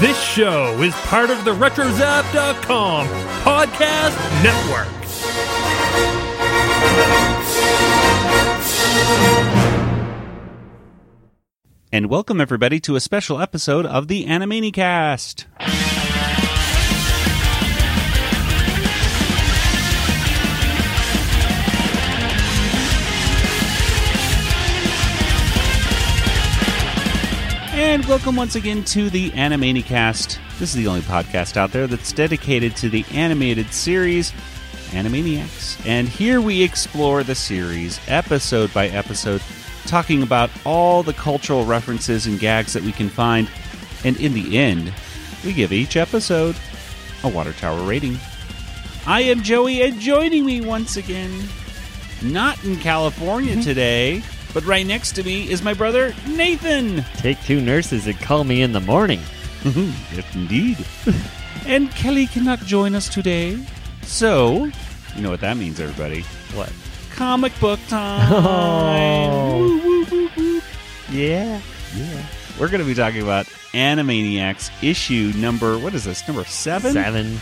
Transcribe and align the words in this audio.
This 0.00 0.22
show 0.22 0.78
is 0.82 0.94
part 1.06 1.30
of 1.30 1.46
the 1.46 1.52
RetroZap.com 1.52 3.06
podcast 3.42 4.42
network. 4.44 4.92
And 11.90 12.10
welcome 12.10 12.42
everybody 12.42 12.78
to 12.80 12.94
a 12.96 13.00
special 13.00 13.40
episode 13.40 13.86
of 13.86 14.08
the 14.08 14.26
Animaniacast. 14.26 15.46
And 27.96 28.04
welcome 28.04 28.36
once 28.36 28.56
again 28.56 28.84
to 28.84 29.08
the 29.08 29.30
Animaniacast. 29.30 30.38
This 30.58 30.68
is 30.68 30.74
the 30.74 30.86
only 30.86 31.00
podcast 31.00 31.56
out 31.56 31.72
there 31.72 31.86
that's 31.86 32.12
dedicated 32.12 32.76
to 32.76 32.90
the 32.90 33.06
animated 33.10 33.72
series 33.72 34.32
Animaniacs. 34.90 35.80
And 35.86 36.06
here 36.06 36.42
we 36.42 36.62
explore 36.62 37.22
the 37.22 37.34
series 37.34 37.98
episode 38.06 38.74
by 38.74 38.88
episode, 38.88 39.40
talking 39.86 40.22
about 40.22 40.50
all 40.66 41.02
the 41.02 41.14
cultural 41.14 41.64
references 41.64 42.26
and 42.26 42.38
gags 42.38 42.74
that 42.74 42.82
we 42.82 42.92
can 42.92 43.08
find. 43.08 43.48
And 44.04 44.20
in 44.20 44.34
the 44.34 44.58
end, 44.58 44.92
we 45.42 45.54
give 45.54 45.72
each 45.72 45.96
episode 45.96 46.54
a 47.24 47.30
Water 47.30 47.54
Tower 47.54 47.82
rating. 47.82 48.18
I 49.06 49.22
am 49.22 49.42
Joey, 49.42 49.80
and 49.80 49.98
joining 49.98 50.44
me 50.44 50.60
once 50.60 50.98
again, 50.98 51.32
not 52.22 52.62
in 52.62 52.76
California 52.76 53.52
mm-hmm. 53.52 53.62
today, 53.62 54.22
but 54.56 54.64
right 54.64 54.86
next 54.86 55.12
to 55.12 55.22
me 55.22 55.50
is 55.50 55.60
my 55.60 55.74
brother 55.74 56.14
Nathan. 56.26 57.02
Take 57.18 57.38
two 57.42 57.60
nurses 57.60 58.06
and 58.06 58.18
call 58.18 58.42
me 58.42 58.62
in 58.62 58.72
the 58.72 58.80
morning. 58.80 59.18
Mm-hmm. 59.60 60.16
yes, 60.16 60.34
indeed. 60.34 60.78
and 61.66 61.90
Kelly 61.90 62.26
cannot 62.26 62.60
join 62.60 62.94
us 62.94 63.06
today. 63.10 63.62
So, 64.00 64.64
you 65.14 65.20
know 65.20 65.28
what 65.28 65.42
that 65.42 65.58
means, 65.58 65.78
everybody. 65.78 66.22
What? 66.54 66.72
Comic 67.10 67.52
book 67.60 67.78
time. 67.88 68.32
Oh. 68.32 69.58
Woo, 69.58 69.78
woo, 69.84 70.06
woo, 70.10 70.30
woo. 70.34 70.62
Yeah. 71.10 71.60
Yeah. 71.94 72.26
We're 72.58 72.68
going 72.68 72.80
to 72.80 72.86
be 72.86 72.94
talking 72.94 73.22
about 73.22 73.44
Animaniacs 73.74 74.70
issue 74.82 75.34
number, 75.36 75.78
what 75.78 75.92
is 75.92 76.04
this, 76.04 76.26
number 76.26 76.44
seven? 76.44 76.94
Seven. 76.94 77.40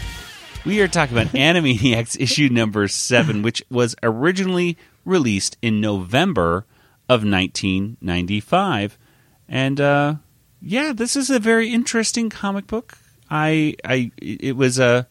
We 0.67 0.81
are 0.81 0.89
talking 0.89 1.17
about 1.17 1.33
Animaniacs 1.33 2.21
issue 2.21 2.49
number 2.49 2.89
seven, 2.89 3.43
which 3.43 3.63
was 3.71 3.95
originally 4.03 4.77
released 5.05 5.57
in 5.63 5.81
November 5.81 6.67
of 7.09 7.25
1995. 7.25 8.99
And, 9.49 9.81
uh, 9.81 10.15
yeah, 10.61 10.93
this 10.93 11.17
is 11.17 11.31
a 11.31 11.39
very 11.39 11.73
interesting 11.73 12.31
comic 12.31 12.67
book. 12.67 12.99
I, 13.31 13.77
I, 13.85 14.11
it 14.21 14.57
was 14.57 14.79
a, 14.79 15.07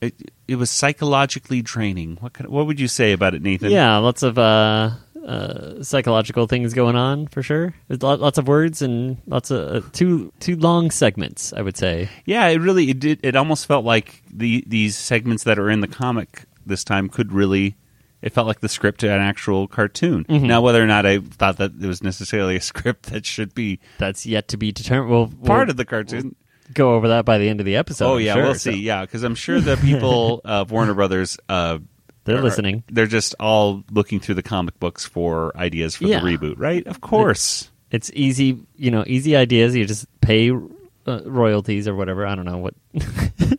it, 0.00 0.32
it 0.48 0.56
was 0.56 0.70
psychologically 0.70 1.62
draining. 1.62 2.16
What 2.20 2.34
kind, 2.34 2.50
what 2.50 2.66
would 2.66 2.80
you 2.80 2.88
say 2.88 3.12
about 3.12 3.34
it, 3.34 3.42
Nathan? 3.42 3.70
Yeah, 3.70 3.96
lots 3.98 4.22
of 4.22 4.38
uh, 4.38 4.90
uh, 5.24 5.82
psychological 5.82 6.46
things 6.46 6.74
going 6.74 6.96
on 6.96 7.28
for 7.28 7.42
sure. 7.42 7.74
There's 7.88 8.02
lots 8.02 8.38
of 8.38 8.48
words 8.48 8.82
and 8.82 9.18
lots 9.26 9.50
of 9.50 9.84
uh, 9.84 9.88
two 9.92 10.32
two 10.40 10.56
long 10.56 10.90
segments. 10.90 11.52
I 11.52 11.62
would 11.62 11.76
say. 11.76 12.08
Yeah, 12.24 12.46
it 12.48 12.58
really 12.58 12.90
it 12.90 12.98
did. 12.98 13.20
It 13.22 13.36
almost 13.36 13.66
felt 13.66 13.84
like 13.84 14.22
the 14.30 14.64
these 14.66 14.96
segments 14.96 15.44
that 15.44 15.58
are 15.58 15.70
in 15.70 15.80
the 15.80 15.88
comic 15.88 16.44
this 16.66 16.84
time 16.84 17.08
could 17.08 17.32
really. 17.32 17.76
It 18.22 18.32
felt 18.32 18.46
like 18.46 18.60
the 18.60 18.68
script 18.68 19.00
to 19.00 19.12
an 19.12 19.20
actual 19.20 19.66
cartoon. 19.68 20.24
Mm-hmm. 20.24 20.46
Now, 20.46 20.60
whether 20.60 20.82
or 20.82 20.86
not 20.86 21.04
I 21.04 21.18
thought 21.18 21.56
that 21.58 21.72
it 21.80 21.86
was 21.86 22.02
necessarily 22.02 22.54
a 22.56 22.60
script 22.72 23.06
that 23.06 23.26
should 23.26 23.52
be 23.54 23.80
That's 23.98 24.24
yet 24.24 24.48
to 24.48 24.56
be 24.56 24.70
determined. 24.72 25.10
We'll, 25.10 25.26
part 25.26 25.66
we'll 25.66 25.70
of 25.70 25.76
the 25.76 25.84
cartoon. 25.84 26.36
go 26.72 26.94
over 26.94 27.08
that 27.08 27.24
by 27.24 27.38
the 27.38 27.48
end 27.48 27.58
of 27.60 27.66
the 27.66 27.76
episode. 27.76 28.06
oh 28.06 28.14
I'm 28.16 28.20
yeah, 28.22 28.34
sure, 28.34 28.42
we'll 28.44 28.54
so 28.54 28.70
see. 28.70 28.78
Yeah, 28.78 29.00
because 29.02 29.24
I'm 29.24 29.34
sure 29.34 29.60
the 29.60 29.76
people 29.76 30.40
of 30.44 30.70
Warner 30.70 30.94
Brothers, 30.94 31.36
uh, 31.48 31.78
They're 32.24 32.38
are- 32.38 32.42
listening. 32.42 32.84
They're 32.88 33.06
just 33.08 33.34
all 33.40 33.82
looking 33.90 34.20
through 34.20 34.36
the 34.36 34.42
comic 34.44 34.78
books 34.78 35.04
for 35.04 35.56
ideas 35.56 35.96
for 35.96 36.04
Yeah. 36.04 36.20
the 36.20 36.26
reboot, 36.26 36.54
right? 36.58 36.86
Of 36.86 37.00
course. 37.00 37.70
It's 37.90 38.10
easy, 38.14 38.58
you 38.76 38.90
know, 38.92 39.02
easy 39.06 39.34
ideas. 39.36 39.74
You 39.76 39.84
just 39.84 40.06
pay 40.20 40.50
uh, 40.50 41.20
royalties 41.26 41.88
or 41.88 41.94
whatever. 41.96 42.24
I 42.26 42.34
don't 42.36 42.44
know 42.46 42.58
what. 42.58 42.74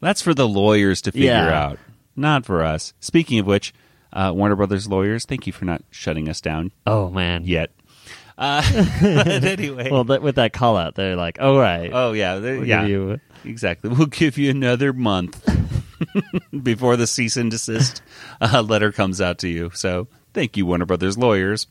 That's 0.00 0.22
for 0.22 0.34
the 0.34 0.48
lawyers 0.48 1.00
to 1.02 1.12
figure 1.12 1.28
Yeah. 1.28 1.62
out, 1.66 1.78
not 2.16 2.44
for 2.44 2.62
us. 2.64 2.92
Speaking 3.00 3.38
of 3.38 3.46
which, 3.46 3.72
uh, 4.12 4.32
Warner 4.34 4.56
Brothers 4.56 4.88
lawyers, 4.88 5.24
thank 5.24 5.46
you 5.46 5.52
for 5.52 5.64
not 5.64 5.82
shutting 5.90 6.28
us 6.28 6.40
down 6.40 6.72
oh 6.86 7.10
man. 7.10 7.44
yet. 7.44 7.70
Uh, 8.38 8.62
but 9.02 9.44
anyway, 9.44 9.90
Well, 9.90 10.04
that, 10.04 10.22
with 10.22 10.36
that 10.36 10.52
call 10.52 10.76
out, 10.76 10.94
they're 10.94 11.16
like, 11.16 11.40
"All 11.40 11.58
right, 11.58 11.90
oh 11.92 12.12
yeah, 12.12 12.38
we'll 12.38 12.64
yeah, 12.64 12.84
you 12.84 13.20
exactly. 13.44 13.90
We'll 13.90 14.06
give 14.06 14.38
you 14.38 14.50
another 14.50 14.92
month 14.92 15.46
before 16.62 16.96
the 16.96 17.06
cease 17.06 17.36
and 17.36 17.50
desist 17.50 18.02
uh, 18.40 18.62
letter 18.62 18.92
comes 18.92 19.20
out 19.20 19.38
to 19.38 19.48
you. 19.48 19.70
So 19.74 20.08
thank 20.34 20.56
you, 20.56 20.66
Warner 20.66 20.86
Brothers 20.86 21.18
lawyers. 21.18 21.66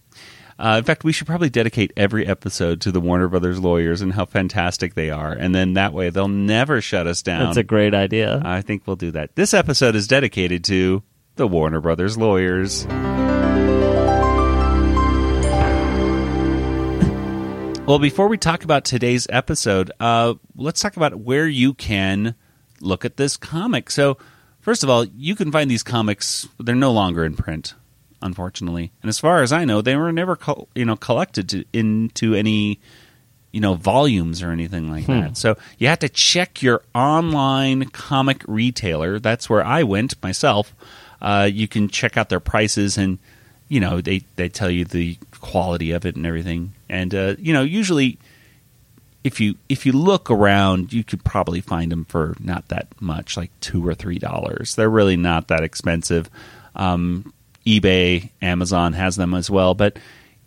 Uh, 0.59 0.75
in 0.77 0.83
fact, 0.83 1.03
we 1.03 1.11
should 1.11 1.25
probably 1.25 1.49
dedicate 1.49 1.91
every 1.97 2.27
episode 2.27 2.81
to 2.81 2.91
the 2.91 3.01
Warner 3.01 3.27
Brothers 3.27 3.59
lawyers 3.59 4.01
and 4.01 4.13
how 4.13 4.25
fantastic 4.25 4.93
they 4.93 5.09
are, 5.09 5.31
and 5.31 5.55
then 5.55 5.73
that 5.73 5.91
way 5.93 6.11
they'll 6.11 6.27
never 6.27 6.81
shut 6.81 7.07
us 7.07 7.23
down. 7.23 7.45
That's 7.45 7.57
a 7.57 7.63
great 7.63 7.95
idea. 7.95 8.39
I 8.45 8.61
think 8.61 8.85
we'll 8.85 8.95
do 8.95 9.11
that. 9.11 9.35
This 9.35 9.55
episode 9.55 9.95
is 9.95 10.07
dedicated 10.07 10.63
to 10.65 11.01
the 11.41 11.47
Warner 11.47 11.81
Brothers 11.81 12.19
lawyers. 12.19 12.85
Well, 17.87 17.97
before 17.97 18.27
we 18.27 18.37
talk 18.37 18.63
about 18.63 18.85
today's 18.85 19.25
episode, 19.31 19.91
uh, 19.99 20.35
let's 20.55 20.79
talk 20.79 20.97
about 20.97 21.15
where 21.15 21.47
you 21.47 21.73
can 21.73 22.35
look 22.79 23.05
at 23.05 23.17
this 23.17 23.37
comic. 23.37 23.89
So, 23.89 24.19
first 24.59 24.83
of 24.83 24.91
all, 24.91 25.03
you 25.03 25.35
can 25.35 25.51
find 25.51 25.71
these 25.71 25.81
comics; 25.81 26.47
they're 26.59 26.75
no 26.75 26.91
longer 26.91 27.25
in 27.25 27.35
print, 27.35 27.73
unfortunately. 28.21 28.91
And 29.01 29.09
as 29.09 29.17
far 29.17 29.41
as 29.41 29.51
I 29.51 29.65
know, 29.65 29.81
they 29.81 29.95
were 29.95 30.11
never, 30.11 30.35
col- 30.35 30.69
you 30.75 30.85
know, 30.85 30.95
collected 30.95 31.49
to, 31.49 31.65
into 31.73 32.35
any 32.35 32.79
you 33.51 33.59
know 33.61 33.73
volumes 33.73 34.43
or 34.43 34.51
anything 34.51 34.91
like 34.91 35.07
that. 35.07 35.37
So 35.37 35.57
you 35.79 35.87
have 35.87 35.99
to 35.99 36.09
check 36.09 36.61
your 36.61 36.83
online 36.93 37.85
comic 37.85 38.43
retailer. 38.47 39.17
That's 39.17 39.49
where 39.49 39.65
I 39.65 39.81
went 39.81 40.21
myself. 40.21 40.75
Uh, 41.21 41.49
you 41.51 41.67
can 41.67 41.87
check 41.87 42.17
out 42.17 42.29
their 42.29 42.39
prices 42.39 42.97
and 42.97 43.19
you 43.69 43.79
know 43.79 44.01
they 44.01 44.23
they 44.35 44.49
tell 44.49 44.69
you 44.69 44.85
the 44.85 45.17
quality 45.39 45.91
of 45.91 46.05
it 46.05 46.15
and 46.15 46.25
everything. 46.25 46.73
And 46.89 47.13
uh, 47.13 47.35
you 47.39 47.53
know 47.53 47.63
usually 47.63 48.17
if 49.23 49.39
you 49.39 49.55
if 49.69 49.85
you 49.85 49.91
look 49.91 50.31
around, 50.31 50.93
you 50.93 51.03
could 51.03 51.23
probably 51.23 51.61
find 51.61 51.91
them 51.91 52.05
for 52.05 52.35
not 52.39 52.67
that 52.69 52.87
much, 52.99 53.37
like 53.37 53.51
two 53.59 53.85
or 53.87 53.93
three 53.93 54.17
dollars. 54.17 54.75
They're 54.75 54.89
really 54.89 55.17
not 55.17 55.47
that 55.49 55.63
expensive. 55.63 56.29
Um, 56.75 57.33
eBay, 57.65 58.31
Amazon 58.41 58.93
has 58.93 59.15
them 59.15 59.33
as 59.33 59.49
well. 59.49 59.73
But 59.75 59.99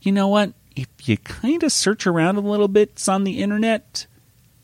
you 0.03 0.13
know 0.13 0.29
what? 0.29 0.53
If 0.75 0.89
you 1.09 1.17
kind 1.19 1.63
of 1.63 1.71
search 1.71 2.07
around 2.07 2.37
a 2.37 2.41
little 2.41 2.69
bit 2.69 3.01
on 3.09 3.23
the 3.23 3.41
internet, 3.41 4.07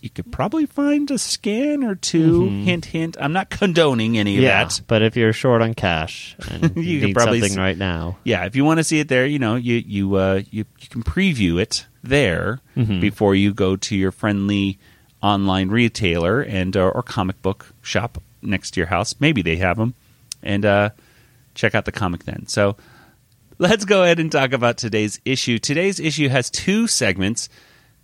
you 0.03 0.11
could 0.11 0.33
probably 0.33 0.67
find 0.67 1.11
a 1.11 1.19
scan 1.19 1.85
or 1.85 1.95
2 1.95 2.49
Hint, 2.65 2.87
hint. 2.87 3.17
I'm 3.21 3.33
not 3.33 3.51
condoning 3.51 4.17
any 4.19 4.37
of 4.39 4.43
yeah, 4.43 4.65
that. 4.65 4.81
but 4.87 5.03
if 5.03 5.17
you're 5.17 5.33
short 5.33 5.63
on 5.63 5.75
cash 5.75 6.37
and 6.49 6.75
You 6.77 6.83
you 6.83 7.07
need 7.07 7.15
probably 7.15 7.41
something 7.41 7.53
s- 7.53 7.59
right 7.59 7.77
now, 7.79 8.17
Yeah, 8.25 8.45
if 8.47 8.57
you 8.57 8.65
want 8.65 8.79
to 8.79 8.85
see 8.85 8.99
it 9.01 9.09
there, 9.09 9.27
you 9.27 9.39
know, 9.39 9.57
you 9.57 9.77
you 9.77 10.15
uh, 10.17 10.43
you, 10.51 10.65
you 10.81 10.89
can 10.89 11.03
preview 11.03 11.61
it 11.61 11.87
there 12.03 12.61
before 12.75 13.35
you 13.35 13.53
go 13.53 13.77
to 13.77 13.95
your 13.95 14.11
friendly 14.11 14.79
online 15.23 15.69
retailer 15.69 16.41
and 16.41 16.75
uh, 16.77 16.89
or 16.89 17.03
comic 17.03 17.43
book 17.43 17.75
shop 17.83 18.23
next 18.41 18.71
to 18.73 18.81
your 18.81 18.87
house. 18.87 19.15
Maybe 19.21 19.43
they 19.43 19.57
have 19.57 19.77
them, 19.77 19.93
and 20.43 20.65
uh, 20.65 20.91
check 21.55 21.75
out 21.75 21.85
the 21.85 21.93
comic 21.93 22.25
then. 22.25 22.47
So 22.47 22.77
let's 23.59 23.85
go 23.85 24.03
ahead 24.03 24.19
and 24.19 24.33
talk 24.33 24.53
about 24.53 24.79
today's 24.79 25.21
issue. 25.27 25.59
Today's 25.59 26.01
issue 26.01 26.29
has 26.31 26.49
two 26.51 26.87
segments. 26.87 27.51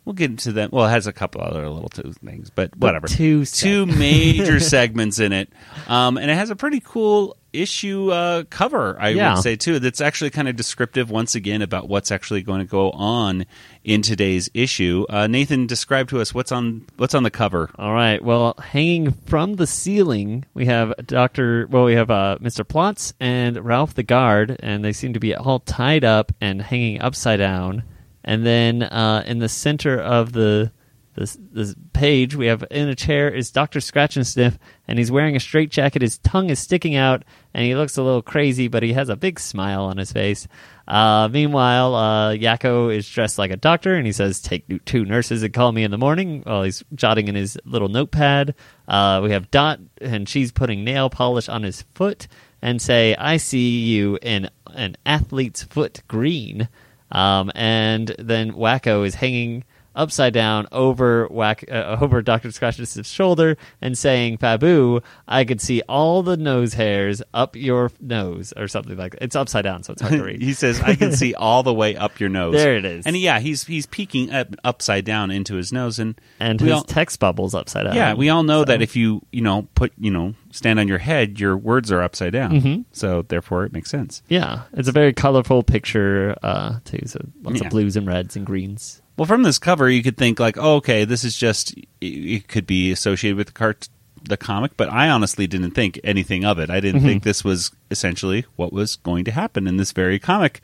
We'll 0.06 0.12
get 0.14 0.30
into 0.30 0.52
them. 0.52 0.70
Well, 0.72 0.86
it 0.86 0.90
has 0.90 1.08
a 1.08 1.12
couple 1.12 1.40
other 1.42 1.68
little 1.68 1.88
two 1.88 2.12
things, 2.24 2.48
but 2.48 2.74
whatever. 2.76 3.08
two 3.08 3.44
two 3.44 3.86
major 3.86 4.60
segments 4.60 5.18
in 5.18 5.32
it, 5.32 5.50
um, 5.88 6.16
and 6.16 6.30
it 6.30 6.34
has 6.34 6.48
a 6.48 6.54
pretty 6.56 6.80
cool 6.80 7.36
issue 7.52 8.10
uh, 8.12 8.44
cover. 8.48 8.96
I 9.00 9.08
Yeah. 9.08 9.34
would 9.34 9.42
say 9.42 9.56
too. 9.56 9.80
That's 9.80 10.00
actually 10.00 10.30
kind 10.30 10.46
of 10.46 10.54
descriptive 10.54 11.10
once 11.10 11.34
again 11.34 11.60
about 11.60 11.88
what's 11.88 12.12
actually 12.12 12.42
going 12.42 12.60
to 12.60 12.66
go 12.70 12.92
on 12.92 13.46
in 13.82 14.00
today's 14.02 14.48
issue. 14.54 15.06
Uh, 15.10 15.26
Nathan, 15.26 15.66
describe 15.66 16.08
to 16.10 16.20
us 16.20 16.32
what's 16.32 16.52
on 16.52 16.86
what's 16.98 17.14
on 17.16 17.24
the 17.24 17.30
cover. 17.30 17.68
All 17.76 17.92
right. 17.92 18.22
Well, 18.22 18.54
hanging 18.62 19.10
from 19.10 19.56
the 19.56 19.66
ceiling, 19.66 20.44
we 20.54 20.66
have 20.66 20.94
Doctor. 21.04 21.66
Well, 21.68 21.84
we 21.84 21.94
have 21.94 22.12
uh, 22.12 22.38
Mr. 22.40 22.64
Plotz 22.64 23.12
and 23.18 23.56
Ralph 23.64 23.94
the 23.94 24.04
guard, 24.04 24.56
and 24.60 24.84
they 24.84 24.92
seem 24.92 25.14
to 25.14 25.20
be 25.20 25.34
all 25.34 25.58
tied 25.58 26.04
up 26.04 26.30
and 26.40 26.62
hanging 26.62 27.00
upside 27.00 27.40
down. 27.40 27.82
And 28.26 28.44
then 28.44 28.82
uh, 28.82 29.22
in 29.24 29.38
the 29.38 29.48
center 29.48 29.98
of 29.98 30.32
the 30.32 30.72
this 31.14 31.38
this 31.50 31.74
page, 31.94 32.36
we 32.36 32.46
have 32.46 32.62
in 32.70 32.88
a 32.88 32.94
chair 32.94 33.30
is 33.30 33.50
Doctor 33.50 33.80
Scratch 33.80 34.16
and 34.16 34.26
Sniff, 34.26 34.58
and 34.86 34.98
he's 34.98 35.10
wearing 35.10 35.34
a 35.34 35.40
straight 35.40 35.70
jacket. 35.70 36.02
His 36.02 36.18
tongue 36.18 36.50
is 36.50 36.58
sticking 36.58 36.94
out, 36.94 37.24
and 37.54 37.64
he 37.64 37.74
looks 37.74 37.96
a 37.96 38.02
little 38.02 38.20
crazy, 38.20 38.68
but 38.68 38.82
he 38.82 38.92
has 38.92 39.08
a 39.08 39.16
big 39.16 39.40
smile 39.40 39.84
on 39.84 39.96
his 39.96 40.12
face. 40.12 40.46
Uh, 40.86 41.28
meanwhile, 41.32 41.94
uh, 41.94 42.32
Yakko 42.32 42.94
is 42.94 43.08
dressed 43.08 43.38
like 43.38 43.50
a 43.50 43.56
doctor, 43.56 43.94
and 43.94 44.04
he 44.04 44.12
says, 44.12 44.42
"Take 44.42 44.84
two 44.84 45.06
nurses 45.06 45.42
and 45.42 45.54
call 45.54 45.72
me 45.72 45.84
in 45.84 45.90
the 45.90 45.98
morning." 45.98 46.42
While 46.42 46.64
he's 46.64 46.84
jotting 46.94 47.28
in 47.28 47.34
his 47.34 47.56
little 47.64 47.88
notepad, 47.88 48.54
uh, 48.86 49.20
we 49.24 49.30
have 49.30 49.50
Dot, 49.50 49.80
and 50.02 50.28
she's 50.28 50.52
putting 50.52 50.84
nail 50.84 51.08
polish 51.08 51.48
on 51.48 51.62
his 51.62 51.82
foot, 51.94 52.28
and 52.60 52.82
say, 52.82 53.14
"I 53.14 53.38
see 53.38 53.84
you 53.84 54.18
in 54.20 54.50
an 54.74 54.96
athlete's 55.06 55.62
foot 55.62 56.02
green." 56.08 56.68
Um, 57.12 57.50
and 57.54 58.14
then 58.18 58.52
Wakko 58.52 59.06
is 59.06 59.14
hanging 59.14 59.64
upside 59.96 60.32
down 60.34 60.68
over 60.70 61.26
Whack 61.26 61.64
uh, 61.70 61.96
over 62.00 62.22
Doctor 62.22 62.52
Scratch's 62.52 62.96
shoulder 63.10 63.56
and 63.80 63.96
saying, 63.98 64.38
"Fabu, 64.38 65.02
I 65.26 65.44
could 65.44 65.60
see 65.60 65.82
all 65.88 66.22
the 66.22 66.36
nose 66.36 66.74
hairs 66.74 67.22
up 67.34 67.56
your 67.56 67.90
nose," 68.00 68.52
or 68.56 68.68
something 68.68 68.96
like 68.96 69.12
that. 69.12 69.22
It's 69.24 69.34
upside 69.36 69.64
down, 69.64 69.82
so 69.82 69.92
it's 69.94 70.02
hard 70.02 70.14
to 70.14 70.22
read. 70.24 70.42
he 70.42 70.52
says, 70.52 70.80
"I 70.80 70.94
can 70.94 71.12
see 71.12 71.34
all 71.34 71.62
the 71.62 71.74
way 71.74 71.96
up 71.96 72.20
your 72.20 72.28
nose." 72.28 72.54
There 72.54 72.76
it 72.76 72.84
is. 72.84 73.06
And 73.06 73.16
yeah, 73.16 73.40
he's 73.40 73.64
he's 73.64 73.86
peeking 73.86 74.30
up, 74.32 74.48
upside 74.62 75.04
down 75.04 75.30
into 75.30 75.54
his 75.56 75.72
nose, 75.72 75.98
and 75.98 76.20
and 76.38 76.60
his 76.60 76.70
all- 76.72 76.82
text 76.82 77.18
bubbles 77.18 77.54
upside 77.54 77.86
down. 77.86 77.96
yeah, 77.96 78.14
we 78.14 78.28
all 78.28 78.42
know 78.42 78.60
So- 78.60 78.66
that 78.66 78.82
if 78.82 78.94
you 78.94 79.22
you 79.32 79.40
know 79.40 79.66
put 79.74 79.92
you 79.98 80.10
know 80.10 80.34
stand 80.52 80.78
on 80.78 80.88
your 80.88 80.98
head, 80.98 81.38
your 81.40 81.56
words 81.56 81.90
are 81.90 82.02
upside 82.02 82.32
down. 82.32 82.50
Mm-hmm. 82.52 82.80
So 82.92 83.22
therefore, 83.22 83.64
it 83.64 83.72
makes 83.72 83.90
sense. 83.90 84.22
Yeah, 84.28 84.62
it's 84.72 84.88
a 84.88 84.92
very 84.92 85.12
colorful 85.12 85.62
picture 85.62 86.34
uh, 86.42 86.78
too. 86.84 87.00
So 87.06 87.20
lots 87.42 87.60
Yeah. 87.60 87.66
of 87.66 87.70
blues 87.70 87.96
and 87.96 88.06
reds 88.06 88.36
and 88.36 88.44
greens. 88.46 89.02
Well, 89.16 89.26
from 89.26 89.42
this 89.44 89.58
cover, 89.58 89.88
you 89.88 90.02
could 90.02 90.18
think 90.18 90.38
like, 90.38 90.58
oh, 90.58 90.76
okay, 90.76 91.04
this 91.04 91.24
is 91.24 91.36
just 91.36 91.74
it- 92.00 92.48
could 92.48 92.66
be 92.66 92.92
associated 92.92 93.36
with 93.36 93.46
the 93.48 93.52
cart 93.52 93.88
the 94.22 94.36
comic, 94.36 94.76
but 94.76 94.90
I 94.92 95.08
honestly 95.08 95.46
didn't 95.46 95.70
think 95.70 96.00
anything 96.02 96.44
of 96.44 96.58
it. 96.58 96.68
I 96.68 96.80
didn't 96.80 97.02
think 97.02 97.22
this 97.22 97.44
was 97.44 97.70
essentially 97.92 98.44
what 98.56 98.72
was 98.72 98.96
going 98.96 99.24
to 99.26 99.30
happen 99.30 99.68
in 99.68 99.76
this 99.76 99.92
very 99.92 100.18
comic. 100.18 100.60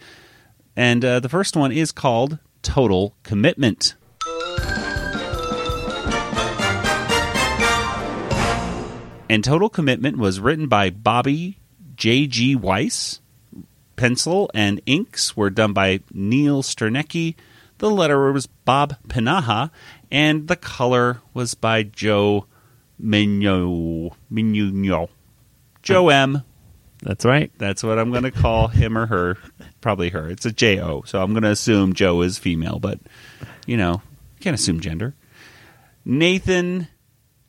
And 0.74 1.04
uh, 1.04 1.20
the 1.20 1.28
first 1.28 1.56
one 1.56 1.70
is 1.70 1.92
called 1.92 2.38
Total 2.62 3.14
Commitment. 3.22 3.94
And 9.30 9.42
Total 9.44 9.68
Commitment 9.70 10.18
was 10.18 10.40
written 10.40 10.66
by 10.66 10.90
Bobby 10.90 11.58
J.G. 11.96 12.56
Weiss. 12.56 13.20
Pencil 13.96 14.50
and 14.52 14.80
inks 14.86 15.36
were 15.36 15.50
done 15.50 15.72
by 15.72 16.00
Neil 16.12 16.62
Sternecki. 16.62 17.34
The 17.82 17.90
letterer 17.90 18.32
was 18.32 18.46
Bob 18.46 18.94
Pinaha. 19.08 19.72
And 20.08 20.46
the 20.46 20.54
color 20.54 21.20
was 21.34 21.54
by 21.54 21.82
Joe 21.82 22.46
Migno. 23.02 24.14
Migno. 24.32 25.08
Joe 25.82 26.08
M. 26.08 26.44
That's 27.02 27.24
right. 27.24 27.50
That's 27.58 27.82
what 27.82 27.98
I'm 27.98 28.12
going 28.12 28.22
to 28.22 28.30
call 28.30 28.68
him 28.68 28.96
or 28.96 29.06
her. 29.06 29.36
Probably 29.80 30.10
her. 30.10 30.30
It's 30.30 30.46
a 30.46 30.52
J 30.52 30.80
O. 30.80 31.02
So 31.02 31.20
I'm 31.20 31.32
going 31.32 31.42
to 31.42 31.50
assume 31.50 31.92
Joe 31.92 32.22
is 32.22 32.38
female, 32.38 32.78
but 32.78 33.00
you 33.66 33.76
know, 33.76 34.00
can't 34.38 34.54
assume 34.54 34.78
gender. 34.78 35.16
Nathan, 36.04 36.86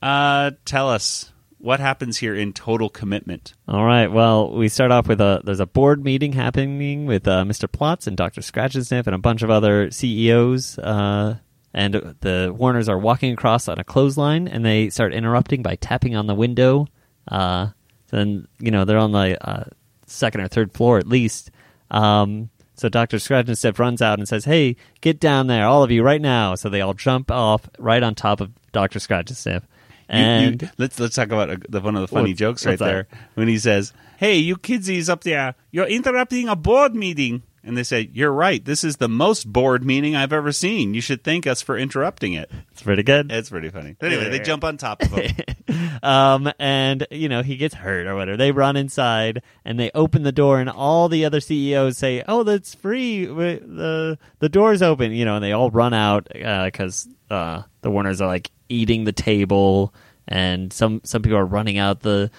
uh, 0.02 0.50
tell 0.66 0.90
us 0.90 1.32
what 1.64 1.80
happens 1.80 2.18
here 2.18 2.36
in 2.36 2.52
total 2.52 2.90
commitment. 2.90 3.54
All 3.70 3.86
right. 3.86 4.08
Well, 4.08 4.52
we 4.52 4.68
start 4.68 4.92
off 4.92 5.08
with 5.08 5.22
a 5.22 5.42
there's 5.46 5.62
a 5.62 5.66
board 5.66 6.04
meeting 6.04 6.34
happening 6.34 7.06
with 7.06 7.26
uh, 7.26 7.46
Mr. 7.46 7.70
Plotz 7.70 8.06
and 8.06 8.18
Dr. 8.18 8.42
Scratchansniff 8.42 9.08
and 9.08 9.16
a 9.16 9.20
bunch 9.20 9.44
of 9.44 9.50
other 9.50 9.90
CEOs. 9.90 10.78
Uh, 10.78 11.38
and 11.74 11.94
the 12.20 12.54
Warners 12.56 12.90
are 12.90 13.00
walking 13.00 13.32
across 13.32 13.70
on 13.70 13.80
a 13.80 13.84
clothesline, 13.86 14.50
and 14.50 14.66
they 14.66 14.90
start 14.90 15.14
interrupting 15.14 15.64
by 15.64 15.76
tapping 15.76 16.18
on 16.18 16.28
the 16.28 16.36
window. 16.36 16.88
Uh, 17.30 17.70
then 18.10 18.48
you 18.60 18.70
know 18.70 18.84
they're 18.84 18.98
on 18.98 19.14
the 19.14 19.38
uh, 19.50 19.64
second 20.06 20.42
or 20.42 20.50
third 20.50 20.74
floor 20.74 20.98
at 20.98 21.08
least. 21.08 21.50
Um, 21.90 22.50
so 22.76 22.90
Dr. 22.90 23.18
Scratchansniff 23.18 23.80
runs 23.80 24.02
out 24.02 24.20
and 24.20 24.28
says, 24.28 24.44
"Hey, 24.44 24.76
get 25.00 25.18
down 25.18 25.48
there, 25.48 25.66
all 25.66 25.82
of 25.82 25.92
you, 25.92 26.04
right 26.04 26.22
now!" 26.22 26.56
So 26.56 26.68
they 26.68 26.82
all 26.82 26.94
jump 26.94 27.32
off 27.32 27.70
right 27.80 28.04
on 28.04 28.16
top 28.16 28.42
of 28.42 28.52
Dr. 28.74 29.00
Scratchansniff. 29.00 29.62
You- 29.62 29.68
And 30.10 30.62
you- 30.62 30.70
let's 30.78 31.00
let's 31.00 31.16
talk 31.16 31.28
about 31.28 31.50
uh 31.50 31.58
the, 31.70 31.82
one 31.82 31.96
of 31.96 32.02
the 32.02 32.08
funny 32.08 32.32
What's- 32.32 32.40
jokes 32.40 32.66
right 32.66 32.80
there 32.80 33.08
when 33.36 33.48
he 33.48 33.58
says, 33.58 33.94
"Hey, 34.18 34.38
you 34.38 34.56
kidsies 34.58 35.10
up 35.10 35.24
there, 35.24 35.56
you're 35.72 35.88
interrupting 35.88 36.48
a 36.50 36.56
board 36.56 36.96
meeting." 36.96 37.44
And 37.66 37.78
they 37.78 37.84
say, 37.84 38.10
"You're 38.12 38.34
right. 38.34 38.64
This 38.66 38.84
is 38.84 38.98
the 38.98 39.08
most 39.08 39.52
bored 39.52 39.86
meeting 39.86 40.18
I've 40.18 40.34
ever 40.34 40.52
seen. 40.52 40.94
You 40.94 41.00
should 41.00 41.24
thank 41.24 41.48
us 41.48 41.62
for 41.62 41.78
interrupting 41.78 42.34
it." 42.34 42.52
it's 42.74 42.82
pretty 42.82 43.04
good. 43.04 43.32
It's 43.32 43.50
pretty 43.50 43.70
funny. 43.70 43.96
Anyway, 44.02 44.30
they 44.30 44.40
jump 44.40 44.66
on 44.66 44.76
top 44.76 45.02
of 45.02 45.12
him. 45.14 45.32
um, 46.04 46.52
and 46.60 47.08
you 47.10 47.30
know 47.30 47.42
he 47.42 47.56
gets 47.56 47.74
hurt 47.74 48.06
or 48.06 48.16
whatever. 48.16 48.36
They 48.36 48.52
run 48.52 48.76
inside 48.76 49.42
and 49.64 49.80
they 49.80 49.92
open 49.96 50.24
the 50.24 50.34
door, 50.34 50.60
and 50.60 50.70
all 50.70 51.08
the 51.08 51.24
other 51.24 51.40
CEOs 51.40 51.98
say, 51.98 52.22
"Oh, 52.28 52.44
that's 52.44 52.76
free. 52.76 53.26
The 53.26 54.18
The 54.40 54.50
door's 54.50 54.82
open." 54.82 55.14
You 55.14 55.24
know, 55.24 55.36
and 55.36 55.44
they 55.44 55.54
all 55.54 55.72
run 55.72 55.94
out 55.94 56.28
because 56.34 57.08
uh, 57.30 57.62
the 57.82 57.90
Warners 57.90 58.20
are 58.20 58.28
like 58.28 58.52
eating 58.74 59.04
the 59.04 59.12
table, 59.12 59.94
and 60.28 60.74
some 60.74 61.02
some 61.04 61.22
people 61.22 61.38
are 61.38 61.46
running 61.46 61.78
out 61.78 62.02
the. 62.02 62.32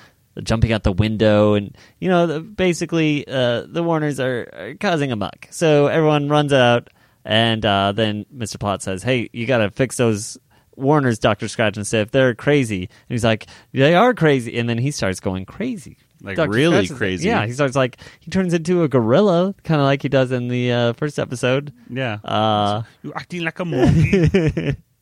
Jumping 0.43 0.73
out 0.73 0.83
the 0.83 0.91
window, 0.91 1.55
and 1.55 1.79
you 2.01 2.09
know, 2.09 2.27
the, 2.27 2.41
basically, 2.41 3.25
uh, 3.29 3.67
the 3.69 3.85
Warners 3.85 4.19
are, 4.19 4.49
are 4.53 4.75
causing 4.75 5.13
a 5.13 5.17
muck. 5.17 5.47
So 5.53 5.87
everyone 5.87 6.29
runs 6.29 6.53
out, 6.53 6.91
and 7.25 7.65
uh, 7.65 7.93
then 7.93 8.27
Mr. 8.37 8.57
Plotz 8.57 8.83
says, 8.83 9.05
"Hey, 9.05 9.31
you 9.33 9.47
got 9.47 9.59
to 9.59 9.71
fix 9.71 9.97
those 9.97 10.37
Warner's 10.77 11.19
Doctor 11.19 11.49
Scratch 11.49 11.77
and 11.77 11.87
Sniff. 11.87 12.11
They're 12.11 12.35
crazy. 12.35 12.83
And 12.83 13.09
he's 13.09 13.25
like, 13.25 13.47
they 13.73 13.95
are 13.95 14.15
crazy. 14.15 14.59
And 14.59 14.69
then 14.69 14.79
he 14.79 14.91
starts 14.91 15.21
going 15.21 15.45
crazy. 15.45 15.99
Like, 16.23 16.37
Dr. 16.37 16.51
really 16.51 16.87
Scratch 16.87 16.99
crazy. 16.99 17.29
Yeah, 17.29 17.45
he 17.47 17.53
starts 17.53 17.77
like 17.77 17.99
he 18.21 18.31
turns 18.31 18.55
into 18.55 18.83
a 18.83 18.89
gorilla, 18.89 19.55
kind 19.63 19.81
of 19.81 19.85
like 19.85 20.03
he 20.03 20.09
does 20.09 20.33
in 20.33 20.49
the 20.49 20.73
uh, 20.73 20.93
first 20.95 21.19
episode. 21.19 21.73
Yeah. 21.91 22.19
Uh, 22.25 22.83
You're 23.03 23.17
acting 23.17 23.43
like 23.43 23.59
a 23.59 23.65
monkey. 23.65 24.77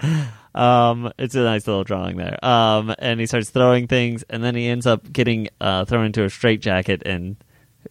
um, 0.54 1.12
it's 1.18 1.34
a 1.34 1.42
nice 1.42 1.66
little 1.66 1.84
drawing 1.84 2.16
there. 2.16 2.42
Um, 2.44 2.94
and 2.98 3.20
he 3.20 3.26
starts 3.26 3.50
throwing 3.50 3.86
things, 3.86 4.24
and 4.30 4.42
then 4.42 4.54
he 4.54 4.66
ends 4.68 4.86
up 4.86 5.10
getting 5.12 5.48
uh, 5.60 5.84
thrown 5.84 6.06
into 6.06 6.24
a 6.24 6.30
straitjacket 6.30 7.02
and 7.06 7.36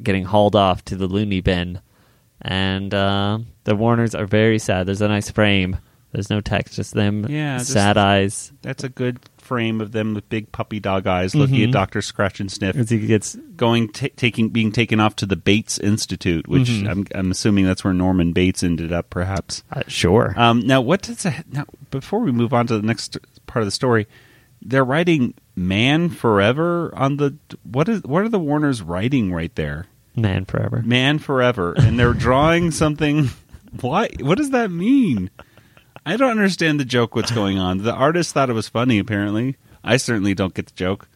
getting 0.01 0.25
hauled 0.25 0.55
off 0.55 0.83
to 0.85 0.95
the 0.95 1.07
loony 1.07 1.41
bin. 1.41 1.79
And 2.41 2.93
uh, 2.93 3.39
the 3.63 3.75
Warners 3.75 4.13
are 4.15 4.25
very 4.25 4.59
sad. 4.59 4.85
There's 4.87 5.01
a 5.01 5.07
nice 5.07 5.29
frame. 5.31 5.77
There's 6.11 6.29
no 6.29 6.39
text, 6.39 6.75
just 6.75 6.93
them 6.93 7.25
Yeah, 7.29 7.57
just- 7.57 7.71
sad 7.73 7.97
eyes 7.97 8.51
That's 8.61 8.83
a 8.83 8.89
good 8.89 9.19
frame 9.47 9.81
of 9.81 9.91
them 9.91 10.13
with 10.13 10.27
big 10.29 10.51
puppy 10.51 10.79
dog 10.79 11.07
eyes 11.07 11.33
looking 11.33 11.63
at 11.63 11.71
Doctor 11.71 12.01
Scratch 12.01 12.39
and 12.39 12.51
Sniff, 12.51 12.75
as 12.75 12.89
he 12.89 12.99
gets 13.07 13.35
going 13.55 13.89
ta 13.89 14.07
taking 14.15 14.49
being 14.49 14.71
taken 14.71 14.99
off 14.99 15.15
to 15.17 15.25
the 15.25 15.35
Bates 15.35 15.79
Institute, 15.79 16.47
which 16.47 16.69
Mhm. 16.69 16.89
I'm, 16.89 17.07
I'm 17.15 17.31
assuming 17.31 17.65
that's 17.65 17.83
where 17.83 17.93
Norman 17.93 18.33
Bates 18.33 18.61
ended 18.63 18.91
up, 18.91 19.09
perhaps. 19.09 19.63
uh, 19.71 19.81
sure. 19.87 20.33
Um, 20.37 20.59
now, 20.67 20.81
what 20.81 21.01
does 21.01 21.23
that, 21.23 21.45
now 21.51 21.65
before 21.91 22.19
we 22.19 22.31
move 22.31 22.53
on 22.53 22.67
to 22.67 22.77
the 22.77 22.85
next 22.85 23.17
part 23.47 23.61
of 23.63 23.67
the 23.67 23.71
story? 23.71 24.07
They're 24.61 24.83
writing 24.85 25.33
"Man 25.55 26.09
Forever" 26.09 26.91
on 26.95 27.17
the 27.17 27.35
what 27.63 27.87
is 27.87 28.03
what 28.03 28.23
are 28.23 28.29
the 28.29 28.39
Warners 28.39 28.81
writing 28.81 29.31
right 29.33 29.53
there? 29.55 29.85
Man 30.15 30.45
forever. 30.45 30.81
Man 30.83 31.19
Forever, 31.19 31.73
and 31.77 31.99
they're 31.99 32.13
drawing 32.13 32.71
something. 32.71 33.29
Why? 33.81 34.09
What 34.19 34.39
does 34.39 34.49
that 34.49 34.71
mean? 34.71 35.29
I 36.07 36.17
don't 36.17 36.31
understand 36.31 36.79
the 36.79 36.85
joke. 36.85 37.15
What's 37.15 37.31
going 37.31 37.57
on? 37.59 37.79
The 37.79 37.93
artist 37.93 38.33
thought 38.33 38.49
it 38.49 38.53
was 38.53 38.69
funny. 38.69 38.97
Apparently, 38.99 39.57
I 39.83 39.97
certainly 39.97 40.33
don't 40.33 40.53
get 40.53 40.67
the 40.67 40.73
joke. 40.75 41.07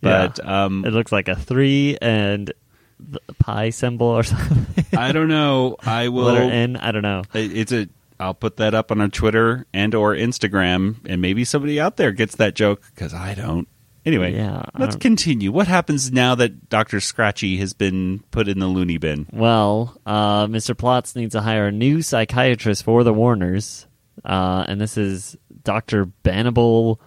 But 0.00 0.44
um, 0.46 0.84
It 0.86 0.92
looks 0.92 1.12
like 1.12 1.28
a 1.28 1.36
three 1.36 1.98
and 2.00 2.52
the 2.98 3.20
pi 3.38 3.68
symbol 3.70 4.06
or 4.06 4.22
something. 4.24 4.98
I 4.98 5.12
don't 5.12 5.28
know. 5.28 5.76
I 5.84 6.08
will. 6.08 6.24
Letter 6.24 6.42
N. 6.50 6.76
I 6.76 6.90
don't 6.92 7.02
know. 7.02 7.22
It- 7.34 7.56
It's 7.56 7.72
a. 7.72 7.88
I'll 8.18 8.34
put 8.34 8.58
that 8.58 8.74
up 8.74 8.90
on 8.90 9.00
our 9.00 9.08
Twitter 9.08 9.66
and 9.72 9.94
or 9.94 10.14
Instagram, 10.14 10.96
and 11.06 11.22
maybe 11.22 11.44
somebody 11.44 11.80
out 11.80 11.96
there 11.96 12.12
gets 12.12 12.36
that 12.36 12.54
joke 12.54 12.82
because 12.94 13.14
I 13.14 13.32
don't. 13.34 13.66
Anyway, 14.04 14.34
Yeah, 14.34 14.62
let's 14.78 14.94
don't- 14.94 15.00
continue. 15.00 15.50
What 15.52 15.68
happens 15.68 16.10
now 16.12 16.34
that 16.34 16.68
Doctor 16.70 17.00
Scratchy 17.00 17.56
has 17.58 17.72
been 17.74 18.22
put 18.30 18.46
in 18.48 18.58
the 18.58 18.66
loony 18.66 18.96
bin? 18.98 19.26
Well, 19.32 19.96
uh, 20.06 20.46
Mr. 20.46 20.74
Plotz 20.74 21.14
needs 21.16 21.32
to 21.32 21.40
hire 21.42 21.66
a 21.68 21.72
new 21.72 22.00
psychiatrist 22.02 22.84
for 22.84 23.04
the 23.04 23.12
Warners, 23.14 23.86
uh, 24.24 24.64
and 24.68 24.80
this 24.80 24.96
is 24.96 25.36
Doctor 25.64 26.06
Bannable 26.24 26.98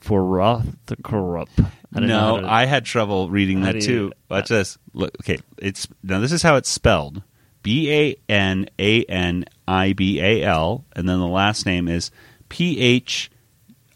Forothkorup. 0.00 1.48
I 1.94 2.00
No, 2.00 2.40
to- 2.40 2.48
I 2.50 2.64
had 2.66 2.84
trouble 2.84 3.28
reading 3.30 3.62
that 3.62 3.76
you- 3.76 3.80
too. 3.80 4.12
Watch 4.28 4.48
this. 4.48 4.78
Look, 4.92 5.12
okay, 5.22 5.38
it's 5.58 5.88
now. 6.02 6.20
This 6.20 6.32
is 6.32 6.42
how 6.42 6.56
it's 6.56 6.68
spelled: 6.68 7.22
B 7.62 7.90
A 7.92 8.16
N 8.28 8.68
A 8.78 9.04
N 9.04 9.44
I 9.66 9.92
B 9.92 10.20
A 10.20 10.42
L, 10.44 10.84
and 10.94 11.08
then 11.08 11.18
the 11.18 11.26
last 11.26 11.66
name 11.66 11.88
is 11.88 12.10
P 12.48 12.78
H 12.80 13.30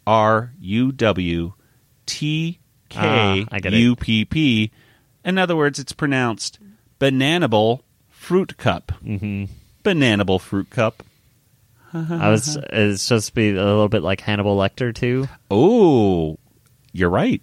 R 0.07 0.53
U 0.61 0.93
W 0.93 1.53
T 2.07 2.59
K 2.89 2.99
Ah, 3.01 3.45
I 3.53 3.61
get 3.61 3.75
it. 3.75 3.79
U 3.81 3.97
P 3.97 4.25
P. 4.25 4.71
In 5.25 5.39
other 5.39 5.57
words, 5.57 5.79
it's 5.79 5.93
pronounced 5.93 6.59
bananable 7.01 7.81
fruit 8.11 8.57
cup. 8.57 8.93
Mhm. 9.05 9.49
Bananable 9.85 10.41
fruit 10.41 10.69
cup. 10.71 11.03
I 11.95 12.29
was. 12.31 12.59
It's 12.71 13.03
supposed 13.03 13.29
to 13.29 13.35
be 13.35 13.51
a 13.51 13.55
little 13.65 13.89
bit 13.89 14.03
like 14.03 14.21
Hannibal 14.21 14.57
Lecter 14.57 14.95
too. 14.95 15.29
Oh, 15.51 16.39
you're 16.93 17.11
right. 17.11 17.41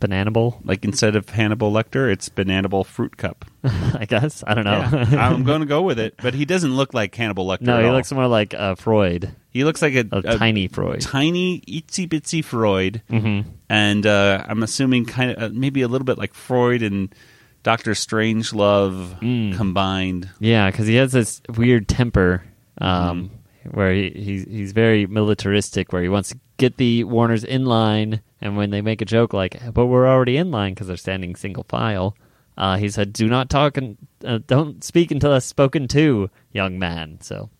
Bananable, 0.00 0.60
Like 0.64 0.84
instead 0.84 1.16
of 1.16 1.30
Hannibal 1.30 1.72
Lecter, 1.72 2.12
it's 2.12 2.28
Bananable 2.28 2.84
Fruit 2.84 3.16
Cup. 3.16 3.46
I 3.64 4.04
guess. 4.06 4.44
I 4.46 4.52
don't 4.52 4.64
know. 4.64 4.80
Yeah, 5.10 5.26
I'm 5.30 5.44
going 5.44 5.60
to 5.60 5.66
go 5.66 5.80
with 5.80 5.98
it. 5.98 6.14
But 6.20 6.34
he 6.34 6.44
doesn't 6.44 6.76
look 6.76 6.92
like 6.92 7.14
Hannibal 7.14 7.46
Lecter. 7.46 7.62
no, 7.62 7.80
he 7.80 7.86
all. 7.86 7.94
looks 7.94 8.12
more 8.12 8.26
like 8.26 8.52
uh, 8.52 8.74
Freud, 8.74 9.34
He 9.48 9.64
looks 9.64 9.80
like 9.80 9.94
a, 9.94 10.04
a, 10.12 10.18
a 10.18 10.36
tiny 10.36 10.68
Freud. 10.68 11.00
tiny 11.00 11.60
itsy 11.62 12.06
bitsy 12.06 12.44
Freud, 12.44 13.00
hmm 13.08 13.40
and 13.70 14.04
uh, 14.06 14.44
I'm 14.46 14.62
assuming 14.62 15.06
kind 15.06 15.30
of 15.30 15.42
uh, 15.42 15.48
maybe 15.54 15.80
a 15.80 15.88
little 15.88 16.04
bit 16.04 16.18
like 16.18 16.34
Freud 16.34 16.82
and 16.82 17.14
Doctor 17.62 17.92
Strangelove 17.92 19.18
Mm. 19.20 19.56
combined. 19.56 20.28
Yeah, 20.38 20.70
because 20.70 20.86
he 20.86 20.96
has 20.96 21.12
this 21.12 21.40
weird 21.56 21.88
temper, 21.88 22.44
um, 22.78 23.30
Mm-hmm. 23.30 23.34
Where 23.70 23.92
he, 23.92 24.10
he's 24.10 24.44
he's 24.44 24.72
very 24.72 25.06
militaristic, 25.06 25.92
where 25.92 26.02
he 26.02 26.08
wants 26.08 26.30
to 26.30 26.38
get 26.56 26.76
the 26.76 27.04
Warners 27.04 27.44
in 27.44 27.64
line, 27.64 28.20
and 28.40 28.56
when 28.56 28.70
they 28.70 28.80
make 28.80 29.02
a 29.02 29.06
joke 29.06 29.32
like, 29.32 29.58
"But 29.72 29.86
we're 29.86 30.08
already 30.08 30.36
in 30.36 30.50
line" 30.50 30.74
because 30.74 30.86
they're 30.86 30.96
standing 30.96 31.36
single 31.36 31.64
file, 31.68 32.16
uh, 32.56 32.76
he 32.76 32.88
said, 32.88 33.12
"Do 33.12 33.28
not 33.28 33.50
talk 33.50 33.76
and 33.76 33.96
uh, 34.24 34.38
don't 34.46 34.82
speak 34.84 35.10
until 35.10 35.32
I've 35.32 35.44
spoken 35.44 35.88
to, 35.88 36.30
young 36.52 36.78
man." 36.78 37.18
So. 37.20 37.50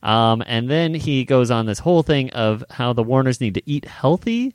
Um, 0.00 0.44
and 0.46 0.70
then 0.70 0.94
he 0.94 1.24
goes 1.24 1.50
on 1.50 1.66
this 1.66 1.80
whole 1.80 2.04
thing 2.04 2.30
of 2.30 2.62
how 2.70 2.92
the 2.92 3.02
Warners 3.02 3.40
need 3.40 3.54
to 3.54 3.62
eat 3.66 3.84
healthy 3.84 4.54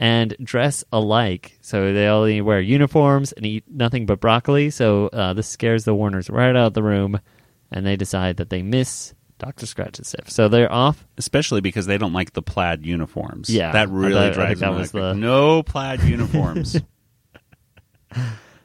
and 0.00 0.34
dress 0.42 0.82
alike. 0.92 1.58
So 1.60 1.92
they 1.92 2.06
all 2.06 2.24
need 2.24 2.38
to 2.38 2.40
wear 2.42 2.60
uniforms 2.60 3.32
and 3.32 3.44
eat 3.44 3.64
nothing 3.68 4.06
but 4.06 4.20
broccoli. 4.20 4.70
So 4.70 5.08
uh, 5.08 5.34
this 5.34 5.48
scares 5.48 5.84
the 5.84 5.94
Warners 5.94 6.30
right 6.30 6.56
out 6.56 6.68
of 6.68 6.74
the 6.74 6.82
room, 6.82 7.20
and 7.70 7.84
they 7.84 7.96
decide 7.96 8.38
that 8.38 8.50
they 8.50 8.62
miss 8.62 9.12
Doctor 9.40 9.66
Scratch 9.66 9.98
and 9.98 10.06
Sniff. 10.06 10.30
So 10.30 10.46
they're 10.48 10.70
off. 10.72 11.04
Especially 11.18 11.60
because 11.60 11.86
they 11.86 11.98
don't 11.98 12.12
like 12.12 12.32
the 12.34 12.42
plaid 12.42 12.86
uniforms. 12.86 13.50
Yeah, 13.50 13.72
that 13.72 13.88
I 13.88 13.90
really 13.90 14.12
thought- 14.14 14.30
I 14.30 14.30
drives 14.34 14.60
that 14.60 14.66
them. 14.70 14.78
was 14.78 14.92
the- 14.92 15.14
No 15.14 15.62
plaid 15.64 16.02
uniforms. 16.04 16.76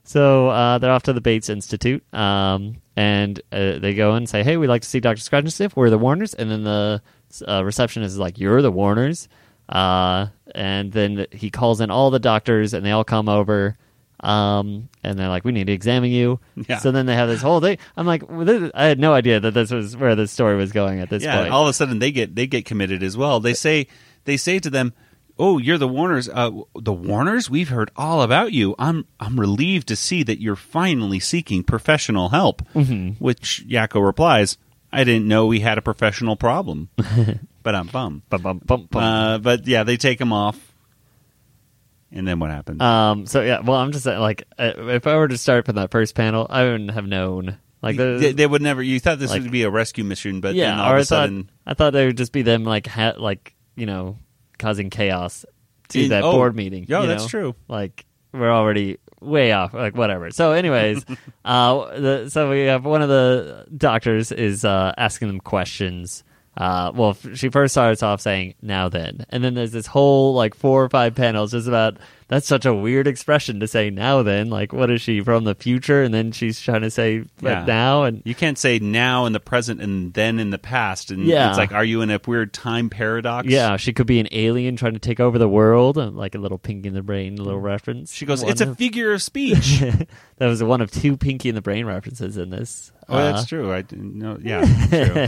So 0.08 0.50
uh, 0.50 0.77
they're 0.77 0.91
off 0.91 1.03
to 1.03 1.13
the 1.13 1.22
Bates 1.22 1.50
Institute, 1.50 2.03
um, 2.13 2.75
and 2.96 3.39
uh, 3.51 3.79
they 3.79 3.96
go 3.96 4.13
and 4.13 4.29
say, 4.29 4.44
"Hey, 4.44 4.55
we'd 4.55 4.67
like 4.67 4.84
to 4.84 4.88
see 4.88 5.00
Doctor 5.00 5.20
Scratch 5.22 5.44
and 5.46 5.51
Sniff. 5.53 5.75
We're 5.75 5.89
the 5.89 5.98
Warners." 5.98 6.36
And 6.36 6.51
then 6.51 6.63
the 6.63 7.01
uh, 7.48 7.63
receptionist 7.65 8.13
is 8.13 8.20
like, 8.20 8.38
"You're 8.38 8.62
the 8.62 8.72
Warners." 8.72 9.27
Uh, 9.67 10.27
and 10.53 10.91
then 10.91 11.25
he 11.32 11.50
calls 11.50 11.82
in 11.82 11.89
all 11.89 12.12
the 12.12 12.20
doctors, 12.20 12.75
and 12.75 12.86
they 12.86 12.91
all 12.91 13.03
come 13.03 13.27
over. 13.27 13.77
Um, 14.22 14.89
and 15.03 15.19
they're 15.19 15.29
like, 15.29 15.43
"We 15.45 15.51
need 15.51 15.67
to 15.67 15.74
examine 15.74 16.12
you." 16.12 16.39
Yeah. 16.67 16.77
So 16.79 16.91
then 16.91 17.05
they 17.05 17.15
have 17.15 17.27
this 17.27 17.41
whole 17.41 17.60
thing. 17.60 17.77
I'm 17.98 18.07
like, 18.07 18.29
well, 18.29 18.45
this, 18.45 18.72
I 18.74 18.86
had 18.86 19.00
no 19.00 19.13
idea 19.13 19.39
that 19.39 19.53
this 19.53 19.72
was 19.72 19.95
where 19.98 20.15
the 20.15 20.27
story 20.27 20.55
was 20.55 20.72
going 20.72 21.00
at 21.00 21.10
this 21.10 21.24
yeah, 21.24 21.41
point. 21.41 21.51
all 21.51 21.63
of 21.63 21.69
a 21.69 21.74
sudden 21.74 22.00
they 22.00 22.12
get 22.12 22.36
they 22.36 22.48
get 22.48 22.65
committed 22.65 23.03
as 23.03 23.17
well. 23.17 23.39
They 23.39 23.53
say 23.53 23.88
they 24.24 24.38
say 24.38 24.60
to 24.60 24.69
them, 24.69 24.93
"Oh, 25.38 25.57
you're 25.57 25.77
the 25.77 25.88
Warners. 25.88 26.29
Uh, 26.29 26.51
the 26.79 26.93
Warners. 26.93 27.50
We've 27.50 27.69
heard 27.69 27.91
all 27.98 28.22
about 28.22 28.53
you. 28.53 28.74
I'm 28.79 29.05
I'm 29.19 29.39
relieved 29.39 29.88
to 29.89 29.95
see 29.95 30.24
that 30.24 30.41
you're 30.41 30.55
finally 30.55 31.19
seeking 31.19 31.63
professional 31.63 32.29
help." 32.29 32.62
Mhm. 32.74 33.19
Which 33.19 33.65
Yakko 33.67 34.03
replies, 34.03 34.57
"I 34.93 35.03
didn't 35.03 35.27
know 35.27 35.45
we 35.45 35.60
had 35.60 35.77
a 35.77 35.81
professional 35.81 36.36
problem, 36.38 36.89
but 37.63 37.75
I'm 37.75 37.88
bummed." 37.88 38.22
Bum, 38.29 38.41
bum, 38.41 38.62
bum, 38.65 38.88
bum. 38.89 39.03
Uh, 39.03 39.38
but 39.39 39.67
yeah, 39.67 39.84
they 39.84 39.98
take 39.98 40.22
him 40.22 40.31
off, 40.31 40.74
and 42.15 42.27
then 42.27 42.39
what 42.39 42.50
happened? 42.50 42.81
Um. 42.81 43.25
So 43.27 43.41
yeah. 43.41 43.60
Well, 43.60 43.77
I'm 43.77 43.91
just 43.91 44.05
saying, 44.05 44.19
like, 44.19 44.43
uh, 44.57 44.72
if 44.77 45.05
I 45.05 45.15
were 45.17 45.27
to 45.27 45.38
start 45.38 45.65
from 45.65 45.75
that 45.75 45.91
first 45.91 46.15
panel, 46.15 46.48
I 46.50 46.63
wouldn't 46.63 46.91
have 46.91 47.05
known. 47.05 47.57
Like, 47.81 47.98
the, 47.98 48.17
they, 48.19 48.31
they 48.31 48.48
would 48.48 48.63
never. 48.63 48.81
You 48.81 49.00
thought 49.00 49.19
this 49.19 49.29
like- 49.29 49.43
would 49.43 49.51
be 49.51 49.62
a 49.63 49.69
rescue 49.69 50.03
mission, 50.03 50.41
but 50.41 50.55
yeah, 50.55 50.72
then 50.72 50.79
all 50.79 50.86
of 50.91 50.95
I 50.95 51.00
a 51.00 51.00
thought 51.01 51.05
sudden, 51.05 51.51
I 51.67 51.74
thought 51.75 51.93
they 51.93 52.07
would 52.07 52.17
just 52.17 52.31
be 52.31 52.41
them, 52.41 52.63
like, 52.63 52.88
ha- 52.88 53.13
like 53.17 53.53
you 53.75 53.86
know, 53.86 54.17
causing 54.57 54.89
chaos 54.89 55.45
to 55.89 56.03
In- 56.03 56.10
that 56.10 56.24
oh, 56.24 56.31
board 56.31 56.55
meeting. 56.55 56.86
yeah, 56.88 57.05
that's 57.05 57.24
know? 57.24 57.29
true. 57.29 57.55
Like, 57.67 58.05
we're 58.31 58.51
already 58.51 58.98
way 59.22 59.51
off. 59.51 59.74
Like, 59.74 59.95
whatever. 59.95 60.31
So, 60.31 60.53
anyways, 60.53 61.05
uh, 61.45 62.00
the, 62.00 62.29
so 62.29 62.50
we 62.50 62.62
have 62.62 62.86
one 62.86 63.01
of 63.03 63.10
the 63.10 63.67
doctors 63.77 64.31
is 64.31 64.65
uh, 64.65 64.93
asking 64.98 65.27
them 65.27 65.39
questions. 65.39 66.24
Uh, 66.57 66.91
well, 66.95 67.17
she 67.33 67.50
first 67.50 67.74
starts 67.74 68.01
off 68.01 68.21
saying 68.21 68.55
"now 68.62 68.88
then," 68.89 69.25
and 69.29 69.43
then 69.43 69.53
there's 69.55 69.71
this 69.74 69.88
whole 69.88 70.33
like 70.33 70.55
four 70.55 70.83
or 70.83 70.89
five 70.89 71.15
panels 71.15 71.51
just 71.51 71.67
about 71.67 71.97
that's 72.27 72.48
such 72.48 72.65
a 72.65 72.74
weird 72.74 73.08
expression 73.08 73.60
to 73.60 73.67
say 73.67 73.89
"now 73.89 74.24
then." 74.24 74.50
Like, 74.50 74.74
what 74.74 74.89
is 74.89 75.01
she 75.01 75.22
from 75.22 75.44
the 75.44 75.53
future? 75.55 76.01
And 76.01 76.13
then 76.13 76.32
she's 76.32 76.60
trying 76.60 76.82
to 76.82 76.89
say 76.89 77.24
Yeah. 77.41 77.63
now," 77.65 78.03
and 78.03 78.22
You 78.25 78.34
can't 78.34 78.58
say 78.58 78.79
now 78.79 79.25
in 79.25 79.34
the 79.34 79.39
present 79.39 79.82
and 79.82 80.13
then 80.13 80.39
in 80.39 80.50
the 80.50 80.58
past. 80.58 81.12
And 81.12 81.25
Yeah. 81.25 81.50
it's 81.50 81.58
like, 81.58 81.72
are 81.72 81.84
you 81.86 82.01
in 82.01 82.10
a 82.10 82.20
weird 82.25 82.51
time 82.53 82.89
paradox? 82.89 83.48
yeah, 83.48 83.77
she 83.77 83.94
could 83.94 84.08
be 84.08 84.20
an 84.20 84.27
alien 84.32 84.75
trying 84.75 84.94
to 84.94 85.00
take 85.00 85.20
over 85.20 85.38
the 85.38 85.48
world, 85.50 85.98
like 86.15 86.34
a 86.36 86.39
little 86.39 86.58
Pinky 86.58 86.88
in 86.88 86.94
the 86.96 87.03
Brain 87.03 87.36
little 87.36 87.60
reference. 87.60 88.12
She 88.13 88.25
goes, 88.25 88.41
One 88.41 88.51
it's 88.51 88.62
a 88.62 88.74
figure 88.75 89.13
of 89.13 89.22
speech. 89.22 89.79
that 90.38 90.48
was 90.48 90.63
one 90.63 90.82
of 90.82 90.89
two 90.91 91.17
Pinky 91.17 91.50
in 91.50 91.55
the 91.55 91.62
Brain 91.62 91.86
references 91.86 92.38
in 92.38 92.50
this. 92.50 92.91
oh, 93.08 93.17
Uh, 93.17 93.32
that's 93.34 93.46
true. 93.46 93.72
I 93.72 93.84
didn't 93.84 94.15
know. 94.17 94.38
Yeah, 94.44 94.65
true. 94.89 95.27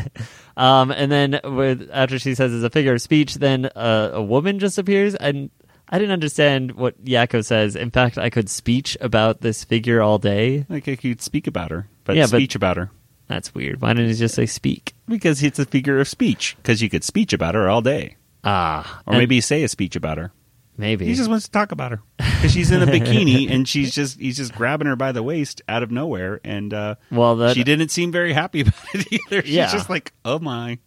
um, 0.58 0.92
and 0.92 1.12
then 1.12 1.40
with 1.44 1.90
after 1.94 2.18
she 2.20 2.34
says 2.36 2.54
it's 2.54 2.64
a 2.64 2.70
figure 2.70 2.94
of 2.94 3.02
speech, 3.02 3.36
then 3.36 3.68
uh, 3.76 4.10
a 4.14 4.22
woman 4.24 4.60
just 4.60 4.78
appears, 4.78 5.14
and 5.16 5.50
I 5.90 6.00
didn't 6.00 6.12
understand 6.14 6.74
what 6.74 7.04
Yakko 7.04 7.44
says. 7.46 7.76
In 7.76 7.92
fact, 7.92 8.18
I 8.18 8.30
could 8.30 8.50
speech 8.50 8.98
about 9.00 9.42
this 9.42 9.64
figure 9.64 10.02
all 10.02 10.18
day. 10.20 10.66
Like 10.70 10.88
I 10.88 10.96
could 10.96 11.22
speak 11.22 11.48
about 11.48 11.72
her, 11.72 11.88
but 12.04 12.16
Yeah, 12.16 12.24
but- 12.24 12.38
speech 12.38 12.56
about 12.56 12.78
her. 12.78 12.92
That's 13.28 13.54
weird. 13.54 13.82
Why 13.82 13.92
didn't 13.92 14.08
he 14.10 14.16
just 14.16 14.36
say 14.36 14.46
speak? 14.46 14.94
Because 15.08 15.44
it's 15.44 15.60
a 15.60 15.66
figure 15.66 16.00
of 16.00 16.08
speech. 16.08 16.56
Because 16.62 16.82
you 16.82 16.90
could 16.90 17.04
speech 17.04 17.34
about 17.34 17.56
her 17.56 17.68
all 17.68 17.82
day. 17.82 18.16
Ah, 18.46 19.02
Or 19.06 19.16
maybe 19.16 19.42
say 19.42 19.64
a 19.64 19.68
speech 19.68 19.98
about 19.98 20.18
her. 20.18 20.32
maybe 20.78 21.06
He 21.08 21.14
just 21.14 21.30
wants 21.30 21.44
to 21.46 21.52
talk 21.52 21.74
about 21.74 21.92
her. 21.92 22.02
Because 22.18 22.54
she's 22.54 22.72
in 22.72 22.82
a 22.82 22.86
bikini 22.96 23.50
and 23.52 23.68
she's 23.68 23.94
just 23.94 24.18
he's 24.18 24.38
just 24.38 24.54
grabbing 24.56 24.88
her 24.88 24.96
by 24.96 25.12
the 25.12 25.24
waist 25.24 25.62
out 25.68 25.84
of 25.84 25.92
nowhere. 25.92 26.40
And 26.46 26.74
uh, 26.74 26.96
well 27.12 27.36
that 27.38 27.56
she 27.56 27.66
didn't 27.66 27.90
seem 27.90 28.14
very 28.14 28.32
happy 28.32 28.62
about 28.62 28.74
it 28.94 29.08
either. 29.12 29.42
She's 29.42 29.54
Yeah. 29.56 29.72
just 29.74 29.90
like, 29.90 30.14
oh 30.24 30.40
my. 30.40 30.80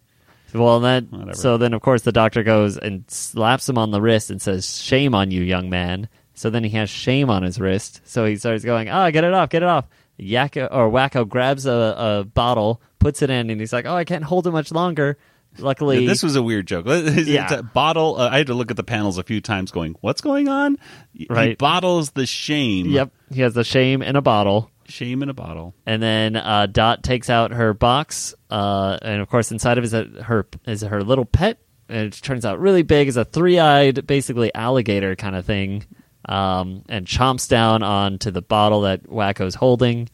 Well, 0.55 0.81
that 0.81 1.11
Whatever. 1.11 1.35
so 1.35 1.57
then 1.59 1.73
of 1.75 1.81
course 1.83 2.03
the 2.03 2.13
doctor 2.13 2.43
goes 2.43 2.77
and 2.77 3.05
slaps 3.09 3.69
him 3.69 3.79
on 3.79 3.91
the 3.91 4.01
wrist 4.01 4.31
and 4.31 4.41
says, 4.43 4.81
"Shame 4.83 5.15
on 5.15 5.31
you, 5.31 5.43
young 5.43 5.71
man." 5.71 6.09
So 6.35 6.49
then 6.51 6.65
he 6.65 6.71
has 6.71 6.89
shame 6.91 7.29
on 7.31 7.43
his 7.43 7.61
wrist. 7.61 8.01
So 8.05 8.25
he 8.25 8.37
starts 8.37 8.65
going, 8.65 8.89
"Ah, 8.89 9.11
get 9.11 9.25
it 9.25 9.33
off, 9.35 9.51
get 9.51 9.63
it 9.63 9.69
off." 9.69 9.87
Yakko 10.19 10.69
or 10.71 10.91
Wakko 10.91 11.29
grabs 11.29 11.67
a, 11.67 11.73
a 12.21 12.25
bottle, 12.25 12.81
puts 12.99 13.23
it 13.23 13.31
in, 13.31 13.49
and 13.51 13.61
he's 13.61 13.73
like, 13.73 13.87
"Oh, 13.87 13.95
I 13.95 14.05
can't 14.05 14.25
hold 14.25 14.47
it 14.47 14.51
much 14.51 14.71
longer." 14.73 15.17
Luckily, 15.59 16.07
This 16.07 16.23
was 16.23 16.37
a 16.37 16.43
weird 16.43 16.67
joke. 16.67 16.85
It's 16.89 17.29
Yeah. 17.29 17.53
a 17.53 17.63
bottle. 17.63 18.17
Uh, 18.21 18.29
I 18.31 18.39
had 18.39 18.47
to 18.47 18.55
look 18.55 18.71
at 18.71 18.77
the 18.77 18.85
panels 18.85 19.19
a 19.19 19.23
few 19.25 19.41
times, 19.41 19.71
going, 19.73 19.97
"What's 20.01 20.21
going 20.21 20.49
on?" 20.49 20.79
He 21.13 21.27
Right. 21.29 21.59
bottles 21.59 22.13
the 22.13 22.25
shame. 22.27 22.87
yep, 22.91 23.11
he 23.33 23.41
has 23.41 23.55
the 23.55 23.65
shame 23.65 24.01
in 24.03 24.15
a 24.17 24.23
bottle. 24.23 24.71
Shame 24.91 25.23
in 25.23 25.29
a 25.29 25.35
bottle. 25.35 25.75
And 25.87 26.03
then 26.03 26.37
uh, 26.37 26.67
Dot 26.67 27.03
takes 27.03 27.31
out 27.31 27.53
her 27.53 27.75
box, 27.75 28.35
uh, 28.51 28.99
and 29.03 29.21
of 29.21 29.29
course, 29.29 29.53
inside 29.53 29.79
of 29.79 29.85
it 29.85 29.87
is 29.87 29.95
a, 29.95 30.05
her 30.23 30.47
is 30.67 30.83
her 30.83 31.03
little 31.03 31.25
pet. 31.25 31.59
And 31.89 32.07
it 32.07 32.13
turns 32.23 32.45
out 32.45 32.61
really 32.61 32.83
big, 32.83 33.09
is 33.09 33.17
a 33.17 33.25
three-eyed, 33.25 34.07
basically 34.07 34.55
alligator 34.55 35.17
kind 35.17 35.35
of 35.35 35.45
thing, 35.45 35.85
um, 36.29 36.85
and 36.89 37.05
chomps 37.05 37.49
down 37.49 37.83
onto 37.83 38.31
the 38.31 38.43
bottle 38.43 38.83
that 38.83 39.09
Wakko's 39.09 39.57
holding, 39.57 40.09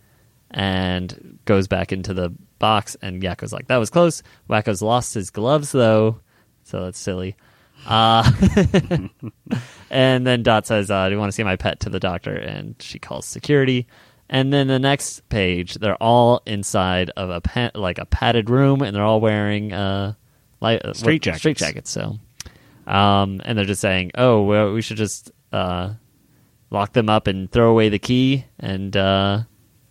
and 0.50 1.38
goes 1.44 1.68
back 1.68 1.92
into 1.92 2.14
the 2.14 2.32
box. 2.58 2.96
And 3.02 3.22
Yakko's 3.22 3.52
like, 3.52 3.68
"That 3.68 3.76
was 3.76 3.90
close." 3.90 4.22
Wakko's 4.48 4.82
lost 4.82 5.14
his 5.14 5.30
gloves 5.30 5.72
though, 5.72 6.20
so 6.64 6.84
that's 6.84 6.98
silly. 6.98 7.36
Uh, 7.84 8.30
and 9.90 10.26
then 10.26 10.42
Dot 10.42 10.66
says, 10.66 10.90
uh, 10.90 11.06
"Do 11.08 11.14
you 11.14 11.18
want 11.18 11.28
to 11.28 11.36
see 11.36 11.44
my 11.44 11.56
pet?" 11.56 11.80
to 11.80 11.90
the 11.90 12.00
doctor, 12.00 12.34
and 12.34 12.74
she 12.80 12.98
calls 12.98 13.26
security. 13.26 13.86
And 14.28 14.52
then 14.52 14.66
the 14.66 14.78
next 14.80 15.28
page, 15.28 15.74
they're 15.74 16.02
all 16.02 16.42
inside 16.46 17.10
of 17.16 17.30
a 17.30 17.40
pa- 17.40 17.70
like 17.74 17.98
a 17.98 18.06
padded 18.06 18.50
room, 18.50 18.82
and 18.82 18.94
they're 18.94 19.04
all 19.04 19.20
wearing 19.20 19.72
uh, 19.72 20.14
like 20.60 20.80
uh, 20.84 20.92
Straight 20.94 21.14
what- 21.20 21.22
jackets. 21.22 21.40
Straight 21.40 21.56
jackets. 21.58 21.90
So, 21.90 22.18
um, 22.86 23.40
and 23.44 23.56
they're 23.56 23.64
just 23.64 23.80
saying, 23.80 24.10
"Oh, 24.16 24.42
well, 24.42 24.72
we 24.72 24.82
should 24.82 24.96
just 24.96 25.30
uh, 25.52 25.94
lock 26.70 26.92
them 26.92 27.08
up 27.08 27.26
and 27.28 27.50
throw 27.50 27.70
away 27.70 27.88
the 27.88 28.00
key." 28.00 28.44
And 28.58 28.96
uh, 28.96 29.42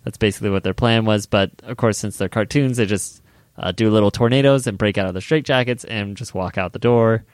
that's 0.04 0.18
basically 0.18 0.50
what 0.50 0.64
their 0.64 0.74
plan 0.74 1.06
was. 1.06 1.24
But 1.26 1.50
of 1.62 1.78
course, 1.78 1.96
since 1.96 2.18
they're 2.18 2.28
cartoons, 2.28 2.76
they 2.76 2.84
just 2.86 3.22
uh, 3.58 3.72
do 3.72 3.88
little 3.90 4.10
tornadoes 4.10 4.66
and 4.66 4.76
break 4.76 4.98
out 4.98 5.06
of 5.08 5.14
the 5.14 5.22
straight 5.22 5.46
jackets 5.46 5.84
and 5.84 6.14
just 6.14 6.34
walk 6.34 6.58
out 6.58 6.74
the 6.74 6.78
door 6.78 7.24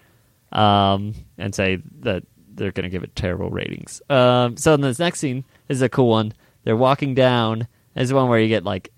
um, 0.53 1.15
and 1.39 1.53
say 1.55 1.83
that 2.01 2.23
they're 2.55 2.71
going 2.73 2.85
to 2.85 2.91
give 2.91 3.03
it 3.03 3.17
terrible 3.17 3.51
ratings. 3.51 4.03
Um, 4.11 4.57
so 4.57 4.75
in 4.75 4.83
this 4.83 4.99
next 4.99 5.19
scene 5.21 5.45
this 5.69 5.77
is 5.77 5.83
a 5.83 5.89
cool 5.89 6.09
one. 6.09 6.33
They're 6.65 6.77
walking 6.77 7.15
down. 7.15 7.67
This 7.95 8.05
is 8.05 8.13
one 8.13 8.29
where 8.29 8.39
you 8.39 8.49
get 8.49 8.65
like 8.65 8.91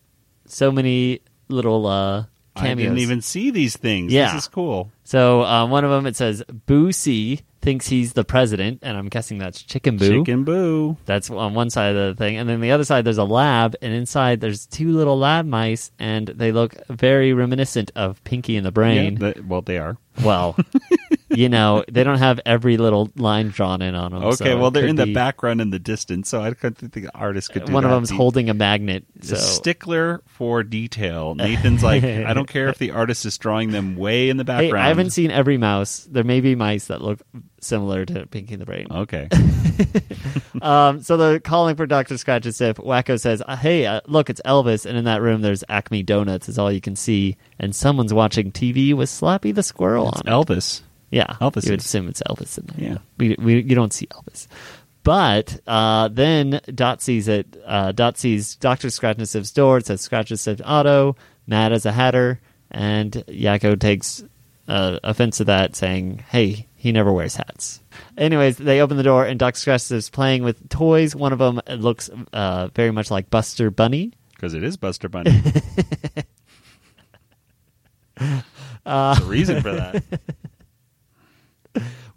so 0.47 0.71
many 0.71 1.21
little 1.49 1.87
uh, 1.87 2.25
cameos. 2.57 2.73
I 2.73 2.75
didn't 2.75 2.99
even 2.99 3.21
see 3.23 3.51
these 3.51 3.77
things. 3.77 4.13
Yeah. 4.13 4.33
This 4.35 4.43
is 4.45 4.49
cool. 4.49 4.91
So 5.05 5.43
um, 5.43 5.71
one 5.71 5.85
of 5.85 5.91
them 5.91 6.07
it 6.07 6.17
says 6.17 6.43
Boo 6.67 6.93
C 6.93 7.41
thinks 7.63 7.89
he's 7.89 8.13
the 8.13 8.25
president, 8.25 8.81
and 8.83 8.97
I'm 8.97 9.09
guessing 9.09 9.39
that's 9.39 9.63
Chicken 9.63 9.97
Boo. 9.97 10.19
Chicken 10.21 10.45
Boo. 10.45 10.99
That's 11.07 11.31
on 11.31 11.55
one 11.55 11.71
side 11.71 11.97
of 11.97 12.17
the 12.17 12.23
thing, 12.23 12.37
and 12.37 12.47
then 12.49 12.61
the 12.61 12.71
other 12.73 12.85
side 12.85 13.05
there's 13.07 13.17
a 13.19 13.25
lab, 13.25 13.75
and 13.81 13.93
inside 13.95 14.41
there's 14.43 14.67
two 14.67 14.93
little 14.95 15.19
lab 15.19 15.47
mice, 15.47 15.91
and 15.99 16.29
they 16.29 16.53
look 16.53 16.75
very 16.89 17.33
reminiscent 17.33 17.91
of 17.97 18.23
Pinky 18.25 18.57
and 18.59 18.67
the 18.67 18.71
Brain. 18.71 19.17
Yeah, 19.21 19.33
the- 19.33 19.43
well, 19.43 19.63
they 19.63 19.79
are. 19.79 19.97
Well, 20.23 20.57
you 21.31 21.49
know, 21.49 21.85
they 21.91 22.05
don't 22.05 22.19
have 22.19 22.41
every 22.47 22.77
little 22.77 23.11
line 23.17 23.49
drawn 23.49 23.83
in 23.83 23.95
on 23.95 24.13
them. 24.13 24.25
Okay, 24.25 24.53
so 24.53 24.59
well, 24.59 24.71
they're 24.71 24.87
in 24.87 24.97
the 24.97 25.13
background 25.13 25.61
in 25.61 25.71
the 25.71 25.79
distance, 25.79 26.29
so 26.29 26.41
I 26.41 26.53
couldn't 26.53 26.77
think 26.77 26.93
the 26.93 27.11
artist 27.15 27.53
could 27.53 27.65
do 27.65 27.73
One 27.73 27.85
of 27.85 27.91
them's 27.91 28.11
The- 28.11 28.15
holding 28.17 28.49
a 28.51 28.55
magnet. 28.55 29.05
So 29.23 29.37
stickler 29.37 30.23
for 30.27 30.63
detail. 30.63 31.35
Nathan's 31.37 31.83
like, 31.83 32.05
I 32.05 32.33
don't 32.33 32.49
care 32.49 32.69
if 32.69 32.79
the 32.79 32.93
artist 32.93 33.25
is 33.25 33.37
drawing 33.39 33.71
them 33.71 33.97
way 33.97 34.29
in 34.29 34.37
the 34.37 34.45
hey, 34.45 34.47
background. 34.71 34.85
I 34.85 34.89
haven't 34.89 35.11
seen 35.11 35.31
every 35.31 35.59
mouse. 35.59 36.07
There 36.11 36.25
may 36.25 36.41
be 36.41 36.55
mice 36.55 36.87
that 36.87 37.03
look 37.03 37.21
similar 37.65 38.05
to 38.07 38.27
Pinky 38.27 38.57
the 38.57 38.65
Brain. 38.67 38.87
Okay. 38.91 39.29
Um, 40.63 41.03
so 41.03 41.17
they're 41.17 41.41
calling 41.41 41.75
for 41.77 41.85
Doctor 41.85 42.17
Scratch 42.17 42.47
and 42.47 42.55
Sniff. 42.55 42.77
Wakko 42.77 43.21
says, 43.21 43.43
uh, 43.47 43.57
"Hey, 43.57 43.87
uh, 43.87 44.01
look, 44.07 44.31
it's 44.31 44.41
Elvis." 44.47 44.87
And 44.87 44.97
in 44.97 45.05
that 45.05 45.21
room, 45.21 45.43
there's 45.43 45.65
Acme 45.69 46.03
Donuts, 46.05 46.49
is 46.49 46.59
all 46.59 46.71
you 46.71 46.81
can 46.81 46.97
see, 46.97 47.37
and 47.59 47.75
someone's 47.75 48.15
watching 48.15 48.53
TV 48.53 48.95
with 48.95 49.11
Slappy 49.11 49.53
the 49.55 49.63
squirrel 49.65 50.07
on 50.07 50.21
it. 50.21 50.27
Elvis. 50.31 50.83
Yeah, 51.11 51.27
Elvis 51.41 51.65
You 51.65 51.73
would 51.73 51.81
assume 51.81 52.09
it's 52.09 52.23
Elvis 52.23 52.57
in 52.57 52.67
there. 52.67 52.91
Yeah. 52.93 52.99
we, 53.19 53.37
we 53.39 53.55
you 53.63 53.75
don't 53.75 53.93
see 53.93 54.07
Elvis, 54.07 54.47
but 55.03 55.61
uh, 55.67 56.09
then 56.09 56.61
Dot 56.73 57.03
sees 57.03 57.29
it. 57.29 57.61
Uh, 57.67 57.93
Dot 57.93 58.17
sees 58.17 58.55
Doctor 58.57 58.91
Scratch 58.91 59.19
and 59.19 59.29
Sniff's 59.29 59.51
door. 59.51 59.79
It 59.79 59.87
says 59.87 60.01
Scratch 60.01 60.31
and 60.31 60.41
Sniff 60.41 60.61
Auto. 60.65 61.17
Mad 61.47 61.73
as 61.73 61.85
a 61.85 61.93
Hatter, 61.93 62.41
and 62.71 63.13
Yakko 63.13 63.79
takes 63.79 64.23
uh, 64.67 64.99
offense 65.05 65.39
to 65.39 65.45
that, 65.45 65.77
saying, 65.77 66.25
"Hey, 66.31 66.69
he 66.85 66.93
never 66.93 67.11
wears 67.11 67.35
hats." 67.35 67.81
Anyways, 68.19 68.59
they 68.59 68.81
open 68.81 68.99
the 68.99 69.03
door, 69.03 69.25
and 69.25 69.39
Doctor 69.39 69.59
Scratch 69.59 69.91
is 69.91 70.11
playing 70.11 70.45
with 70.45 70.69
toys. 70.69 71.17
One 71.17 71.33
of 71.33 71.39
them 71.39 71.61
looks 71.79 72.11
uh, 72.35 72.69
very 72.75 72.91
much 72.91 73.11
like 73.11 73.31
Buster 73.31 73.71
Bunny. 73.71 74.13
Because 74.35 74.53
it 74.53 74.63
is 74.63 74.77
Buster 74.77 75.09
Bunny. 75.09 75.33
Uh, 78.21 78.43
There's 79.15 79.27
a 79.27 79.31
reason 79.31 79.63
for 79.63 79.73
that. 79.73 80.03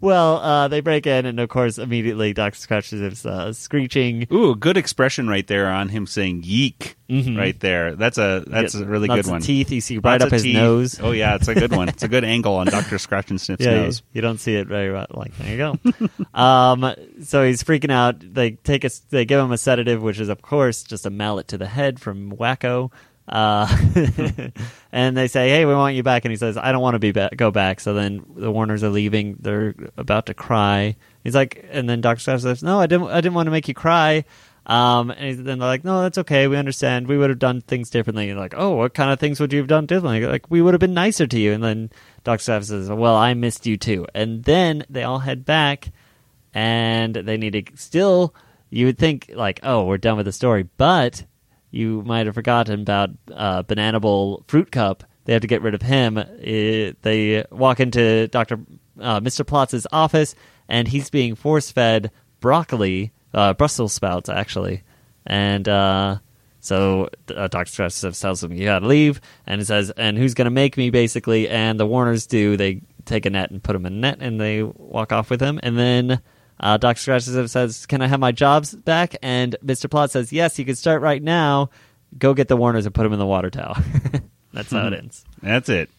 Well, 0.00 0.36
uh, 0.36 0.68
they 0.68 0.80
break 0.80 1.06
in, 1.06 1.26
and 1.26 1.40
of 1.40 1.48
course, 1.48 1.76
immediately 1.78 2.32
Doctor 2.32 2.58
Scratch 2.58 2.92
is 2.92 3.26
uh, 3.26 3.52
screeching. 3.52 4.28
Ooh, 4.32 4.54
good 4.54 4.76
expression 4.76 5.28
right 5.28 5.46
there 5.46 5.68
on 5.68 5.88
him 5.88 6.06
saying 6.06 6.42
"yeek" 6.44 6.96
right 7.08 7.58
there. 7.58 7.96
That's 7.96 8.16
a 8.16 8.44
that's 8.46 8.74
a 8.76 8.84
really 8.86 9.08
Lots 9.08 9.22
good 9.22 9.30
one. 9.30 9.40
Teeth 9.40 9.72
you 9.72 9.80
see 9.80 9.98
right 9.98 10.22
up 10.22 10.30
his 10.30 10.42
teeth. 10.42 10.54
nose. 10.54 11.00
Oh 11.00 11.10
yeah, 11.10 11.34
it's 11.34 11.48
a 11.48 11.54
good 11.54 11.72
one. 11.72 11.88
It's 11.88 12.04
a 12.04 12.08
good 12.08 12.22
angle 12.24 12.54
on 12.54 12.68
Doctor 12.68 12.98
Scratch 12.98 13.30
and 13.30 13.40
Sniff's 13.40 13.64
yeah, 13.64 13.82
nose. 13.82 14.02
you 14.12 14.20
don't 14.20 14.38
see 14.38 14.54
it 14.54 14.68
very 14.68 14.92
well. 14.92 15.06
Like 15.10 15.36
there 15.38 15.50
you 15.50 15.56
go. 15.56 16.14
um, 16.40 16.94
so 17.24 17.44
he's 17.44 17.64
freaking 17.64 17.90
out. 17.90 18.20
They 18.20 18.52
take 18.52 18.84
us. 18.84 19.00
They 19.10 19.24
give 19.24 19.40
him 19.40 19.50
a 19.50 19.58
sedative, 19.58 20.00
which 20.00 20.20
is 20.20 20.28
of 20.28 20.42
course 20.42 20.84
just 20.84 21.06
a 21.06 21.10
mallet 21.10 21.48
to 21.48 21.58
the 21.58 21.66
head 21.66 22.00
from 22.00 22.32
Wakko. 22.32 22.92
Uh, 23.28 23.66
and 24.92 25.16
they 25.16 25.28
say, 25.28 25.50
"Hey, 25.50 25.64
we 25.66 25.74
want 25.74 25.94
you 25.96 26.02
back." 26.02 26.24
And 26.24 26.32
he 26.32 26.36
says, 26.36 26.56
"I 26.56 26.72
don't 26.72 26.82
want 26.82 26.94
to 26.94 26.98
be 26.98 27.12
back. 27.12 27.36
Go 27.36 27.50
back." 27.50 27.80
So 27.80 27.92
then 27.94 28.24
the 28.36 28.50
Warners 28.50 28.82
are 28.82 28.88
leaving. 28.88 29.36
They're 29.40 29.74
about 29.96 30.26
to 30.26 30.34
cry. 30.34 30.96
He's 31.24 31.34
like, 31.34 31.64
and 31.70 31.88
then 31.88 32.00
Doctor 32.00 32.20
Scratch 32.20 32.40
says, 32.40 32.62
"No, 32.62 32.80
I 32.80 32.86
didn't. 32.86 33.08
I 33.08 33.20
didn't 33.20 33.34
want 33.34 33.46
to 33.46 33.50
make 33.50 33.68
you 33.68 33.74
cry." 33.74 34.24
Um, 34.66 35.10
and 35.10 35.20
he's- 35.20 35.36
then 35.38 35.58
they're 35.58 35.68
like, 35.68 35.84
"No, 35.84 36.02
that's 36.02 36.18
okay. 36.18 36.46
We 36.46 36.56
understand. 36.56 37.06
We 37.06 37.16
would 37.18 37.30
have 37.30 37.38
done 37.38 37.60
things 37.62 37.90
differently." 37.90 38.30
And 38.30 38.38
like, 38.38 38.54
"Oh, 38.56 38.76
what 38.76 38.94
kind 38.94 39.10
of 39.10 39.18
things 39.18 39.40
would 39.40 39.52
you 39.52 39.58
have 39.58 39.68
done 39.68 39.86
differently?" 39.86 40.24
Like, 40.26 40.50
we 40.50 40.62
would 40.62 40.74
have 40.74 40.80
been 40.80 40.94
nicer 40.94 41.26
to 41.26 41.38
you. 41.38 41.52
And 41.52 41.62
then 41.62 41.90
Doctor 42.24 42.42
Scratch 42.42 42.64
says, 42.64 42.88
"Well, 42.90 43.14
I 43.16 43.34
missed 43.34 43.66
you 43.66 43.76
too." 43.76 44.06
And 44.14 44.44
then 44.44 44.84
they 44.88 45.02
all 45.04 45.20
head 45.20 45.44
back, 45.44 45.90
and 46.54 47.14
they 47.14 47.36
need 47.36 47.52
to 47.52 47.62
still. 47.76 48.34
You 48.70 48.86
would 48.86 48.98
think 48.98 49.30
like, 49.34 49.60
"Oh, 49.62 49.84
we're 49.84 49.98
done 49.98 50.16
with 50.18 50.26
the 50.26 50.32
story," 50.32 50.66
but 50.76 51.24
you 51.70 52.02
might 52.02 52.26
have 52.26 52.34
forgotten 52.34 52.80
about 52.80 53.10
uh, 53.32 53.62
Banana 53.62 54.00
Bowl 54.00 54.44
Fruit 54.48 54.70
Cup. 54.70 55.04
They 55.24 55.32
have 55.34 55.42
to 55.42 55.48
get 55.48 55.62
rid 55.62 55.74
of 55.74 55.82
him. 55.82 56.16
Uh, 56.16 56.24
they 57.02 57.44
walk 57.50 57.80
into 57.80 58.28
Doctor 58.28 58.60
uh, 58.98 59.20
Mr. 59.20 59.46
Plotz's 59.46 59.86
office, 59.92 60.34
and 60.68 60.88
he's 60.88 61.10
being 61.10 61.34
force 61.34 61.70
fed 61.70 62.10
broccoli, 62.40 63.12
uh, 63.34 63.54
Brussels 63.54 63.92
sprouts 63.92 64.28
actually, 64.28 64.82
and 65.26 65.68
uh, 65.68 66.18
so 66.60 67.08
uh, 67.34 67.48
Doctor 67.48 67.88
Scratch 67.88 68.18
tells 68.18 68.42
him 68.42 68.52
you 68.52 68.64
got 68.64 68.80
to 68.80 68.86
leave, 68.86 69.20
and 69.46 69.60
he 69.60 69.64
says, 69.64 69.90
"And 69.96 70.16
who's 70.16 70.34
to 70.46 70.50
make 70.50 70.76
me?" 70.76 70.90
Basically, 70.90 71.48
and 71.48 71.78
the 71.78 71.86
Warners 71.86 72.26
do. 72.26 72.56
They 72.56 72.82
take 73.04 73.26
a 73.26 73.30
net 73.30 73.50
and 73.50 73.62
put 73.62 73.76
him 73.76 73.86
in 73.86 73.92
a 73.92 73.96
net, 73.96 74.18
and 74.20 74.40
they 74.40 74.62
walk 74.62 75.12
off 75.12 75.30
with 75.30 75.40
him, 75.40 75.60
and 75.62 75.78
then. 75.78 76.20
Uh, 76.60 76.76
Dr. 76.76 76.98
Scratch 77.00 77.22
says, 77.22 77.86
Can 77.86 78.02
I 78.02 78.06
have 78.08 78.20
my 78.20 78.32
jobs 78.32 78.74
back? 78.74 79.16
And 79.22 79.56
Mr. 79.64 79.88
Plotz 79.88 80.10
says, 80.10 80.32
Yes, 80.32 80.58
you 80.58 80.64
can 80.64 80.74
start 80.76 81.02
right 81.02 81.22
now. 81.22 81.70
Go 82.18 82.34
get 82.34 82.48
the 82.48 82.56
Warners 82.56 82.86
and 82.86 82.94
put 82.94 83.02
them 83.04 83.12
in 83.12 83.18
the 83.18 83.26
water 83.26 83.50
tower. 83.50 83.76
That's 84.52 84.72
how 84.72 84.86
it 84.88 84.94
ends. 84.94 85.24
That's 85.42 85.68
it. 85.68 85.90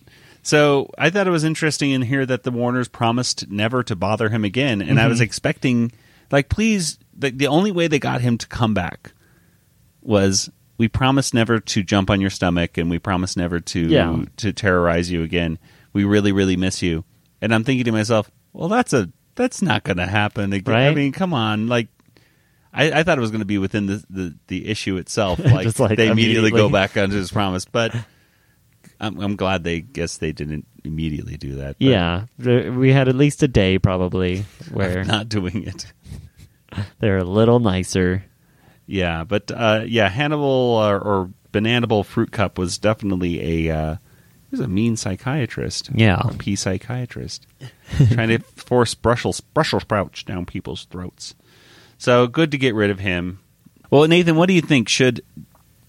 So 0.41 0.89
I 0.98 1.10
thought 1.10 1.28
it 1.28 1.32
was 1.32 1.43
interesting 1.43 1.91
in 1.91 2.02
here 2.02 2.26
that 2.26 2.43
the 2.43 2.52
Warners 2.52 2.88
promised 2.88 3.50
never 3.50 3.84
to 3.84 3.95
bother 3.95 4.30
him 4.30 4.43
again, 4.43 4.82
and 4.82 4.98
I 5.00 5.04
Mm-hmm. 5.04 5.10
was 5.10 5.22
expecting, 5.22 5.91
like, 6.32 6.50
please, 6.50 6.98
the, 7.15 7.30
the 7.30 7.48
only 7.48 7.72
way 7.72 7.88
they 7.88 8.00
got 8.00 8.22
him 8.22 8.38
to 8.39 8.48
come 8.48 8.74
back 8.74 9.12
was 10.02 10.50
we 10.78 10.88
promise 10.88 11.34
never 11.34 11.60
to 11.60 11.84
jump 11.84 12.10
on 12.10 12.22
your 12.22 12.30
stomach, 12.30 12.78
and 12.78 12.89
we 12.89 13.00
promise 13.00 13.36
never 13.38 13.60
to 13.60 13.80
Yeah. 13.82 14.24
to 14.38 14.54
terrorize 14.54 15.12
you 15.12 15.24
again. 15.24 15.60
We 15.93 16.04
really, 16.06 16.32
really 16.32 16.56
miss 16.56 16.82
you. 16.82 17.04
And 17.41 17.54
I'm 17.54 17.63
thinking 17.63 17.86
to 17.86 17.91
myself, 17.91 18.32
well, 18.54 18.69
that's 18.69 18.93
a 18.93 19.10
that's 19.39 19.62
not 19.62 19.84
going 19.84 19.97
to 19.97 20.06
happen 20.06 20.54
again. 20.54 20.75
I 20.75 20.93
mean, 20.93 21.12
come 21.12 21.34
on, 21.34 21.67
like. 21.67 21.88
I, 22.71 22.99
I 22.99 23.04
thought 23.04 23.17
it 23.17 23.21
was 23.21 23.32
going 23.32 23.41
to 23.41 23.45
be 23.45 23.58
within 23.58 23.88
the, 23.88 24.04
the, 24.12 24.36
the 24.45 24.67
issue 24.67 24.97
itself. 24.97 25.39
Like, 25.43 25.63
Just 25.63 25.80
like 25.80 25.97
they 25.97 26.08
immediately, 26.08 26.52
go 26.52 26.69
back 26.69 26.95
onto 26.97 27.15
his 27.15 27.32
promise, 27.32 27.65
but 27.65 27.95
I'm, 28.99 29.19
I'm 29.19 29.36
glad 29.38 29.63
they 29.63 29.82
guess 29.82 30.17
they 30.17 30.34
didn't 30.34 30.67
immediately 30.84 31.36
do 31.36 31.56
that. 31.56 31.78
but 31.80 31.86
Yeah. 31.86 32.25
We 32.38 32.93
had 32.93 33.08
at 33.08 33.15
least 33.15 33.41
a 33.41 33.47
day 33.47 33.80
probably 33.80 34.41
where 34.71 35.04
not 35.04 35.30
doing 35.30 35.63
it. 35.63 35.91
they're 36.99 37.17
a 37.17 37.23
little 37.23 37.60
nicer. 37.60 38.23
Yeah, 38.86 39.23
but 39.23 39.52
uh, 39.52 39.86
yeah, 39.88 40.08
Hannibal 40.08 40.45
or, 40.45 40.99
or 40.99 41.30
Bananable 41.52 42.06
Fruit 42.06 42.32
Cup 42.32 42.58
was 42.58 42.78
definitely 42.78 43.67
a 43.67 43.75
uh, 43.75 43.95
he 44.50 44.56
was 44.56 44.60
a 44.60 44.68
mean 44.68 44.96
psychiatrist. 44.98 45.90
Yeah. 45.94 46.22
a 46.24 46.34
pea 46.34 46.56
psychiatrist 46.56 47.46
trying 48.12 48.30
to 48.30 48.40
force 48.40 48.94
Brussels 48.96 49.42
Brussels 49.42 49.84
sprouts 49.84 50.24
down 50.24 50.46
people's 50.46 50.86
throats. 50.86 51.36
So 51.98 52.28
good 52.28 52.52
to 52.52 52.58
get 52.58 52.76
rid 52.76 52.90
of 52.90 53.00
him. 53.00 53.40
Well, 53.92 54.08
Nathan, 54.08 54.36
what 54.36 54.48
do 54.48 54.54
you 54.54 54.62
think? 54.62 54.88
Should 54.90 55.22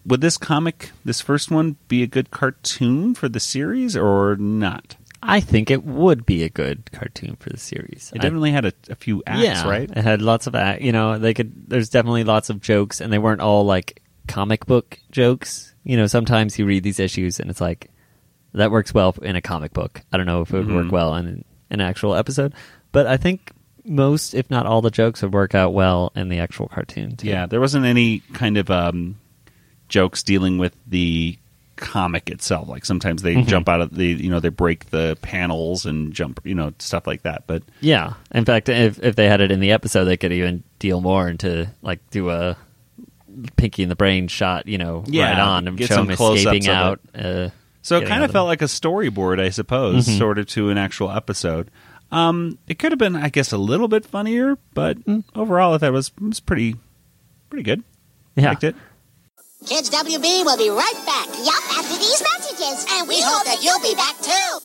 would 0.07 0.21
this 0.21 0.37
comic, 0.39 0.91
this 1.05 1.21
first 1.21 1.51
one, 1.51 1.77
be 1.89 2.03
a 2.03 2.07
good 2.07 2.31
cartoon 2.31 3.15
for 3.15 3.29
the 3.29 3.41
series 3.41 3.97
or 3.97 4.37
not? 4.37 4.97
I 5.23 5.41
think 5.41 5.71
it 5.71 5.85
would 5.85 6.25
be 6.25 6.43
a 6.43 6.49
good 6.49 6.91
cartoon 6.93 7.37
for 7.37 7.51
the 7.51 7.59
series. 7.59 8.11
It 8.15 8.21
I- 8.21 8.23
definitely 8.23 8.53
had 8.53 8.65
a, 8.65 8.73
a 8.89 8.95
few 8.95 9.23
acts, 9.27 9.43
yeah, 9.43 9.69
right? 9.69 9.91
It 9.91 10.03
had 10.03 10.23
lots 10.23 10.47
of 10.47 10.55
act. 10.55 10.81
You 10.81 10.93
know, 10.93 11.19
they 11.19 11.35
could. 11.35 11.69
There's 11.69 11.91
definitely 11.91 12.25
lots 12.25 12.49
of 12.49 12.61
jokes, 12.63 13.01
and 13.01 13.13
they 13.13 13.19
weren't 13.19 13.43
all 13.43 13.65
like 13.65 14.03
comic 14.29 14.65
book 14.67 14.99
jokes. 15.13 15.75
You 15.85 15.97
know, 15.99 16.07
sometimes 16.07 16.59
you 16.59 16.65
read 16.65 16.83
these 16.85 16.99
issues, 17.01 17.39
and 17.39 17.51
it's 17.51 17.61
like 17.61 17.91
that 18.55 18.71
works 18.71 18.93
well 18.95 19.15
in 19.23 19.37
a 19.37 19.41
comic 19.41 19.73
book. 19.73 20.03
I 20.13 20.17
don't 20.17 20.27
know 20.27 20.43
if 20.43 20.53
it 20.53 20.59
would 20.59 20.67
Mhm. 20.69 20.75
work 20.85 20.93
well 20.93 21.15
in 21.17 21.45
an 21.71 21.81
actual 21.81 22.15
episode, 22.15 22.53
but 22.93 23.07
I 23.07 23.17
think 23.17 23.53
most, 23.85 24.35
if 24.35 24.51
not 24.51 24.67
all, 24.67 24.83
the 24.83 24.91
jokes 24.91 25.23
would 25.23 25.33
work 25.33 25.55
out 25.55 25.73
well 25.73 26.13
in 26.15 26.29
the 26.29 26.39
actual 26.39 26.69
cartoon. 26.69 27.17
Too. 27.17 27.29
Yeah, 27.29 27.47
there 27.47 27.61
wasn't 27.61 27.87
any 27.87 28.21
kind 28.33 28.57
of 28.59 28.71
um, 28.71 29.17
jokes 29.89 30.23
dealing 30.23 30.59
with 30.59 30.75
the 30.87 31.37
comic 31.77 32.29
itself. 32.29 32.69
Like 32.69 32.85
sometimes 32.85 33.23
they 33.23 33.37
Mhm. 33.37 33.47
jump 33.49 33.69
out 33.69 33.81
of 33.81 33.95
the, 33.95 34.07
you 34.07 34.29
know, 34.29 34.39
they 34.39 34.51
break 34.51 34.91
the 34.91 35.17
panels 35.23 35.87
and 35.87 36.13
jump, 36.13 36.41
you 36.45 36.55
know, 36.55 36.75
stuff 36.79 37.07
like 37.07 37.23
that. 37.23 37.45
But 37.47 37.63
Yeah. 37.81 38.13
In 38.33 38.45
fact, 38.45 38.69
if 38.69 39.03
if 39.03 39.17
they 39.17 39.29
had 39.29 39.41
it 39.41 39.51
in 39.51 39.61
the 39.61 39.73
episode, 39.73 40.05
they 40.05 40.19
could 40.19 40.33
even 40.33 40.63
deal 40.79 41.01
more 41.01 41.27
into 41.29 41.69
like 41.81 42.01
do 42.11 42.29
a 42.31 42.57
Pinky 43.57 43.83
in 43.85 43.89
the 43.89 43.97
Brain 43.97 44.29
shot, 44.29 44.67
you 44.67 44.77
know, 44.77 45.05
Yeah, 45.07 45.31
right 45.31 45.39
on 45.39 45.69
and 45.69 45.81
show 45.83 46.03
him 46.03 46.11
escaping 46.11 46.69
out. 46.69 47.01
Uh, 47.15 47.49
so 47.83 47.99
it 47.99 48.07
kind 48.09 48.23
of 48.23 48.31
of 48.31 48.33
felt 48.33 48.47
like 48.49 48.63
a 48.63 48.67
storyboard, 48.67 49.41
I 49.41 49.51
suppose, 49.51 50.07
Mhm. 50.07 50.19
sort 50.19 50.39
of 50.39 50.47
to 50.49 50.71
an 50.71 50.79
actual 50.79 51.11
episode. 51.11 51.71
Um, 52.13 52.59
it 52.67 52.79
could 52.79 52.93
have 52.93 52.99
been, 52.99 53.15
I 53.17 53.29
guess, 53.29 53.53
a 53.53 53.59
little 53.59 53.87
bit 53.89 54.05
funnier, 54.05 54.59
but 54.75 54.99
overall, 55.35 55.75
I 55.75 55.79
thought 55.79 55.89
it 55.89 55.93
was 55.93 56.09
it 56.09 56.23
was 56.23 56.41
pretty 56.41 56.77
pretty 57.51 57.63
good. 57.63 57.83
yeah. 58.37 58.49
Liked 58.51 58.65
it. 58.65 58.77
Kids 59.67 59.91
WB 59.91 60.45
will 60.45 60.57
be 60.57 60.71
right 60.71 61.03
back. 61.07 61.27
Yup, 61.45 61.79
after 61.79 61.97
these 61.97 62.23
messages. 62.23 62.87
And 62.93 63.07
we 63.09 63.21
hope 63.21 63.45
that 63.45 63.63
you'll 63.63 63.79
be 63.81 63.95
back 63.95 64.17
too. 64.21 64.61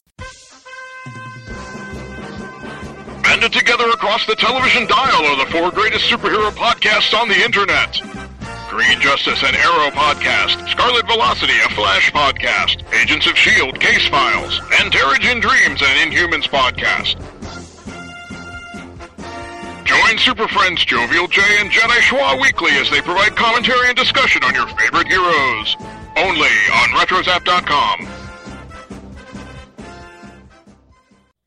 Banded 3.23 3.51
together 3.53 3.89
across 3.89 4.25
the 4.25 4.35
television 4.35 4.87
dial 4.87 5.25
are 5.25 5.45
the 5.45 5.51
four 5.51 5.71
greatest 5.71 6.05
superhero 6.09 6.49
podcasts 6.51 7.13
on 7.19 7.27
the 7.27 7.43
internet. 7.43 7.99
Green 8.75 8.99
Justice 8.99 9.41
and 9.41 9.55
Arrow 9.55 9.89
Podcast, 9.91 10.67
Scarlet 10.67 11.07
Velocity, 11.07 11.53
a 11.65 11.69
Flash 11.69 12.11
podcast, 12.11 12.83
Agents 12.93 13.25
of 13.25 13.31
S.H.I.E.L.D., 13.31 13.79
Case 13.79 14.05
Files, 14.09 14.59
and 14.81 14.91
Terrigen 14.91 15.39
Dreams 15.39 15.81
and 15.81 16.11
Inhumans 16.11 16.49
Podcast. 16.49 17.15
Join 19.85 20.17
Super 20.17 20.49
Friends 20.49 20.83
Jovial 20.83 21.29
J 21.29 21.41
and 21.61 21.71
Jedi 21.71 21.99
Schwa 22.01 22.41
weekly 22.41 22.71
as 22.71 22.89
they 22.91 22.99
provide 22.99 23.37
commentary 23.37 23.87
and 23.87 23.95
discussion 23.95 24.43
on 24.43 24.53
your 24.53 24.67
favorite 24.67 25.07
heroes. 25.07 25.77
Only 26.17 26.51
on 26.73 26.89
RetroZap.com. 26.99 28.24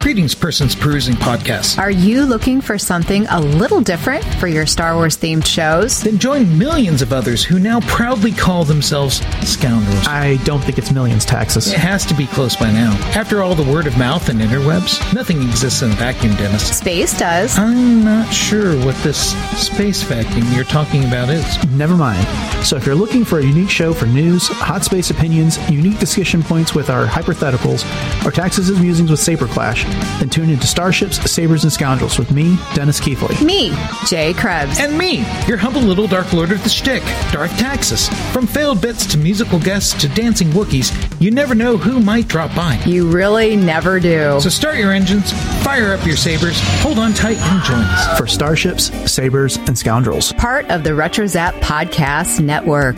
Greetings, 0.01 0.33
Persons 0.33 0.77
Perusing 0.77 1.17
Podcast. 1.17 1.77
Are 1.77 1.91
you 1.91 2.25
looking 2.25 2.61
for 2.61 2.79
something 2.79 3.27
a 3.27 3.41
little 3.41 3.81
different 3.81 4.25
for 4.37 4.47
your 4.47 4.65
Star 4.65 4.95
Wars 4.95 5.17
themed 5.19 5.45
shows? 5.45 6.01
Then 6.05 6.19
join 6.19 6.57
millions 6.57 7.03
of 7.03 7.13
others 7.13 7.45
who 7.45 7.59
now 7.59 7.81
proudly 7.81 8.31
call 8.31 8.63
themselves 8.65 9.17
scoundrels. 9.45 10.07
I 10.07 10.37
don't 10.45 10.61
think 10.63 10.79
it's 10.79 10.93
millions, 10.93 11.25
Taxes. 11.25 11.73
It 11.73 11.81
has 11.81 12.07
to 12.07 12.15
be 12.15 12.29
close 12.29 12.55
by 12.55 12.71
now. 12.71 12.93
After 13.17 13.43
all 13.43 13.57
the 13.57 13.71
word 13.71 13.89
of 13.89 13.99
mouth 13.99 14.29
and 14.29 14.41
interwebs, 14.41 15.13
nothing 15.13 15.43
exists 15.43 15.83
in 15.83 15.91
a 15.91 15.95
vacuum, 15.95 16.37
Dennis. 16.37 16.79
Space 16.79 17.19
does. 17.19 17.59
I'm 17.59 18.05
not 18.05 18.33
sure 18.33 18.77
what 18.87 18.95
this 19.03 19.33
space 19.61 20.03
vacuum 20.05 20.47
you're 20.53 20.63
talking 20.63 21.07
about 21.07 21.29
is. 21.29 21.65
Never 21.73 21.97
mind. 21.97 22.25
So 22.65 22.77
if 22.77 22.87
you're 22.87 22.95
looking 22.95 23.25
for 23.25 23.41
a 23.41 23.45
unique 23.45 23.69
show 23.71 23.93
for 23.93 24.07
news, 24.07 24.47
hot 24.47 24.85
space 24.85 25.11
opinions, 25.11 25.59
unique 25.69 25.99
discussion 25.99 26.45
points 26.45 26.73
with 26.73 26.89
our 26.89 27.05
hypotheticals, 27.05 27.85
or 28.25 28.31
Taxes' 28.31 28.79
musings 28.79 29.11
with 29.11 29.19
Saber 29.21 29.49
Clash, 29.49 29.88
then 30.19 30.29
tune 30.29 30.51
into 30.51 30.67
Starships, 30.67 31.19
Sabers, 31.31 31.65
and 31.65 31.73
Scoundrels 31.73 32.19
with 32.19 32.31
me, 32.33 32.57
Dennis 32.75 33.01
Keithley. 33.01 33.45
Me, 33.45 33.73
Jay 34.07 34.35
Krebs. 34.35 34.79
And 34.81 34.97
me, 34.97 35.19
your 35.47 35.57
humble 35.57 35.81
little 35.81 36.07
Dark 36.07 36.33
Lord 36.33 36.53
of 36.53 36.63
the 36.63 36.69
Shtick, 36.69 37.03
Darth 37.33 37.57
Taxis. 37.59 38.09
From 38.33 38.47
failed 38.47 38.81
bits 38.81 39.07
to 39.07 39.19
musical 39.19 39.59
guests 39.59 40.01
to 40.01 40.09
dancing 40.09 40.49
Wookiees, 40.49 40.93
you 41.21 41.31
never 41.31 41.55
know 41.55 41.77
who 41.77 42.01
might 42.01 42.29
drop 42.29 42.55
by. 42.55 42.77
You 42.87 43.11
really 43.11 43.57
never 43.57 44.01
do. 44.01 44.41
So 44.41 44.49
start 44.49 44.77
your 44.77 44.93
engines, 44.93 45.33
fire 45.63 45.93
up 45.93 46.05
your 46.07 46.17
sabers, 46.17 46.61
hold 46.81 46.99
on 46.99 47.13
tight, 47.15 47.39
and 47.39 47.65
join 47.65 47.81
us. 47.81 48.19
For 48.19 48.27
Starships, 48.27 48.91
Sabers, 49.11 49.57
and 49.57 49.79
Scoundrels. 49.79 50.33
Part 50.35 50.69
of 50.71 50.85
the 50.85 50.91
RetroZap 50.91 51.53
Podcast 51.61 52.41
Network. 52.41 52.97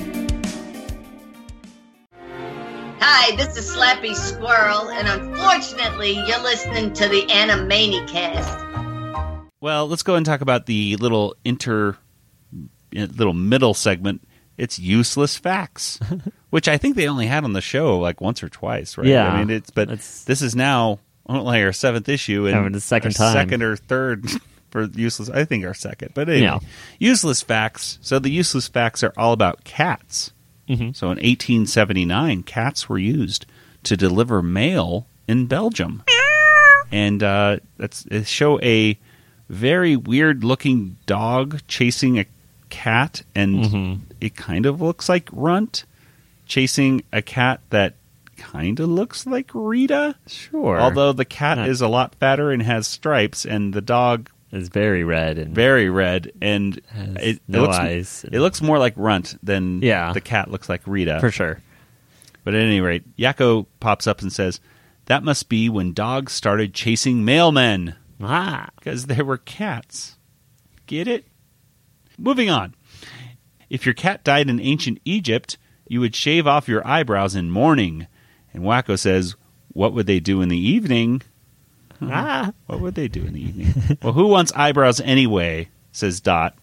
Hi, 3.30 3.36
this 3.36 3.56
is 3.56 3.76
Slappy 3.76 4.12
Squirrel, 4.16 4.90
and 4.90 5.06
unfortunately, 5.06 6.14
you're 6.26 6.42
listening 6.42 6.92
to 6.94 7.06
the 7.08 7.22
Animaniacast. 7.26 9.46
Well, 9.60 9.86
let's 9.86 10.02
go 10.02 10.16
and 10.16 10.26
talk 10.26 10.40
about 10.40 10.66
the 10.66 10.96
little 10.96 11.36
inter, 11.44 11.90
uh, 12.52 13.06
little 13.14 13.32
middle 13.32 13.72
segment. 13.72 14.26
It's 14.58 14.80
useless 14.80 15.36
facts, 15.36 16.00
which 16.50 16.66
I 16.66 16.76
think 16.76 16.96
they 16.96 17.06
only 17.06 17.26
had 17.26 17.44
on 17.44 17.52
the 17.52 17.60
show 17.60 18.00
like 18.00 18.20
once 18.20 18.42
or 18.42 18.48
twice, 18.48 18.98
right? 18.98 19.06
Yeah. 19.06 19.28
I 19.32 19.38
mean, 19.38 19.50
it's 19.50 19.70
but 19.70 19.82
It's- 19.90 20.24
this 20.24 20.42
is 20.42 20.56
now 20.56 20.98
only 21.28 21.62
our 21.62 21.72
seventh 21.72 22.08
issue 22.08 22.46
and 22.46 22.56
Having 22.56 22.72
the 22.72 22.80
second 22.80 23.10
our 23.20 23.26
time. 23.28 23.32
second 23.32 23.62
or 23.62 23.76
third 23.76 24.26
for 24.70 24.86
useless. 24.86 25.30
I 25.30 25.44
think 25.44 25.64
our 25.64 25.74
second, 25.74 26.14
but 26.14 26.28
anyway, 26.28 26.46
Yeah. 26.46 26.58
useless 26.98 27.42
facts. 27.42 28.00
So 28.02 28.18
the 28.18 28.30
useless 28.30 28.66
facts 28.66 29.04
are 29.04 29.12
all 29.16 29.32
about 29.32 29.62
cats. 29.62 30.32
Mhm. 30.70 30.94
So 30.96 31.06
in 31.10 31.18
1879, 31.18 32.42
cats 32.44 32.88
were 32.88 32.98
used 32.98 33.44
to 33.82 33.96
deliver 33.96 34.42
mail 34.42 35.06
in 35.26 35.46
Belgium, 35.46 36.02
and 36.92 37.22
uh, 37.22 37.58
that's 37.76 38.02
they 38.04 38.22
show 38.24 38.60
a 38.60 38.98
very 39.48 39.96
weird 39.96 40.44
looking 40.44 40.96
dog 41.06 41.60
chasing 41.66 42.18
a 42.18 42.26
cat, 42.68 43.22
and 43.34 43.64
Mhm. 43.64 44.00
it 44.20 44.36
kind 44.36 44.64
of 44.66 44.80
looks 44.80 45.08
like 45.08 45.28
Runt 45.32 45.84
chasing 46.46 47.02
a 47.12 47.22
cat 47.22 47.60
that 47.70 47.94
kind 48.36 48.80
of 48.80 48.88
looks 48.88 49.26
like 49.26 49.50
Rita. 49.52 50.14
Sure. 50.26 50.80
Although 50.80 51.12
the 51.12 51.24
cat 51.24 51.58
Not- 51.58 51.68
is 51.68 51.80
a 51.80 51.88
lot 51.88 52.14
fatter 52.16 52.50
and 52.52 52.62
has 52.62 52.86
stripes, 52.86 53.44
and 53.44 53.72
the 53.74 53.80
dog 53.82 54.30
It's 54.52 54.68
very 54.68 55.04
red 55.04 55.38
and 55.38 55.54
very 55.54 55.88
red, 55.88 56.32
and 56.42 56.76
it, 57.20 57.40
it 57.40 57.40
looks, 57.48 57.76
eyes. 57.76 58.24
It 58.30 58.40
looks 58.40 58.60
more 58.60 58.78
like 58.78 58.94
Runt 58.96 59.36
than 59.44 59.80
Yeah. 59.80 60.12
the 60.12 60.20
cat 60.20 60.50
looks 60.50 60.68
like 60.68 60.82
Rita. 60.86 61.20
for 61.20 61.30
sure. 61.30 61.60
But 62.42 62.54
at 62.54 62.60
any 62.62 62.80
rate, 62.80 63.04
Yakko 63.16 63.66
pops 63.78 64.06
up 64.06 64.22
and 64.22 64.32
says, 64.32 64.60
"That 65.06 65.22
must 65.22 65.48
be 65.48 65.68
when 65.68 65.92
dogs 65.92 66.32
started 66.32 66.74
chasing 66.74 67.24
mailmen 67.24 67.94
Ah, 68.20 68.70
because 68.76 69.06
there 69.06 69.24
were 69.24 69.38
cats." 69.38 70.16
Get 70.86 71.06
it? 71.06 71.26
Moving 72.18 72.50
on. 72.50 72.74
If 73.68 73.86
your 73.86 73.94
cat 73.94 74.24
died 74.24 74.50
in 74.50 74.58
ancient 74.58 74.98
Egypt, 75.04 75.58
you 75.86 76.00
would 76.00 76.16
shave 76.16 76.46
off 76.46 76.66
your 76.68 76.84
eyebrows 76.86 77.36
in 77.36 77.50
mourning. 77.50 78.08
And 78.52 78.64
Wakko 78.64 78.98
says, 78.98 79.36
"What 79.68 79.92
would 79.94 80.06
they 80.06 80.18
do 80.18 80.40
in 80.42 80.48
the 80.48 80.58
evening?" 80.58 81.22
Ah. 82.02 82.52
What 82.66 82.80
would 82.80 82.94
they 82.94 83.08
do 83.08 83.24
in 83.24 83.34
the 83.34 83.40
evening? 83.42 83.98
well, 84.02 84.12
who 84.12 84.26
wants 84.26 84.52
eyebrows 84.54 85.00
anyway? 85.00 85.68
Says 85.92 86.20
Dot, 86.20 86.54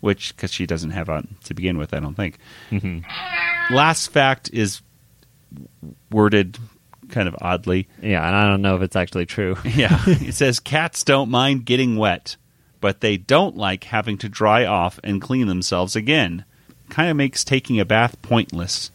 which 0.00 0.34
because 0.36 0.52
she 0.52 0.66
doesn't 0.66 0.90
have 0.90 1.08
on 1.08 1.36
to 1.44 1.54
begin 1.54 1.78
with, 1.78 1.94
I 1.94 2.00
don't 2.00 2.14
think. 2.14 2.38
Last 3.70 4.08
fact 4.08 4.50
is 4.52 4.82
worded 6.10 6.58
kind 7.08 7.28
of 7.28 7.36
oddly. 7.40 7.88
Yeah, 8.02 8.26
and 8.26 8.36
I 8.36 8.46
don't 8.46 8.62
know 8.62 8.76
if 8.76 8.82
it's 8.82 8.96
actually 8.96 9.26
true. 9.26 9.56
Yeah, 9.64 9.98
it 10.06 10.34
says 10.34 10.60
cats 10.60 11.04
don't 11.04 11.30
mind 11.30 11.64
getting 11.64 11.96
wet, 11.96 12.36
but 12.80 13.00
they 13.00 13.16
don't 13.16 13.56
like 13.56 13.84
having 13.84 14.18
to 14.18 14.28
dry 14.28 14.64
off 14.64 14.98
and 15.02 15.20
clean 15.20 15.46
themselves 15.46 15.96
again. 15.96 16.44
Kind 16.90 17.10
of 17.10 17.16
makes 17.16 17.44
taking 17.44 17.78
a 17.80 17.84
bath 17.84 18.20
pointless. 18.22 18.90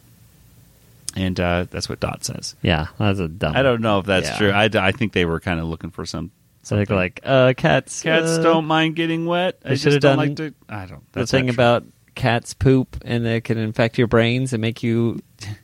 And 1.16 1.38
uh, 1.38 1.66
that's 1.70 1.88
what 1.88 2.00
Dot 2.00 2.24
says. 2.24 2.56
Yeah, 2.62 2.88
that's 2.98 3.20
a 3.20 3.28
dumb. 3.28 3.54
I 3.56 3.62
don't 3.62 3.80
know 3.80 4.00
if 4.00 4.06
that's 4.06 4.28
Yeah. 4.30 4.36
true. 4.38 4.50
I, 4.50 4.68
I 4.88 4.92
think 4.92 5.12
they 5.12 5.24
were 5.24 5.40
kind 5.40 5.60
of 5.60 5.66
looking 5.66 5.90
for 5.90 6.04
some 6.04 6.30
So 6.62 6.76
they're 6.82 6.96
like, 6.96 7.20
uh, 7.22 7.54
cats. 7.56 8.02
Cats 8.02 8.38
uh, 8.38 8.42
don't 8.42 8.64
mind 8.66 8.96
getting 8.96 9.26
wet. 9.26 9.58
I 9.64 9.74
just 9.76 9.84
don't 9.84 10.00
done 10.00 10.16
like 10.16 10.36
to. 10.36 10.54
I 10.68 10.86
don't. 10.86 11.10
The 11.12 11.26
thing 11.26 11.50
about 11.50 11.84
cats 12.16 12.54
poop 12.54 12.96
and 13.04 13.26
it 13.26 13.42
can 13.44 13.58
infect 13.58 13.98
your 13.98 14.06
brains 14.06 14.52
and 14.52 14.60
make 14.60 14.82
you 14.82 15.20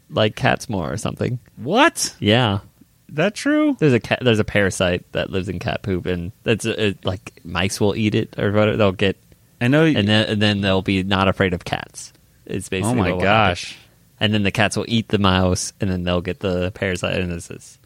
like 0.09 0.35
cats 0.37 0.69
more 0.69 0.93
or 0.93 0.97
something. 0.97 1.39
what? 1.57 2.15
Yeah, 2.21 2.59
That 3.11 3.35
true? 3.35 3.77
there's 3.79 3.93
a 3.93 4.01
cat. 4.01 4.19
There's 4.23 4.39
a 4.41 4.45
parasite 4.45 5.11
that 5.13 5.31
lives 5.31 5.49
in 5.49 5.59
cat 5.59 5.83
poop, 5.83 6.07
and 6.07 6.33
that's 6.45 6.65
uh 6.67 6.93
like 7.03 7.33
mice 7.45 7.81
will 7.81 7.97
eat 7.97 8.15
it 8.15 8.39
or 8.39 8.53
whatever. 8.53 8.77
They'll 8.77 8.93
get, 8.93 9.17
I 9.61 9.67
know. 9.69 9.85
and 9.85 10.07
then 10.07 10.29
and 10.29 10.41
then 10.43 10.61
they'll 10.61 10.83
be 10.83 11.03
not 11.03 11.27
afraid 11.29 11.55
of 11.55 11.65
cats. 11.65 12.13
It's 12.47 12.69
basically 12.69 12.93
oh 12.93 12.95
my 13.03 13.11
what 13.13 13.19
will 13.21 13.27
happen. 13.27 13.51
gosh! 13.53 13.79
And 14.21 14.35
then 14.35 14.43
the 14.43 14.51
cats 14.53 14.77
will 14.77 14.85
eat 14.87 15.09
the 15.09 15.19
mouse, 15.19 15.73
and 15.81 15.91
then 15.91 16.05
they'll 16.05 16.21
get 16.21 16.41
the 16.41 16.71
parasite. 16.73 17.19
And 17.19 17.33
this 17.33 17.51
is, 17.51 17.79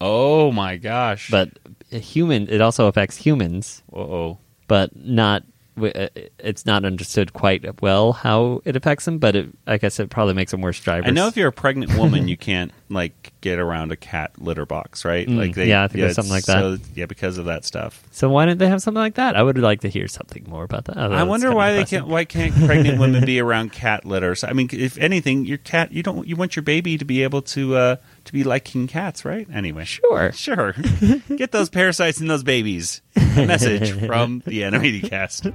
Oh 0.00 0.50
my 0.52 0.76
gosh! 0.76 1.30
but 1.30 1.50
a 1.90 1.98
human. 1.98 2.48
It 2.48 2.60
also 2.60 2.86
affects 2.86 3.16
humans, 3.16 3.82
oh, 3.92 4.38
but 4.68 4.94
not. 4.96 5.44
Uh, 5.80 6.08
It's 6.38 6.66
not 6.66 6.84
understood 6.84 7.32
quite 7.32 7.80
well 7.80 8.12
how 8.12 8.60
it 8.64 8.76
affects 8.76 9.04
them, 9.04 9.18
but 9.18 9.36
it, 9.36 9.48
I 9.66 9.78
guess 9.78 9.98
it 9.98 10.10
probably 10.10 10.34
makes 10.34 10.50
them 10.50 10.60
worse 10.60 10.78
drivers. 10.80 11.08
I 11.08 11.12
know 11.12 11.28
if 11.28 11.36
you're 11.36 11.48
a 11.48 11.52
pregnant 11.52 11.96
woman, 11.96 12.28
you 12.28 12.36
can't 12.48 12.72
like 12.88 13.32
get 13.40 13.58
around 13.58 13.90
a 13.92 13.96
cat 13.96 14.32
litter 14.38 14.66
box, 14.66 15.04
right? 15.04 15.26
Mm, 15.26 15.36
like 15.36 15.56
yeah, 15.56 15.84
I 15.84 15.88
think 15.88 16.02
there's 16.02 16.14
something 16.14 16.32
like 16.32 16.44
that. 16.44 16.60
So, 16.60 16.78
yeah, 16.94 17.06
because 17.06 17.38
of 17.38 17.46
that 17.46 17.64
stuff. 17.64 18.02
So 18.10 18.28
why 18.28 18.46
didn't 18.46 18.58
they 18.58 18.68
have 18.68 18.82
something 18.82 19.00
like 19.00 19.14
that? 19.14 19.36
I 19.36 19.42
would 19.42 19.58
like 19.58 19.80
to 19.80 19.88
hear 19.88 20.08
something 20.08 20.44
more 20.48 20.64
about 20.64 20.84
that. 20.86 20.98
I 20.98 21.22
wonder 21.22 21.52
why 21.52 21.72
they 21.72 21.84
can't. 21.84 22.06
Why 22.06 22.24
can't 22.24 22.54
pregnant 22.66 23.00
women 23.00 23.24
be 23.26 23.40
around 23.40 23.72
cat 23.72 24.04
litters? 24.04 24.44
I 24.44 24.52
mean, 24.52 24.68
if 24.72 24.98
anything, 24.98 25.46
your 25.46 25.58
cat. 25.58 25.92
You 25.92 26.02
don't. 26.02 26.26
You 26.26 26.36
want 26.36 26.56
your 26.56 26.62
baby 26.62 26.98
to 26.98 27.04
be 27.04 27.22
able 27.22 27.42
to 27.42 27.76
uh, 27.76 27.96
to 28.24 28.32
be 28.32 28.44
liking 28.44 28.86
cats, 28.86 29.24
right? 29.24 29.46
Anyway, 29.52 29.84
Sure. 29.84 30.32
sure. 30.32 30.72
Get 31.36 31.52
those 31.52 31.68
parasites 31.70 32.20
in 32.20 32.26
those 32.28 32.42
babies. 32.42 33.02
A 33.16 33.46
message 33.46 33.92
from 34.06 34.42
the 34.46 34.64
Animated 34.64 35.08
Cast. 35.10 35.46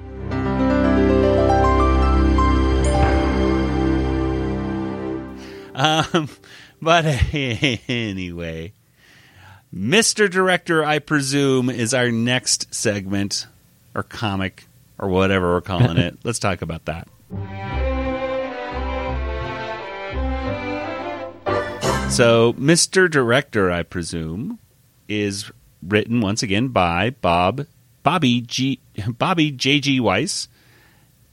Um, 5.75 6.27
but 6.82 7.06
anyway, 7.34 8.73
Mr. 9.73 10.30
Director, 10.30 10.84
I 10.84 10.97
presume, 10.99 11.69
is 11.69 11.93
our 11.93 12.10
next 12.10 12.73
segment 12.73 13.45
or 13.93 14.01
comic 14.03 14.65
or 14.97 15.08
whatever 15.10 15.53
we're 15.53 15.62
calling 15.62 15.97
it. 15.97 16.17
Let's 16.23 16.39
talk 16.39 16.62
about 16.63 16.86
that. 16.86 17.08
So, 22.10 22.54
Mr. 22.54 23.10
Director, 23.12 23.72
I 23.72 23.84
presume, 23.84 24.58
is 25.08 25.52
written 25.84 26.20
once 26.20 26.41
again 26.41 26.70
by 26.70 27.12
Bob 27.12 27.67
Bobby 28.02 28.41
G 28.41 28.80
Bobby 29.08 29.52
J 29.52 29.80
G 29.80 30.00
Weiss. 30.00 30.48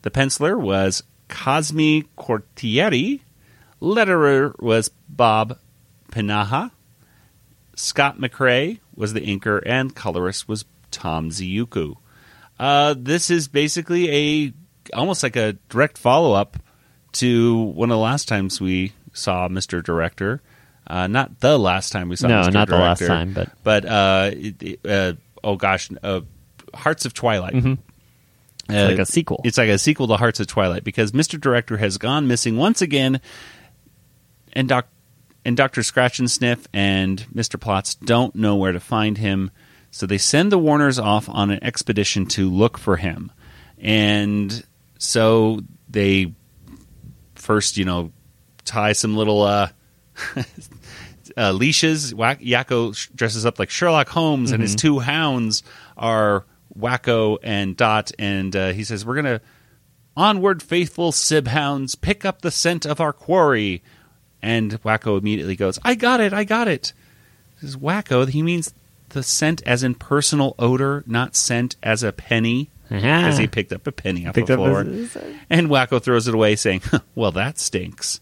The 0.03 0.11
penciler 0.11 0.61
was 0.61 1.03
Cosme 1.29 2.03
Quartieri. 2.19 3.21
Letterer 3.81 4.61
was 4.61 4.91
Bob 5.09 5.59
Pinaha. 6.11 6.71
Scott 7.77 8.19
McRae 8.19 8.81
was 8.95 9.15
the 9.15 9.23
inker, 9.23 9.63
and 9.65 9.95
colorist 9.95 10.49
was 10.49 10.67
Tom 10.91 11.31
Ziuko. 11.31 11.97
Uh, 12.59 12.95
this 12.99 13.31
is 13.31 13.49
basically 13.49 14.11
a 14.11 14.53
almost 14.93 15.23
like 15.23 15.37
a 15.37 15.55
direct 15.71 15.97
follow 15.97 16.35
up 16.35 16.59
to 17.13 17.57
one 17.57 17.91
of 17.91 17.95
the 17.95 18.03
last 18.03 18.29
times 18.29 18.61
we 18.61 18.93
saw 19.15 19.49
Mr. 19.49 19.83
Director. 19.83 20.43
Uh, 20.87 21.07
not 21.07 21.41
the 21.41 21.59
last 21.59 21.91
time 21.91 22.09
we 22.09 22.17
saw 22.17 22.29
No, 22.29 22.43
Mr. 22.43 22.53
not 22.53 22.69
the 22.69 22.77
last 22.77 23.07
time, 23.07 23.33
but- 23.33 23.49
but 23.63 23.85
uh, 23.87 24.31
it- 24.33 24.81
uh, 24.87 25.13
oh 25.43 25.57
gosh, 25.57 25.89
uh, 26.03 26.21
Hearts 26.75 27.05
of 27.07 27.15
Twilight. 27.15 27.55
Mhm. 27.55 27.79
Uh, 28.69 28.89
like 28.91 28.99
a 28.99 29.07
sequel. 29.07 29.41
It's 29.45 29.59
like 29.59 29.69
a 29.69 29.79
sequel 29.79 30.09
to 30.09 30.17
Hearts 30.17 30.41
of 30.41 30.47
Twilight 30.47 30.85
because 30.85 31.13
Mr. 31.13 31.41
Director 31.41 31.77
has 31.77 31.99
gone 31.99 32.27
missing 32.27 32.57
once 32.57 32.81
again, 32.83 33.21
and 34.53 34.69
Doc 34.69 34.89
and 35.45 35.57
Doctor 35.57 35.83
Scratch 35.83 36.19
and 36.19 36.31
Sniff 36.31 36.67
and 36.73 37.27
Mr. 37.35 37.59
Plotz 37.61 37.95
don't 38.05 38.35
know 38.35 38.57
where 38.57 38.73
to 38.73 38.81
find 38.81 39.19
him, 39.19 39.51
so 39.91 40.07
they 40.07 40.17
send 40.19 40.51
the 40.51 40.59
Warners 40.59 40.99
off 40.99 41.29
on 41.29 41.51
an 41.51 41.63
expedition 41.63 42.25
to 42.27 42.51
look 42.51 42.79
for 42.79 42.97
him, 42.97 43.31
and 43.79 44.65
so 44.99 45.61
they 45.89 46.33
first, 47.35 47.77
you 47.77 47.85
know, 47.85 48.11
tie 48.65 48.93
some 48.95 49.15
little 49.15 49.43
uh, 51.37 51.53
leashes. 51.53 52.13
Yakko 52.15 53.15
dresses 53.15 53.45
up 53.47 53.59
like 53.59 53.71
Sherlock 53.71 54.09
Holmes, 54.09 54.51
and 54.53 54.63
his 54.63 54.75
two 54.75 54.99
hounds 55.01 55.63
are 55.97 56.45
Wakko 56.79 57.39
and 57.43 57.77
Dot. 57.77 58.13
And 58.19 58.55
uh, 58.55 58.73
he 58.73 58.85
says, 58.85 59.05
"We're 59.05 59.17
gonna 59.17 59.41
onward, 60.17 60.63
faithful 60.63 61.13
Sib 61.13 61.49
hounds, 61.49 61.95
pick 61.95 62.25
up 62.25 62.43
the 62.43 62.51
scent 62.51 62.87
of 62.87 63.01
our 63.01 63.13
quarry." 63.13 63.83
And 64.43 64.81
Wakko 64.83 65.19
immediately 65.19 65.57
goes, 65.57 65.79
"I 65.85 65.95
got 65.95 66.21
it! 66.21 66.33
I 66.33 66.45
got 66.45 66.69
it!" 66.69 66.93
This 67.61 67.71
is 67.71 67.77
Wakko. 67.77 68.29
He 68.29 68.43
means 68.43 68.75
the 69.11 69.23
scent 69.23 69.63
as 69.65 69.83
in 69.83 69.95
personal 69.95 70.55
odor, 70.59 71.03
not 71.07 71.35
scent 71.37 71.77
as 71.83 72.03
a 72.03 72.13
penny. 72.13 72.71
Ah. 72.91 72.97
As 73.29 73.39
he 73.39 73.47
picked 73.47 73.73
up 73.73 73.87
a 73.87 73.93
penny 73.93 74.27
off 74.27 74.35
Picked 74.35 74.49
the 74.49 74.55
up 74.55 74.59
floor. 74.59 74.85
his- 74.85 75.17
And 75.49 75.69
Wakko 75.69 76.03
throws 76.03 76.29
it 76.29 76.35
away, 76.35 76.55
saying, 76.55 76.83
Well, 77.15 77.33
that 77.33 77.59
stinks. 77.59 78.21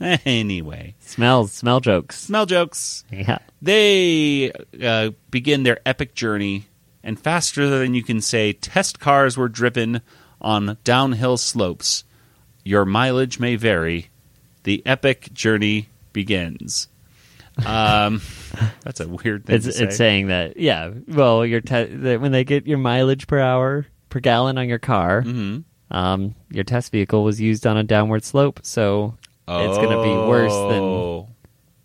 Anyway, 0.26 0.94
Smells, 1.00 1.52
smell 1.52 1.80
jokes. 1.80 2.18
smell 2.18 2.46
jokes. 2.46 3.04
Yeah. 3.10 3.38
They 3.62 4.52
uh, 4.82 5.10
begin 5.30 5.62
their 5.62 5.78
epic 5.86 6.14
journey, 6.14 6.66
and 7.02 7.18
faster 7.18 7.68
than 7.68 7.94
you 7.94 8.02
can 8.02 8.20
say, 8.20 8.52
test 8.52 9.00
cars 9.00 9.36
were 9.36 9.48
driven 9.48 10.00
on 10.40 10.76
downhill 10.84 11.36
slopes. 11.36 12.04
Your 12.64 12.84
mileage 12.84 13.38
may 13.38 13.56
vary. 13.56 14.10
The 14.64 14.82
epic 14.86 15.32
journey 15.32 15.88
begins. 16.12 16.88
Um, 17.64 18.20
that's 18.82 19.00
a 19.00 19.08
weird 19.08 19.46
thing 19.46 19.56
It's 19.56 19.66
to 19.66 19.72
say. 19.72 19.84
it's 19.84 19.96
saying 19.96 20.26
that 20.28 20.56
yeah. 20.58 20.90
Well, 21.06 21.46
your 21.46 21.60
te- 21.60 21.84
that 21.84 22.20
when 22.20 22.32
they 22.32 22.44
get 22.44 22.66
your 22.66 22.78
mileage 22.78 23.26
per 23.26 23.38
hour 23.38 23.86
per 24.10 24.20
gallon 24.20 24.58
on 24.58 24.68
your 24.68 24.78
car, 24.80 25.22
Mhm. 25.22 25.64
um, 25.90 26.34
your 26.50 26.64
test 26.64 26.90
vehicle 26.90 27.22
was 27.22 27.40
used 27.40 27.66
on 27.66 27.76
a 27.76 27.84
downward 27.84 28.24
slope, 28.24 28.60
so 28.64 29.14
it's 29.48 29.76
going 29.78 29.90
to 29.90 30.02
be 30.02 30.10
worse 30.28 30.52
than. 30.52 30.82
Oh. 30.82 31.28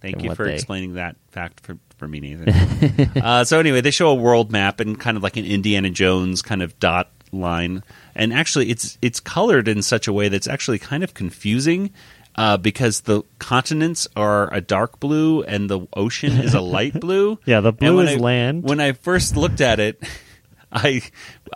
Thank 0.01 0.17
than 0.17 0.25
you 0.25 0.35
for 0.35 0.45
they- 0.45 0.53
explaining 0.53 0.93
that 0.93 1.17
fact 1.31 1.59
for, 1.59 1.77
for 1.97 2.07
me, 2.07 2.19
Nathan. 2.21 3.17
uh, 3.21 3.43
so 3.43 3.59
anyway, 3.59 3.81
they 3.81 3.91
show 3.91 4.09
a 4.09 4.15
world 4.15 4.51
map 4.51 4.79
and 4.79 4.97
kind 4.99 5.17
of 5.17 5.23
like 5.23 5.35
an 5.35 5.45
Indiana 5.45 5.89
Jones 5.89 6.41
kind 6.41 6.61
of 6.61 6.79
dot 6.79 7.11
line, 7.33 7.83
and 8.15 8.31
actually, 8.33 8.69
it's 8.69 8.97
it's 9.01 9.19
colored 9.19 9.67
in 9.67 9.81
such 9.81 10.07
a 10.07 10.13
way 10.13 10.29
that's 10.29 10.47
actually 10.47 10.79
kind 10.79 11.03
of 11.03 11.13
confusing. 11.13 11.91
Uh, 12.35 12.55
because 12.55 13.01
the 13.01 13.21
continents 13.39 14.07
are 14.15 14.53
a 14.53 14.61
dark 14.61 15.01
blue 15.01 15.41
and 15.43 15.69
the 15.69 15.85
ocean 15.97 16.31
is 16.37 16.53
a 16.53 16.61
light 16.61 16.93
blue. 17.01 17.37
Yeah, 17.45 17.59
the 17.59 17.73
blue 17.73 17.99
is 17.99 18.11
I- 18.11 18.15
land. 18.15 18.63
When 18.63 18.79
I 18.79 18.93
first 18.93 19.35
looked 19.35 19.59
at 19.59 19.81
it, 19.81 20.01
I, 20.71 21.01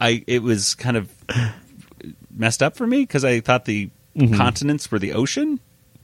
I 0.02 0.26
it 0.28 0.44
was 0.44 0.76
kind 0.76 0.98
of 0.98 1.10
messed 2.36 2.62
up 2.62 2.76
for 2.76 2.86
me 2.86 3.02
because 3.04 3.24
I 3.24 3.40
thought 3.40 3.64
the 3.64 3.92
continents 4.36 4.92
were 4.92 5.00
the 5.00 5.14
ocean. 5.14 5.62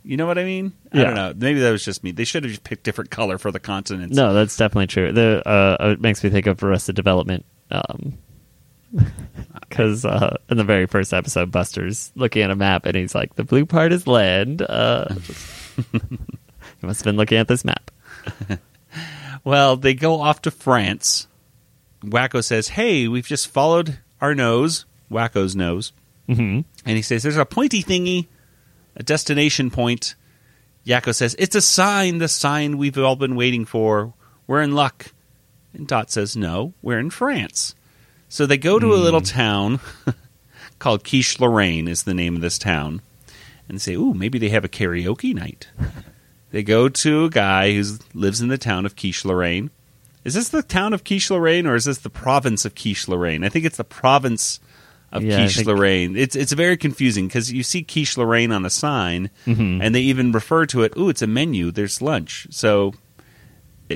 You 0.10 0.18
know 0.18 0.26
what 0.26 0.40
I 0.40 0.44
mean? 0.44 0.74
I 0.92 1.04
don't 1.04 1.14
know. 1.14 1.34
Maybe 1.38 1.60
that 1.60 1.70
was 1.70 1.86
just 1.86 2.04
me. 2.04 2.10
They 2.10 2.24
should 2.24 2.44
have 2.44 2.50
just 2.50 2.64
picked 2.64 2.82
different 2.82 3.12
color 3.12 3.38
for 3.38 3.52
the 3.52 3.60
continents. 3.60 4.16
No, 4.16 4.34
that's 4.34 4.58
definitely 4.58 4.88
true. 4.88 5.12
The 5.12 5.48
uh, 5.48 5.92
it 5.92 6.02
makes 6.02 6.24
me 6.24 6.32
think 6.32 6.48
of 6.48 6.64
Arrested 6.64 6.96
Development, 6.96 7.46
because 9.70 10.06
uh, 10.06 10.38
in 10.50 10.58
the 10.58 10.64
very 10.64 10.88
first 10.88 11.14
episode, 11.14 11.52
Buster's 11.52 12.12
looking 12.16 12.42
at 12.42 12.50
a 12.50 12.56
map 12.56 12.88
and 12.88 12.96
he's 12.96 13.14
like, 13.14 13.36
"The 13.36 13.44
blue 13.44 13.68
part 13.68 13.92
is 13.92 14.08
land." 14.08 14.64
Uh, 14.64 15.14
he 15.92 16.02
must 16.82 17.02
have 17.02 17.06
been 17.06 17.16
looking 17.18 17.38
at 17.38 17.48
this 17.48 17.64
map. 17.64 17.92
Well, 19.46 19.78
they 19.78 19.94
go 19.94 20.20
off 20.20 20.42
to 20.42 20.52
France. 20.52 21.28
Wakko 22.04 22.44
says, 22.44 22.70
"Hey, 22.70 23.08
we've 23.08 23.28
just 23.28 23.48
followed 23.48 24.00
our 24.20 24.34
nose, 24.36 24.86
Wakko's 25.10 25.56
nose," 25.56 25.94
hmm 26.26 26.62
and 26.84 26.98
he 26.98 27.02
says, 27.02 27.24
"There's 27.24 27.38
a 27.38 27.46
pointy 27.46 27.82
thingy, 27.82 28.28
a 29.00 29.04
destination 29.04 29.72
point." 29.72 30.14
Yakko 30.86 31.16
says, 31.16 31.36
"It's 31.40 31.56
a 31.56 31.62
sign, 31.62 32.20
the 32.20 32.28
sign 32.28 32.78
we've 32.78 32.98
all 32.98 33.16
been 33.16 33.36
waiting 33.36 33.66
for. 33.66 34.14
We're 34.46 34.62
in 34.62 34.74
luck." 34.74 35.14
And 35.74 35.88
Dot 35.88 36.12
says, 36.12 36.36
"No, 36.36 36.74
we're 36.82 37.00
in 37.00 37.10
France." 37.10 37.74
So 38.28 38.46
they 38.46 38.58
go 38.58 38.78
to 38.78 38.94
a 38.94 38.96
little 38.96 39.22
hmm. 39.22 39.26
town 39.26 39.80
called 40.80 41.04
Quiche 41.04 41.40
Lorraine 41.40 41.88
is 41.88 42.04
the 42.04 42.14
name 42.14 42.36
of 42.36 42.42
this 42.42 42.60
town, 42.60 43.02
and 43.68 43.82
say, 43.82 43.96
"Ooh, 43.96 44.14
maybe 44.14 44.38
they 44.38 44.50
have 44.50 44.66
a 44.66 44.70
karaoke 44.70 45.34
night." 45.34 45.68
they 46.52 46.64
go 46.64 46.90
to 46.90 47.26
a 47.26 47.30
guy 47.30 47.74
who 47.74 47.84
lives 48.14 48.42
in 48.42 48.48
the 48.48 48.58
town 48.58 48.86
of 48.86 48.96
Quiche 48.96 49.26
Lorraine. 49.26 49.72
Is 50.24 50.34
this 50.34 50.50
the 50.50 50.62
town 50.62 50.94
of 50.94 51.04
Quiche 51.04 51.32
Lorraine, 51.32 51.66
or 51.66 51.76
is 51.76 51.86
this 51.86 52.00
the 52.00 52.10
province 52.10 52.66
of 52.66 52.76
Quiche 52.76 53.08
Lorraine? 53.08 53.44
I 53.44 53.50
think 53.50 53.66
it's 53.66 53.78
the 53.78 53.84
province 53.84 54.60
of 55.12 55.24
Yeah, 55.24 55.38
Quiche 55.38 55.56
think- 55.58 55.68
Lorraine. 55.68 56.16
It's 56.18 56.36
it's 56.36 56.52
very 56.54 56.78
confusing 56.78 57.28
because 57.28 57.52
you 57.52 57.64
see 57.64 57.82
Quiche 57.84 58.18
Lorraine 58.18 58.52
on 58.52 58.66
a 58.66 58.70
sign, 58.70 59.30
Mhm. 59.48 59.80
and 59.82 59.94
they 59.96 60.02
even 60.02 60.32
refer 60.32 60.66
to 60.68 60.84
it. 60.84 60.94
Ooh, 60.98 61.10
it's 61.10 61.22
a 61.22 61.28
menu. 61.28 61.72
There's 61.72 62.02
lunch. 62.02 62.48
So, 62.52 62.94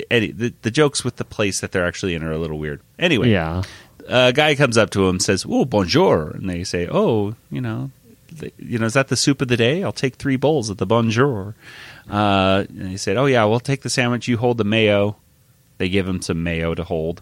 Eddie, 0.09 0.31
the, 0.31 0.53
the 0.63 0.71
jokes 0.71 1.03
with 1.03 1.17
the 1.17 1.25
place 1.25 1.59
that 1.59 1.71
they're 1.71 1.85
actually 1.85 2.15
in 2.15 2.23
are 2.23 2.31
a 2.31 2.39
little 2.39 2.57
weird. 2.57 2.81
Anyway, 2.97 3.29
Yeah, 3.31 3.61
a 4.07 4.33
guy 4.33 4.55
comes 4.55 4.77
up 4.77 4.89
to 4.91 5.07
him, 5.07 5.19
says, 5.19 5.45
"Oh, 5.47 5.65
bonjour," 5.65 6.31
and 6.31 6.49
they 6.49 6.63
say, 6.63 6.87
"Oh, 6.91 7.35
you 7.51 7.61
know, 7.61 7.91
th- 8.39 8.53
you 8.57 8.79
know, 8.79 8.87
is 8.87 8.93
that 8.93 9.09
the 9.09 9.15
soup 9.15 9.39
of 9.41 9.49
the 9.49 9.57
day? 9.57 9.83
I'll 9.83 9.91
take 9.91 10.15
three 10.15 10.35
bowls 10.35 10.69
of 10.69 10.77
the 10.77 10.87
bonjour." 10.87 11.53
Uh, 12.09 12.65
and 12.69 12.89
he 12.89 12.97
said, 12.97 13.17
"Oh 13.17 13.27
yeah, 13.27 13.45
we'll 13.45 13.59
take 13.59 13.81
the 13.83 13.89
sandwich. 13.89 14.27
You 14.27 14.37
hold 14.37 14.57
the 14.57 14.63
mayo." 14.63 15.17
They 15.77 15.89
give 15.89 16.07
him 16.07 16.21
some 16.21 16.43
mayo 16.43 16.75
to 16.75 16.83
hold, 16.83 17.21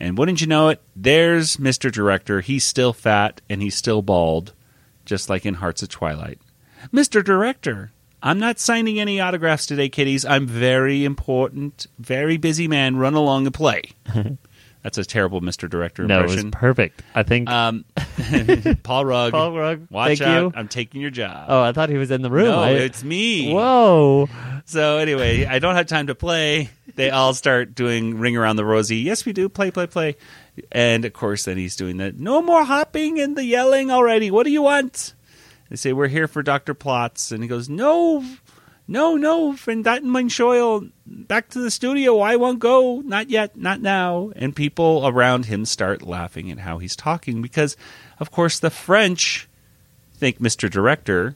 and 0.00 0.16
wouldn't 0.18 0.40
you 0.40 0.46
know 0.46 0.68
it, 0.68 0.80
there's 0.96 1.58
Mister 1.58 1.90
Director. 1.90 2.40
He's 2.40 2.64
still 2.64 2.92
fat 2.92 3.40
and 3.48 3.62
he's 3.62 3.74
still 3.76 4.02
bald, 4.02 4.52
just 5.04 5.28
like 5.30 5.44
in 5.46 5.54
Hearts 5.54 5.82
of 5.82 5.88
Twilight. 5.88 6.38
Mister 6.92 7.22
Director. 7.22 7.90
I'm 8.22 8.38
not 8.38 8.58
signing 8.58 8.98
any 8.98 9.20
autographs 9.20 9.66
today, 9.66 9.90
kiddies. 9.90 10.24
I'm 10.24 10.46
very 10.46 11.04
important, 11.04 11.86
very 11.98 12.38
busy 12.38 12.66
man. 12.66 12.96
Run 12.96 13.12
along 13.14 13.44
and 13.46 13.54
play. 13.54 13.82
That's 14.82 14.98
a 14.98 15.04
terrible 15.04 15.40
Mr. 15.40 15.68
Director 15.68 16.04
no, 16.06 16.20
it 16.20 16.22
was 16.24 16.32
impression. 16.32 16.50
perfect. 16.50 17.02
I 17.14 17.22
think. 17.22 17.48
um, 17.50 17.84
Paul 18.82 19.04
Rugg. 19.06 19.32
Paul 19.32 19.52
Rugg, 19.52 19.86
Watch 19.90 20.18
thank 20.18 20.20
out! 20.22 20.42
you. 20.42 20.52
I'm 20.54 20.68
taking 20.68 21.00
your 21.00 21.10
job. 21.10 21.46
oh, 21.48 21.62
I 21.62 21.72
thought 21.72 21.88
he 21.88 21.96
was 21.96 22.10
in 22.10 22.20
the 22.22 22.30
room. 22.30 22.46
no, 22.48 22.60
I- 22.60 22.70
it's 22.72 23.02
me. 23.02 23.50
Whoa! 23.52 24.28
So 24.66 24.96
anyway, 24.96 25.44
I 25.44 25.58
don't 25.58 25.74
have 25.74 25.86
time 25.86 26.06
to 26.06 26.14
play. 26.14 26.70
They 26.94 27.10
all 27.10 27.34
start 27.34 27.74
doing 27.74 28.18
"Ring 28.18 28.36
Around 28.36 28.56
the 28.56 28.64
Rosie." 28.64 28.96
Yes, 28.98 29.26
we 29.26 29.32
do. 29.32 29.48
Play, 29.48 29.70
play, 29.70 29.86
play. 29.86 30.16
And 30.72 31.04
of 31.04 31.12
course, 31.12 31.44
then 31.44 31.58
he's 31.58 31.76
doing 31.76 31.98
that. 31.98 32.18
No 32.18 32.40
more 32.40 32.64
hopping 32.64 33.20
and 33.20 33.36
the 33.36 33.44
yelling 33.44 33.90
already. 33.90 34.30
What 34.30 34.44
do 34.44 34.50
you 34.50 34.62
want? 34.62 35.14
They 35.68 35.76
say 35.76 35.92
we're 35.92 36.08
here 36.08 36.28
for 36.28 36.42
Doctor 36.42 36.74
Plotz, 36.74 37.30
and 37.30 37.42
he 37.42 37.48
goes, 37.48 37.68
"No, 37.68 38.24
no, 38.88 39.16
no, 39.16 39.54
friend, 39.54 39.84
mein 40.02 40.28
Scheuel. 40.28 40.90
Back 41.06 41.50
to 41.50 41.58
the 41.58 41.70
studio. 41.70 42.20
I 42.20 42.36
won't 42.36 42.58
go. 42.58 43.02
Not 43.04 43.28
yet. 43.28 43.56
Not 43.56 43.82
now." 43.82 44.32
And 44.34 44.56
people 44.56 45.02
around 45.06 45.46
him 45.46 45.66
start 45.66 46.02
laughing 46.02 46.50
at 46.50 46.60
how 46.60 46.78
he's 46.78 46.96
talking 46.96 47.42
because, 47.42 47.76
of 48.18 48.30
course, 48.30 48.58
the 48.58 48.70
French 48.70 49.46
think 50.16 50.40
Mr. 50.40 50.70
Director, 50.70 51.34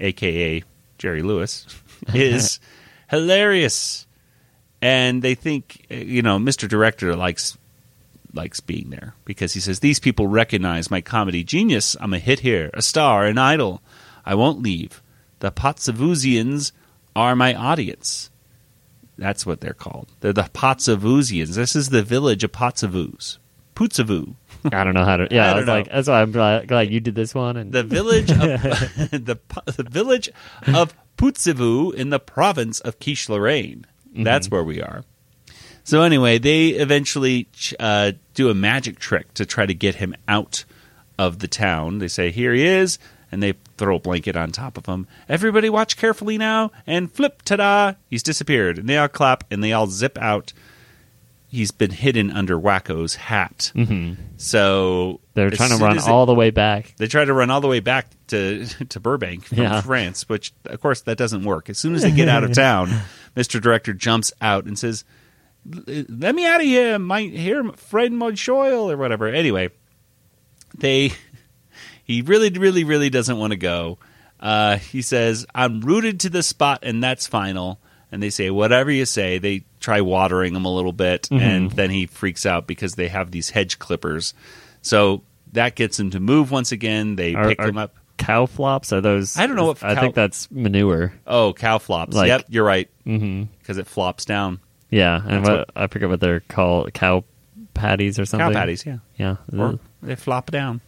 aka 0.00 0.64
Jerry 0.98 1.22
Lewis, 1.22 1.66
is 2.14 2.60
hilarious, 3.08 4.06
and 4.82 5.22
they 5.22 5.34
think 5.34 5.86
you 5.88 6.22
know 6.22 6.38
Mr. 6.38 6.68
Director 6.68 7.16
likes 7.16 7.56
likes 8.32 8.60
being 8.60 8.90
there 8.90 9.14
because 9.24 9.54
he 9.54 9.60
says 9.60 9.80
these 9.80 10.00
people 10.00 10.26
recognize 10.26 10.90
my 10.90 11.00
comedy 11.00 11.44
genius. 11.44 11.96
I'm 12.00 12.14
a 12.14 12.18
hit 12.18 12.40
here, 12.40 12.70
a 12.74 12.82
star, 12.82 13.26
an 13.26 13.38
idol. 13.38 13.82
I 14.24 14.34
won't 14.34 14.62
leave. 14.62 15.02
The 15.40 15.52
Potsavusians 15.52 16.72
are 17.14 17.36
my 17.36 17.54
audience. 17.54 18.30
That's 19.16 19.46
what 19.46 19.60
they're 19.60 19.74
called. 19.74 20.08
They're 20.20 20.32
the 20.32 20.42
Potsavusians. 20.42 21.54
This 21.54 21.76
is 21.76 21.90
the 21.90 22.02
village 22.02 22.42
of 22.42 22.52
Potsavus. 22.52 23.38
Putsavu. 23.76 24.34
I 24.72 24.84
don't 24.84 24.94
know 24.94 25.04
how 25.04 25.18
to. 25.18 25.28
Yeah, 25.30 25.46
I 25.50 25.52
I, 25.52 25.56
was 25.56 25.66
know. 25.66 25.72
like, 25.74 25.90
that's 25.90 26.08
why 26.08 26.22
I'm 26.22 26.32
glad, 26.32 26.68
glad 26.68 26.90
you 26.92 27.00
did 27.00 27.14
this 27.14 27.34
one. 27.34 27.56
And 27.56 27.72
the 27.72 27.82
village 27.82 28.30
of 28.30 28.38
the, 28.38 29.38
the 29.66 29.86
village 29.88 30.30
of 30.66 30.94
Putsavu 31.16 31.94
in 31.94 32.10
the 32.10 32.18
province 32.18 32.80
of 32.80 32.98
Quiche 32.98 33.28
Lorraine. 33.28 33.86
That's 34.24 34.50
where 34.50 34.64
we 34.64 34.80
are. 34.80 35.04
So 35.82 36.02
anyway, 36.02 36.38
they 36.38 36.68
eventually 36.68 37.46
uh, 37.78 38.12
do 38.34 38.48
a 38.48 38.54
magic 38.54 38.98
trick 38.98 39.34
to 39.34 39.44
try 39.44 39.66
to 39.66 39.74
get 39.74 39.96
him 39.96 40.14
out 40.26 40.64
of 41.18 41.40
the 41.40 41.48
town. 41.48 41.98
They 41.98 42.08
say, 42.08 42.30
"Here 42.30 42.54
he 42.54 42.64
is," 42.64 42.98
and 43.30 43.42
they 43.42 43.54
throw 43.76 43.96
a 43.96 44.00
blanket 44.00 44.36
on 44.36 44.50
top 44.50 44.78
of 44.78 44.86
him. 44.86 45.06
Everybody, 45.28 45.68
watch 45.68 45.96
carefully 45.96 46.38
now, 46.38 46.70
and 46.86 47.12
flip, 47.12 47.42
ta-da! 47.42 47.94
He's 48.08 48.22
disappeared, 48.22 48.78
and 48.78 48.88
they 48.88 48.96
all 48.96 49.08
clap 49.08 49.44
and 49.50 49.62
they 49.62 49.72
all 49.72 49.86
zip 49.88 50.16
out. 50.18 50.52
He's 51.54 51.70
been 51.70 51.90
hidden 51.92 52.30
under 52.30 52.58
Wakko's 52.58 53.14
hat. 53.14 53.70
Mm-hmm. 53.74 54.14
So 54.38 55.20
They're 55.34 55.50
trying 55.50 55.70
to 55.70 55.76
run 55.76 55.96
as 55.96 56.06
it- 56.06 56.10
all 56.10 56.26
the 56.26 56.34
way 56.34 56.50
back. 56.50 56.94
they 56.98 57.06
try 57.06 57.24
to 57.24 57.32
run 57.32 57.50
all 57.50 57.60
the 57.60 57.68
way 57.68 57.80
back 57.80 58.08
to 58.28 58.66
to 58.88 59.00
Burbank 59.00 59.44
from 59.44 59.58
Yeah. 59.58 59.80
France, 59.80 60.28
which 60.28 60.52
of 60.66 60.80
course 60.80 61.02
that 61.02 61.16
doesn't 61.18 61.44
work. 61.44 61.70
As 61.70 61.78
soon 61.78 61.94
as 61.94 62.02
they 62.02 62.10
get 62.10 62.28
out 62.28 62.42
of 62.44 62.52
town, 62.54 62.88
Mr. 63.36 63.60
Director 63.60 63.92
jumps 63.94 64.32
out 64.40 64.64
and 64.64 64.78
says, 64.78 65.04
"Let 65.64 66.34
me 66.34 66.44
out 66.46 66.60
of 66.60 66.66
here, 66.66 66.98
my 66.98 67.22
here, 67.22 67.62
friend 67.72 68.14
Monchoil 68.20 68.90
or 68.92 68.96
whatever." 68.96 69.28
Anyway, 69.28 69.70
they 70.76 71.12
he 72.04 72.22
really, 72.22 72.50
really, 72.50 72.84
really 72.84 73.10
doesn't 73.10 73.38
want 73.38 73.52
to 73.52 73.56
go. 73.58 73.98
Uh, 74.40 74.76
he 74.78 75.02
says, 75.02 75.46
"I'm 75.54 75.80
rooted 75.80 76.20
to 76.20 76.30
the 76.30 76.42
spot, 76.42 76.80
and 76.82 77.02
that's 77.02 77.26
final." 77.26 77.78
And 78.12 78.22
they 78.22 78.30
say, 78.30 78.50
"Whatever 78.50 78.90
you 78.90 79.06
say." 79.06 79.38
They 79.38 79.64
try 79.84 80.00
watering 80.00 80.54
him 80.54 80.64
a 80.64 80.74
little 80.74 80.92
bit, 80.92 81.22
mm-hmm. 81.22 81.42
and 81.42 81.70
then 81.70 81.90
he 81.90 82.06
freaks 82.06 82.46
out 82.46 82.66
because 82.66 82.94
they 82.94 83.08
have 83.08 83.30
these 83.30 83.50
hedge 83.50 83.78
clippers. 83.78 84.32
So 84.82 85.22
that 85.52 85.74
gets 85.74 86.00
him 86.00 86.10
to 86.10 86.20
move 86.20 86.50
once 86.50 86.72
again. 86.72 87.16
They 87.16 87.34
Are- 87.34 87.48
pick 87.48 87.60
are 87.60 87.68
him 87.68 87.78
up. 87.78 87.94
Cow 88.16 88.46
flops 88.46 88.92
are 88.92 89.00
those? 89.00 89.36
I 89.36 89.46
don't 89.46 89.56
know 89.56 89.66
what 89.66 89.82
I 89.82 89.96
think 89.96 90.14
that's 90.14 90.48
manure. 90.50 91.12
Oh, 91.26 91.52
cow 91.52 91.78
flops. 91.78 92.14
Like- 92.14 92.28
yep, 92.28 92.44
you're 92.48 92.64
right. 92.64 92.88
Mm-hmm. 93.04 93.44
Because 93.58 93.76
it 93.76 93.86
flops 93.86 94.24
down. 94.24 94.60
Yeah, 94.88 95.20
and 95.20 95.44
That's 95.44 95.48
what, 95.48 95.70
I 95.74 95.88
forget 95.88 96.08
what 96.08 96.20
they're 96.20 96.40
called. 96.40 96.94
Cow 96.94 97.24
patties 97.74 98.18
or 98.20 98.24
something. 98.24 98.52
Cow 98.52 98.58
patties, 98.58 98.86
yeah. 98.86 98.98
Yeah. 99.16 99.36
Or 99.52 99.80
they 100.02 100.14
flop 100.14 100.52
down. 100.52 100.80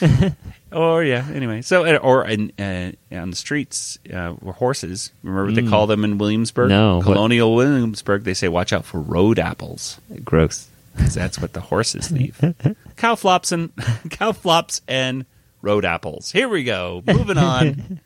or 0.72 1.04
yeah. 1.04 1.26
Anyway, 1.32 1.62
so 1.62 1.84
uh, 1.84 1.96
or 1.98 2.26
in, 2.26 2.52
uh, 2.58 2.92
on 3.12 3.30
the 3.30 3.36
streets 3.36 3.98
uh, 4.12 4.34
were 4.40 4.52
horses. 4.52 5.12
Remember 5.22 5.46
what 5.46 5.54
they 5.54 5.68
call 5.68 5.86
them 5.86 6.04
in 6.04 6.18
Williamsburg? 6.18 6.68
No, 6.70 6.96
what- 6.98 7.04
Colonial 7.04 7.54
Williamsburg. 7.54 8.24
They 8.24 8.34
say, 8.34 8.48
"Watch 8.48 8.72
out 8.72 8.84
for 8.84 9.00
road 9.00 9.38
apples," 9.38 10.00
Gross. 10.24 10.68
'cause 10.96 11.14
that's 11.14 11.40
what 11.40 11.52
the 11.54 11.60
horses 11.60 12.10
leave. 12.12 12.40
cow 12.96 13.14
flops 13.16 13.50
and 13.52 13.72
cow 14.10 14.32
flops 14.32 14.80
and 14.86 15.26
road 15.62 15.84
apples. 15.84 16.30
Here 16.30 16.48
we 16.48 16.62
go. 16.64 17.02
Moving 17.06 17.38
on. 17.38 18.00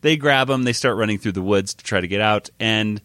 they 0.00 0.16
grab 0.16 0.48
them. 0.48 0.64
They 0.64 0.72
start 0.72 0.96
running 0.96 1.18
through 1.18 1.32
the 1.32 1.42
woods 1.42 1.74
to 1.74 1.84
try 1.84 2.00
to 2.00 2.08
get 2.08 2.20
out, 2.20 2.50
and 2.60 3.00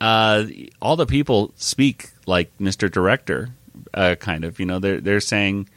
uh, 0.00 0.44
all 0.80 0.96
the 0.96 1.06
people 1.06 1.52
speak 1.56 2.10
like 2.26 2.50
Mr. 2.58 2.90
Director, 2.90 3.50
uh, 3.94 4.14
kind 4.16 4.44
of. 4.44 4.58
You 4.58 4.66
know, 4.66 4.78
they're 4.78 5.00
they're 5.00 5.20
saying, 5.20 5.68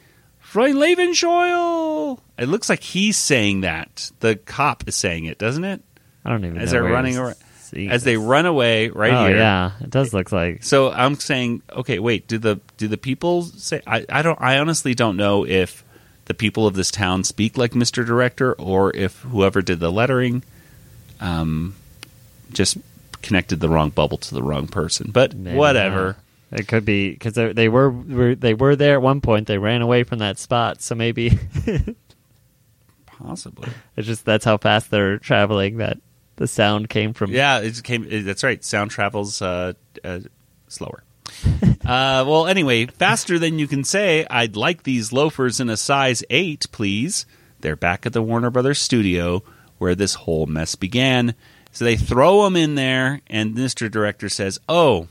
"Freund 0.56 0.76
Levenscheuel." 0.76 2.18
It 2.38 2.48
looks 2.48 2.70
like 2.70 2.82
he's 2.82 3.18
saying 3.18 3.60
that. 3.60 4.10
The 4.20 4.36
cop 4.36 4.88
is 4.88 4.96
saying 4.96 5.26
it, 5.26 5.36
doesn't 5.38 5.64
it? 5.64 5.82
I 6.24 6.30
don't 6.30 6.44
even 6.46 6.56
As 6.56 6.68
know 6.68 6.72
they're 6.72 6.84
where 6.84 6.92
running 6.92 7.14
to 7.14 7.22
around, 7.22 7.36
see 7.56 7.88
as 7.90 8.04
they 8.04 8.16
run 8.16 8.46
away 8.46 8.88
right 8.88 9.12
oh 9.12 9.26
here. 9.26 9.36
yeah, 9.36 9.72
it 9.80 9.90
does 9.90 10.14
look 10.14 10.32
like. 10.32 10.64
So 10.64 10.90
I'm 10.90 11.16
saying, 11.16 11.60
okay, 11.70 11.98
wait. 11.98 12.26
Do 12.26 12.38
the 12.38 12.60
do 12.78 12.88
the 12.88 12.96
people 12.96 13.42
say? 13.42 13.82
I, 13.86 14.06
I 14.08 14.22
don't. 14.22 14.40
I 14.40 14.58
honestly 14.58 14.94
don't 14.94 15.18
know 15.18 15.46
if 15.46 15.84
the 16.24 16.34
people 16.34 16.66
of 16.66 16.74
this 16.74 16.90
town 16.90 17.22
speak 17.24 17.58
like 17.58 17.72
Mr. 17.72 18.04
Director, 18.04 18.54
or 18.54 18.96
if 18.96 19.20
whoever 19.20 19.60
did 19.60 19.78
the 19.78 19.92
lettering, 19.92 20.42
um, 21.20 21.74
just 22.52 22.78
connected 23.20 23.60
the 23.60 23.68
wrong 23.68 23.90
bubble 23.90 24.18
to 24.18 24.34
the 24.34 24.42
wrong 24.42 24.68
person. 24.68 25.10
But 25.12 25.34
Maybe 25.34 25.56
whatever. 25.56 26.16
It 26.52 26.68
could 26.68 26.84
be 26.84 27.10
because 27.10 27.34
they 27.34 27.68
were, 27.68 27.90
were 27.90 28.34
they 28.34 28.54
were 28.54 28.76
there 28.76 28.94
at 28.94 29.02
one 29.02 29.20
point. 29.20 29.48
They 29.48 29.58
ran 29.58 29.82
away 29.82 30.04
from 30.04 30.20
that 30.20 30.38
spot, 30.38 30.80
so 30.80 30.94
maybe 30.94 31.38
Possibly. 33.06 33.68
it's 33.96 34.06
just 34.06 34.24
that's 34.24 34.44
how 34.44 34.56
fast 34.56 34.90
they're 34.90 35.18
traveling. 35.18 35.78
That 35.78 35.98
the 36.36 36.46
sound 36.46 36.88
came 36.88 37.14
from. 37.14 37.32
Yeah, 37.32 37.58
it 37.58 37.82
came. 37.82 38.24
That's 38.24 38.44
right. 38.44 38.62
Sound 38.62 38.92
travels 38.92 39.42
uh, 39.42 39.72
uh, 40.04 40.20
slower. 40.68 41.02
uh, 41.84 42.24
well, 42.26 42.46
anyway, 42.46 42.86
faster 42.86 43.38
than 43.38 43.58
you 43.58 43.66
can 43.66 43.82
say. 43.82 44.24
I'd 44.30 44.54
like 44.54 44.84
these 44.84 45.12
loafers 45.12 45.58
in 45.58 45.68
a 45.68 45.76
size 45.76 46.22
eight, 46.30 46.66
please. 46.70 47.26
They're 47.60 47.74
back 47.74 48.06
at 48.06 48.12
the 48.12 48.22
Warner 48.22 48.50
Brothers 48.50 48.78
studio 48.78 49.42
where 49.78 49.94
this 49.96 50.14
whole 50.14 50.46
mess 50.46 50.76
began. 50.76 51.34
So 51.72 51.84
they 51.84 51.96
throw 51.96 52.44
them 52.44 52.56
in 52.56 52.76
there, 52.76 53.20
and 53.26 53.54
Mr. 53.54 53.90
Director 53.90 54.28
says, 54.28 54.58
"Oh, 54.68 55.08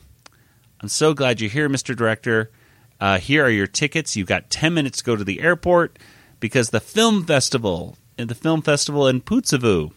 I'm 0.81 0.89
so 0.89 1.13
glad 1.13 1.41
you're 1.41 1.49
here, 1.49 1.69
Mr. 1.69 1.95
Director. 1.95 2.51
Uh, 2.99 3.17
here 3.17 3.45
are 3.45 3.49
your 3.49 3.67
tickets. 3.67 4.15
You've 4.15 4.27
got 4.27 4.49
10 4.49 4.73
minutes 4.73 4.99
to 4.99 5.03
go 5.03 5.15
to 5.15 5.23
the 5.23 5.41
airport 5.41 5.99
because 6.39 6.69
the 6.69 6.79
film 6.79 7.25
festival, 7.25 7.97
the 8.17 8.35
film 8.35 8.61
festival 8.61 9.07
in 9.07 9.21
Putsavu, 9.21 9.91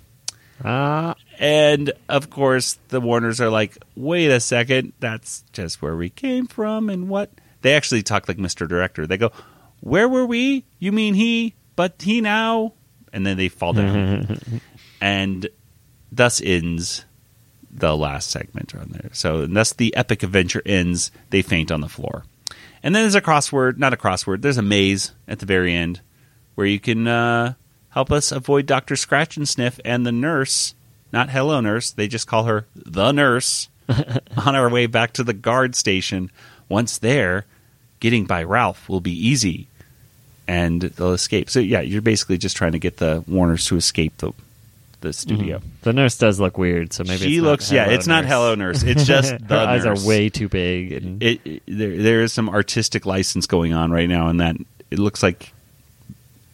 Ah, 0.65 1.15
and 1.39 1.93
of 2.09 2.31
course, 2.31 2.79
the 2.89 3.01
Warners 3.01 3.41
are 3.41 3.51
like, 3.51 3.79
wait 3.95 4.29
a 4.31 4.41
second, 4.41 4.93
that's 4.99 5.45
just 5.53 5.81
where 5.81 5.97
we 5.97 6.11
came 6.11 6.47
from. 6.47 6.91
And 6.91 7.09
what? 7.09 7.31
They 7.63 7.75
actually 7.75 8.03
talk 8.03 8.29
like 8.29 8.39
Mr. 8.39 8.69
Director. 8.69 9.07
They 9.07 9.17
go, 9.17 9.31
where 9.81 10.09
were 10.09 10.27
we? 10.27 10.65
You 10.79 10.93
mean 10.93 11.15
he, 11.15 11.55
but 11.77 12.03
he 12.03 12.21
now? 12.21 12.75
And 13.13 13.25
then 13.25 13.37
they 13.37 13.49
fall 13.49 13.73
down. 13.73 14.61
and 15.01 15.49
thus 16.11 16.41
ends 16.41 17.05
the 17.79 17.97
last 17.97 18.31
segment 18.31 18.75
on 18.75 18.89
there. 18.91 19.11
So, 19.13 19.43
and 19.43 19.57
thus 19.57 19.73
the 19.73 19.95
epic 19.97 20.23
adventure 20.23 20.63
ends. 20.65 21.11
They 21.31 21.43
faint 21.43 21.71
on 21.71 21.81
the 21.81 21.89
floor. 21.89 22.25
And 22.83 22.95
then 22.95 23.03
there's 23.03 23.15
a 23.15 23.21
crossword, 23.21 23.79
not 23.79 23.93
a 23.93 23.97
crossword, 23.97 24.43
there's 24.43 24.59
a 24.59 24.63
maze 24.63 25.13
at 25.27 25.41
the 25.41 25.47
very 25.47 25.75
end 25.75 26.01
where 26.55 26.67
you 26.67 26.81
can 26.81 27.07
uh, 27.07 27.55
help 27.91 28.11
us 28.13 28.33
avoid 28.33 28.67
Dr. 28.67 28.95
Scratchansniff 28.95 29.81
and 29.85 30.07
the 30.07 30.13
nurse, 30.13 30.75
not 31.13 31.31
Hello 31.31 31.61
Nurse, 31.61 31.91
they 31.91 32.09
just 32.09 32.27
call 32.27 32.45
her 32.45 32.67
the 32.75 33.13
nurse, 33.13 33.69
on 33.89 34.55
our 34.55 34.69
way 34.69 34.87
back 34.87 35.13
to 35.15 35.25
the 35.25 35.33
guard 35.33 35.75
station. 35.75 36.31
Once 36.69 36.99
there, 36.99 37.47
getting 38.01 38.27
by 38.27 38.43
Ralph 38.43 38.89
will 38.89 39.01
be 39.01 39.13
easy 39.13 39.69
and 40.47 40.83
they'll 40.83 41.13
escape. 41.13 41.51
So, 41.51 41.61
yeah, 41.61 41.81
you're 41.81 42.03
basically 42.03 42.39
just 42.39 42.57
trying 42.57 42.73
to 42.73 42.79
get 42.79 42.99
the 42.99 43.25
Warners 43.27 43.67
to 43.67 43.77
escape 43.77 44.17
the, 44.19 44.33
the 45.01 45.13
studio. 45.13 45.61
the 45.83 45.93
nurse 45.93 46.19
does 46.19 46.41
look 46.41 46.59
weird, 46.59 46.93
so 46.93 47.05
maybe 47.05 47.19
she 47.25 47.35
it's 47.37 47.43
not 47.43 47.49
looks, 47.51 47.73
yeah, 47.73 47.89
it's 47.91 48.07
not 48.07 48.25
Hello 48.25 48.55
Nurse. 48.55 48.83
It's 48.83 49.05
just 49.05 49.31
Her 49.33 49.39
the 49.39 49.55
eyes 49.57 49.85
nurse. 49.85 50.05
are 50.05 50.09
way 50.09 50.29
too 50.29 50.49
big, 50.49 50.93
and 50.93 51.23
it, 51.23 51.41
it- 51.45 51.63
there 51.67 51.97
there 51.97 52.23
is 52.23 52.33
some 52.33 52.49
artistic 52.49 53.07
license 53.07 53.47
going 53.47 53.73
on 53.73 53.91
right 53.91 54.09
now, 54.09 54.29
and 54.29 54.41
that 54.41 54.57
it 54.91 54.99
looks 54.99 55.23
like 55.23 55.53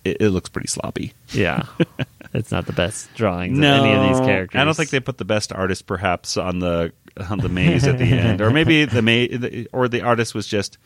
it, 0.04 0.18
it 0.20 0.30
looks 0.30 0.48
pretty 0.50 0.68
sloppy. 0.68 1.12
yeah, 1.30 1.64
it's 2.35 2.50
not 2.50 2.66
the 2.66 2.72
best 2.72 3.12
drawings 3.14 3.59
No, 3.59 3.78
of 3.80 3.85
any 3.85 3.94
of 3.94 4.09
these 4.18 4.26
characters. 4.26 4.59
I 4.61 4.64
don't 4.64 4.74
think 4.74 4.90
they 4.90 5.00
put 5.00 5.18
the 5.18 5.24
best 5.24 5.52
artist 5.52 5.87
perhaps 5.87 6.37
on 6.37 6.59
the 6.59 6.92
on 7.30 7.38
the 7.38 7.48
maze 7.48 7.87
at 7.87 7.96
the 7.98 8.04
end, 8.12 8.40
or 8.40 8.50
maybe 8.50 8.85
the 8.85 9.02
maze 9.02 9.66
or 9.72 9.88
the 9.88 10.02
artist 10.02 10.35
was 10.35 10.46
just 10.46 10.76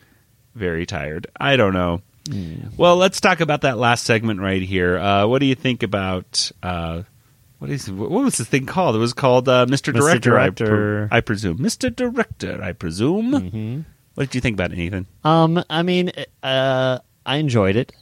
very 0.55 0.85
tired. 0.85 1.27
I 1.39 1.55
don't 1.57 1.73
know. 1.73 2.01
Hmm. 2.29 2.55
Well, 2.77 2.95
let's 2.97 3.19
talk 3.19 3.39
about 3.39 3.61
that 3.61 3.77
last 3.77 4.03
segment 4.03 4.39
right 4.39 4.61
here. 4.61 4.97
Uh, 4.97 5.25
what 5.25 5.39
do 5.39 5.45
you 5.47 5.55
think 5.55 5.83
about? 5.83 6.51
Uh, 6.61 7.03
what 7.59 7.69
is 7.69 7.91
what 7.91 8.09
was 8.09 8.37
the 8.37 8.45
thing 8.45 8.65
called? 8.65 8.95
It 8.95 8.99
was 8.99 9.13
called 9.13 9.47
uh, 9.47 9.65
Mr. 9.65 9.93
Mr. 9.93 10.19
Director. 10.21 11.03
I, 11.03 11.07
pre- 11.07 11.17
I 11.17 11.21
presume, 11.21 11.57
Mr. 11.59 11.93
Director. 11.93 12.61
I 12.63 12.71
presume. 12.73 13.31
Mm-hmm. 13.31 13.81
What 14.15 14.29
did 14.29 14.35
you 14.35 14.41
think 14.41 14.55
about 14.55 14.71
it, 14.71 14.77
Nathan? 14.77 15.07
Um, 15.23 15.63
I 15.69 15.83
mean, 15.83 16.11
uh, 16.41 16.99
I 17.25 17.35
enjoyed 17.37 17.75
it. 17.75 17.93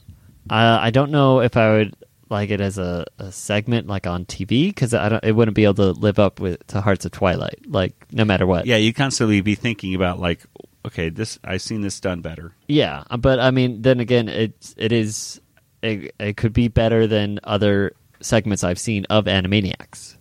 Uh, 0.48 0.78
I 0.80 0.90
don't 0.90 1.10
know 1.10 1.40
if 1.40 1.56
I 1.56 1.70
would 1.70 1.94
like 2.30 2.50
it 2.50 2.60
as 2.60 2.78
a, 2.78 3.06
a 3.18 3.32
segment 3.32 3.86
like 3.86 4.06
on 4.06 4.24
TV 4.24 4.68
because 4.68 4.94
I 4.94 5.08
don't. 5.08 5.24
It 5.24 5.32
wouldn't 5.32 5.54
be 5.54 5.64
able 5.64 5.74
to 5.74 5.90
live 5.92 6.18
up 6.18 6.40
with 6.40 6.64
to 6.68 6.80
Hearts 6.80 7.04
of 7.04 7.12
Twilight. 7.12 7.60
Like 7.66 7.94
no 8.12 8.24
matter 8.24 8.46
what. 8.46 8.66
Yeah, 8.66 8.76
you 8.76 8.94
constantly 8.94 9.40
be 9.40 9.54
thinking 9.54 9.94
about 9.94 10.20
like, 10.20 10.40
okay, 10.86 11.08
this 11.08 11.38
I've 11.42 11.62
seen 11.62 11.80
this 11.80 11.98
done 11.98 12.20
better. 12.20 12.54
Yeah, 12.68 13.02
but 13.18 13.40
I 13.40 13.50
mean, 13.50 13.82
then 13.82 13.98
again, 13.98 14.28
it 14.28 14.74
it 14.76 14.92
is 14.92 15.40
it, 15.82 16.14
it 16.18 16.36
could 16.36 16.52
be 16.52 16.68
better 16.68 17.06
than 17.06 17.40
other 17.44 17.92
segments 18.20 18.64
I've 18.64 18.78
seen 18.78 19.04
of 19.10 19.24
Animaniacs. 19.26 20.16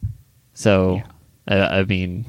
So, 0.53 1.01
I, 1.47 1.59
I 1.79 1.83
mean, 1.83 2.25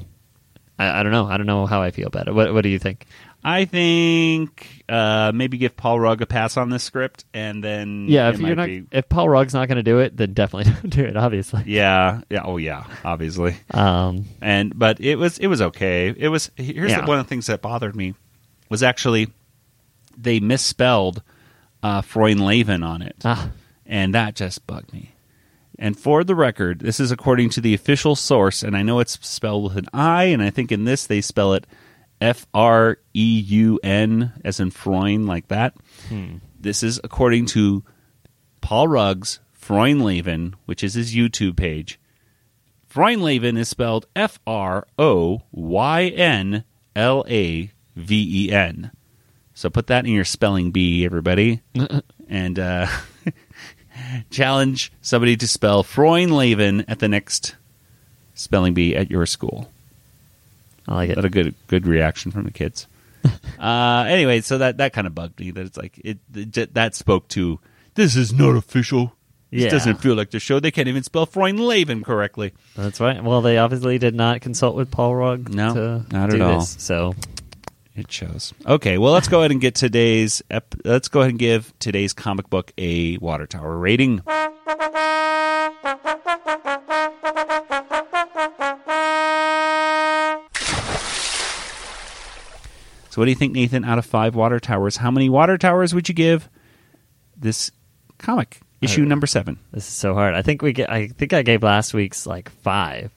I, 0.77 0.99
I 0.99 1.03
don't 1.03 1.11
know. 1.11 1.25
I 1.27 1.37
don't 1.37 1.47
know 1.47 1.65
how 1.65 1.81
I 1.81 1.91
feel 1.91 2.07
about 2.07 2.27
it. 2.27 2.33
What 2.33 2.53
What 2.53 2.61
do 2.61 2.69
you 2.69 2.79
think? 2.79 3.05
I 3.41 3.63
think 3.63 4.83
uh, 4.89 5.31
maybe 5.33 5.57
give 5.57 5.77
Paul 5.77 5.97
Rugg 6.01 6.21
a 6.21 6.25
pass 6.25 6.57
on 6.57 6.69
this 6.69 6.83
script, 6.83 7.23
and 7.33 7.63
then 7.63 8.07
Yeah, 8.09 8.29
if 8.31 8.39
you're 8.41 8.53
not, 8.55 8.65
be- 8.65 8.83
if 8.91 9.07
Paul 9.07 9.29
Rugg's 9.29 9.53
not 9.53 9.69
going 9.69 9.77
to 9.77 9.83
do 9.83 9.99
it, 9.99 10.17
then 10.17 10.33
definitely 10.33 10.73
don't 10.81 10.89
do 10.89 11.05
it. 11.05 11.15
Obviously. 11.15 11.63
yeah, 11.65 12.19
yeah, 12.29 12.41
oh 12.43 12.57
yeah, 12.57 12.83
obviously. 13.05 13.55
Um. 13.71 14.25
And 14.41 14.77
but 14.77 14.99
it 14.99 15.15
was 15.15 15.37
it 15.37 15.47
was 15.47 15.61
okay. 15.61 16.13
It 16.15 16.27
was 16.27 16.51
here's 16.57 16.91
Yeah. 16.91 17.01
the, 17.01 17.07
one 17.07 17.17
of 17.19 17.25
the 17.25 17.29
things 17.29 17.47
that 17.47 17.61
bothered 17.61 17.95
me 17.95 18.13
was 18.69 18.83
actually 18.83 19.29
they 20.17 20.41
misspelled 20.41 21.23
uh, 21.81 22.01
Froynlaven 22.01 22.85
on 22.85 23.01
it, 23.01 23.15
Ah. 23.23 23.51
and 23.85 24.13
that 24.15 24.35
just 24.35 24.67
bugged 24.67 24.91
me. 24.91 25.13
And 25.81 25.97
for 25.97 26.25
the 26.25 26.35
record, 26.35 26.79
this 26.81 26.99
is 26.99 27.09
according 27.09 27.51
to 27.51 27.61
the 27.61 27.73
official 27.73 28.17
source, 28.17 28.63
and 28.63 28.75
I 28.75 28.83
know 28.83 28.99
it's 28.99 29.17
spelled 29.25 29.63
with 29.63 29.77
an 29.77 29.87
I, 29.93 30.25
and 30.25 30.43
I 30.43 30.49
think 30.49 30.73
in 30.73 30.83
this 30.83 31.07
they 31.07 31.21
spell 31.21 31.53
it 31.53 31.65
F 32.19 32.45
R 32.53 32.97
E 33.13 33.39
U 33.47 33.79
N, 33.81 34.33
as 34.43 34.59
in 34.59 34.71
Freund, 34.71 35.25
like 35.25 35.47
that. 35.47 35.75
This 36.59 36.83
is 36.83 36.99
according 37.01 37.45
to 37.47 37.85
Paul 38.59 38.89
Rugg's 38.89 39.39
Froynlaven, 39.57 40.53
which 40.65 40.83
is 40.83 40.95
his 40.95 41.15
YouTube 41.15 41.55
page. 41.55 41.97
Froynlaven 42.93 43.57
is 43.57 43.69
spelled 43.69 44.05
F 44.17 44.37
R 44.45 44.85
O 44.97 45.43
Y 45.51 46.07
N 46.07 46.65
L 46.93 47.23
A 47.29 47.71
V 47.95 48.45
E 48.47 48.51
N. 48.51 48.91
So 49.53 49.69
put 49.69 49.87
that 49.87 50.05
in 50.05 50.11
your 50.11 50.25
spelling 50.25 50.71
bee, 50.71 51.05
everybody, 51.05 51.61
and 52.27 52.59
uh, 52.59 52.87
challenge 54.29 54.91
somebody 55.01 55.35
to 55.37 55.47
spell 55.47 55.83
Froynlaven 55.83 56.85
at 56.87 56.99
the 56.99 57.07
next 57.07 57.55
spelling 58.33 58.73
bee 58.73 58.95
at 58.95 59.09
your 59.11 59.25
school. 59.25 59.69
I 60.87 60.95
like 60.95 61.09
it. 61.11 61.15
But 61.15 61.25
a 61.25 61.29
good 61.29 61.55
good 61.67 61.85
reaction 61.87 62.31
from 62.31 62.43
the 62.45 62.51
kids. 62.51 62.87
uh, 63.59 64.05
anyway, 64.07 64.41
so 64.41 64.57
that 64.59 64.77
that 64.77 64.93
kind 64.93 65.05
of 65.07 65.13
bugged 65.13 65.39
me. 65.39 65.51
That 65.51 65.65
it's 65.65 65.77
like 65.77 65.99
it, 66.03 66.17
it 66.33 66.73
that 66.73 66.95
spoke 66.95 67.27
to 67.29 67.59
this 67.95 68.15
is 68.15 68.33
not 68.33 68.55
official. 68.55 69.13
This 69.51 69.63
Yeah. 69.63 69.69
doesn't 69.69 69.95
feel 69.95 70.15
like 70.15 70.29
the 70.29 70.39
show. 70.39 70.59
They 70.59 70.71
can't 70.71 70.87
even 70.87 71.03
spell 71.03 71.25
Froynlaven 71.25 72.03
correctly. 72.05 72.53
That's 72.75 72.99
right. 72.99 73.21
Well, 73.23 73.41
they 73.41 73.57
obviously 73.57 73.97
did 73.97 74.13
not 74.13 74.41
consult 74.41 74.75
with 74.75 74.91
Paul 74.91 75.15
Rugg 75.15 75.53
No, 75.53 75.73
to 75.73 76.05
not 76.15 76.33
at 76.33 76.39
all. 76.39 76.59
This, 76.59 76.75
so 76.79 77.15
It 77.99 78.09
shows. 78.09 78.53
Okay, 78.65 78.97
well, 78.97 79.11
let's 79.11 79.27
go 79.27 79.39
ahead 79.39 79.51
and 79.51 79.59
get 79.59 79.75
today's. 79.75 80.41
Ep- 80.49 80.75
let's 80.85 81.09
go 81.09 81.19
ahead 81.19 81.31
and 81.31 81.39
give 81.39 81.73
today's 81.79 82.13
comic 82.13 82.49
book 82.49 82.71
a 82.77 83.17
Water 83.17 83.45
Tower 83.45 83.77
rating. 83.77 84.21
So, 93.09 93.19
what 93.21 93.25
do 93.25 93.31
you 93.31 93.35
think, 93.35 93.53
Nathan? 93.53 93.83
Out 93.83 93.97
of 93.97 94.05
five 94.05 94.35
water 94.35 94.59
towers, 94.59 94.97
how 94.97 95.09
many 95.09 95.29
water 95.29 95.57
towers 95.57 95.95
would 95.95 96.07
you 96.07 96.15
give 96.15 96.47
this 97.35 97.71
comic? 98.19 98.59
Issue 98.81 99.01
Uh, 99.01 99.05
number 99.07 99.27
seven. 99.27 99.57
this 99.73 99.87
is 99.87 99.93
so 99.93 100.13
hard. 100.13 100.35
I 100.35 100.41
think 100.41 100.61
we 100.61 100.71
get. 100.73 100.89
I 100.89 101.07
think 101.07 101.33
I 101.33 101.41
gave 101.41 101.63
last 101.63 101.93
week's 101.93 102.25
like 102.27 102.49
five. 102.61 103.11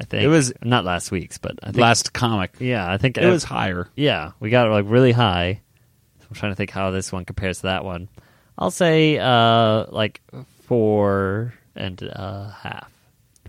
I 0.00 0.04
think 0.04 0.22
It 0.24 0.28
was- 0.28 0.52
not 0.64 0.84
last 0.84 1.10
week's, 1.10 1.36
but 1.38 1.58
I 1.62 1.66
think 1.66 1.78
Last 1.78 2.12
comic. 2.14 2.54
Yeah, 2.58 2.90
I 2.90 2.96
think 2.96 3.18
It 3.18 3.26
was 3.28 3.44
higher. 3.44 3.88
Yeah, 3.94 4.32
we 4.40 4.48
got 4.50 4.66
it 4.66 4.70
like 4.70 4.86
really 4.88 5.12
high. 5.12 5.60
I'm 6.28 6.34
trying 6.34 6.52
to 6.52 6.56
think 6.56 6.70
how 6.70 6.90
this 6.90 7.12
one 7.12 7.24
compares 7.24 7.58
to 7.58 7.62
that 7.64 7.84
one. 7.84 8.08
I'll 8.56 8.70
say 8.70 9.18
uh 9.18 9.86
like 9.90 10.20
four 10.66 11.54
and 11.76 12.00
a 12.02 12.54
half. 12.62 12.90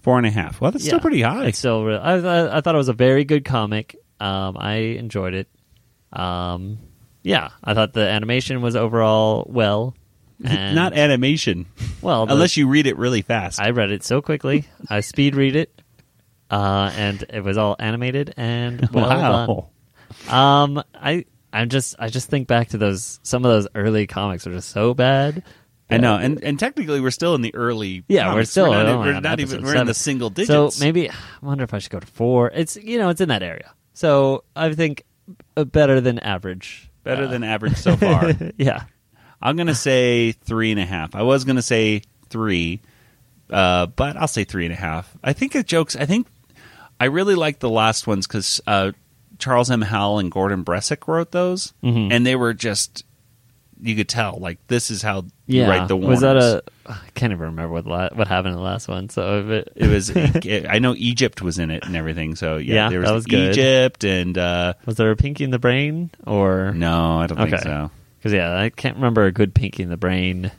Four 0.02 0.18
and 0.18 0.26
a 0.26 0.32
half. 0.32 0.60
Well, 0.60 0.72
that's 0.72 0.84
still 0.84 1.00
pretty 1.00 1.22
high. 1.22 1.46
It's 1.46 1.60
still, 1.60 1.88
I, 1.88 2.14
I, 2.16 2.58
I 2.58 2.62
thought 2.62 2.74
it 2.74 2.78
was 2.80 2.90
a 2.90 2.94
very 2.94 3.24
good 3.24 3.46
comic. 3.46 3.96
Um, 4.20 4.58
I 4.60 4.74
enjoyed 4.98 5.36
it. 5.36 5.48
Um, 6.12 6.80
yeah, 7.24 7.50
I 7.64 7.74
thought 7.76 7.94
the 7.94 8.08
animation 8.08 8.62
was 8.62 8.76
overall 8.76 9.46
well. 9.48 9.96
Not 10.40 10.94
animation. 10.94 11.68
well, 12.02 12.26
the- 12.26 12.34
Unless 12.34 12.58
you 12.58 12.68
read 12.68 12.88
it 12.88 12.98
really 12.98 13.22
fast. 13.22 13.60
I 13.62 13.70
read 13.70 13.92
it 13.92 14.04
so 14.04 14.22
quickly. 14.24 14.66
I 14.90 15.02
speed 15.02 15.36
read 15.36 15.56
it, 15.56 15.81
uh, 16.52 16.92
and 16.96 17.24
it 17.30 17.44
was 17.44 17.58
all 17.58 17.76
animated 17.80 18.34
and 18.38 18.88
well 18.94 19.10
wow. 19.10 19.70
done. 20.28 20.34
Um, 20.78 20.84
I 20.94 21.26
I 21.52 21.66
just 21.66 21.96
I 21.98 22.10
just 22.10 22.30
think 22.30 22.48
back 22.48 22.70
to 22.70 22.78
those 22.78 23.20
some 23.24 23.44
of 23.46 23.52
those 23.52 23.68
early 23.74 24.06
comics 24.08 24.46
are 24.46 24.52
just 24.52 24.70
so 24.70 24.94
bad. 24.94 25.44
I 25.90 25.98
know, 25.98 26.16
and 26.16 26.42
and 26.42 26.58
technically 26.58 27.02
we're 27.02 27.12
still 27.12 27.36
in 27.36 27.42
the 27.42 27.54
early. 27.54 28.06
Yeah, 28.08 28.34
we're 28.34 28.46
still 28.46 28.70
We're 28.70 28.84
not, 28.84 29.00
we're 29.00 29.20
not 29.20 29.40
even. 29.42 29.62
We're 29.64 29.76
in 29.76 29.88
the 29.88 29.94
single 29.94 30.30
digits. 30.30 30.76
So 30.78 30.84
maybe 30.84 31.10
I 31.10 31.14
wonder 31.42 31.66
if 31.66 31.74
I 31.74 31.80
should 31.80 31.92
go 31.92 32.00
to 32.00 32.08
four. 32.08 32.50
It's 32.54 32.78
you 32.78 32.98
know 32.98 33.10
it's 33.10 33.20
in 33.20 33.28
that 33.28 33.44
area. 33.44 33.74
So 33.94 34.46
I 34.56 34.72
think 34.74 35.04
uh, 35.58 35.66
better 35.66 36.00
than 36.00 36.20
average. 36.20 36.90
better 37.04 37.26
Uh, 37.26 37.28
than 37.28 37.44
average 37.44 37.76
so 37.76 37.98
far. 37.98 38.32
yeah. 38.58 38.86
I'm 39.42 39.58
gonna 39.58 39.76
say 39.76 40.32
three 40.32 40.72
and 40.72 40.80
a 40.80 40.86
half. 40.86 41.14
I 41.14 41.24
was 41.24 41.44
gonna 41.44 41.62
say 41.62 42.04
three, 42.30 42.80
uh, 43.50 43.88
but 43.88 44.16
I'll 44.16 44.30
say 44.30 44.46
three 44.46 44.66
and 44.66 44.74
a 44.74 44.78
half. 44.78 45.12
I 45.22 45.34
think 45.34 45.56
it 45.56 45.66
jokes. 45.68 45.98
I 45.98 46.06
think 46.06 46.26
I 47.02 47.06
really 47.06 47.36
like 47.36 47.60
the 47.60 47.70
last 47.70 48.06
ones 48.08 48.28
because 48.28 48.62
uh, 48.68 48.92
Charles 49.40 49.72
M. 49.72 49.82
Howell 49.82 50.20
and 50.20 50.32
Gordon 50.32 50.64
Bressack 50.64 51.08
wrote 51.08 51.32
those, 51.32 51.74
Mhm. 51.84 52.14
and 52.14 52.26
they 52.26 52.36
were 52.36 52.54
just 52.54 53.04
you 53.84 53.96
could 53.96 54.08
tell 54.08 54.38
like 54.40 54.60
this 54.68 54.92
is 54.92 55.02
how 55.02 55.26
you 55.48 55.64
write 55.66 55.88
the 55.88 55.98
was 55.98 56.22
that 56.22 56.38
a? 56.38 56.62
I 56.86 57.00
can't 57.16 57.32
even 57.34 57.46
remember 57.48 57.74
what 57.74 57.88
la- 57.88 58.10
what 58.14 58.28
happened 58.28 58.52
in 58.54 58.58
the 58.58 58.64
last 58.64 58.88
one. 58.88 59.10
So 59.10 59.40
if 59.40 59.48
it, 59.50 59.74
It 59.76 59.88
was. 59.88 60.12
I 60.70 60.78
know 60.78 60.94
Egypt 60.96 61.42
was 61.42 61.58
in 61.58 61.72
it 61.72 61.84
and 61.86 61.96
everything. 61.96 62.36
So 62.36 62.58
yeah, 62.58 62.76
Yeah, 62.76 62.90
there 62.90 63.00
was, 63.00 63.10
that 63.10 63.14
was 63.16 63.26
good. 63.26 63.52
Egypt 63.54 64.04
and 64.04 64.38
uh, 64.38 64.74
was 64.86 64.98
there 64.98 65.10
a 65.10 65.16
Pinky 65.16 65.44
in 65.46 65.50
the 65.50 65.58
Brain 65.58 66.12
or 66.28 66.72
no, 66.76 67.18
I 67.18 67.26
don't 67.26 67.38
think 67.40 67.60
so. 67.62 67.90
Because 68.20 68.34
yeah, 68.34 68.56
I 68.56 68.70
can't 68.70 68.98
remember 68.98 69.26
a 69.26 69.32
good 69.32 69.56
Pinky 69.56 69.82
in 69.82 69.90
the 69.90 69.98
Brain 69.98 70.52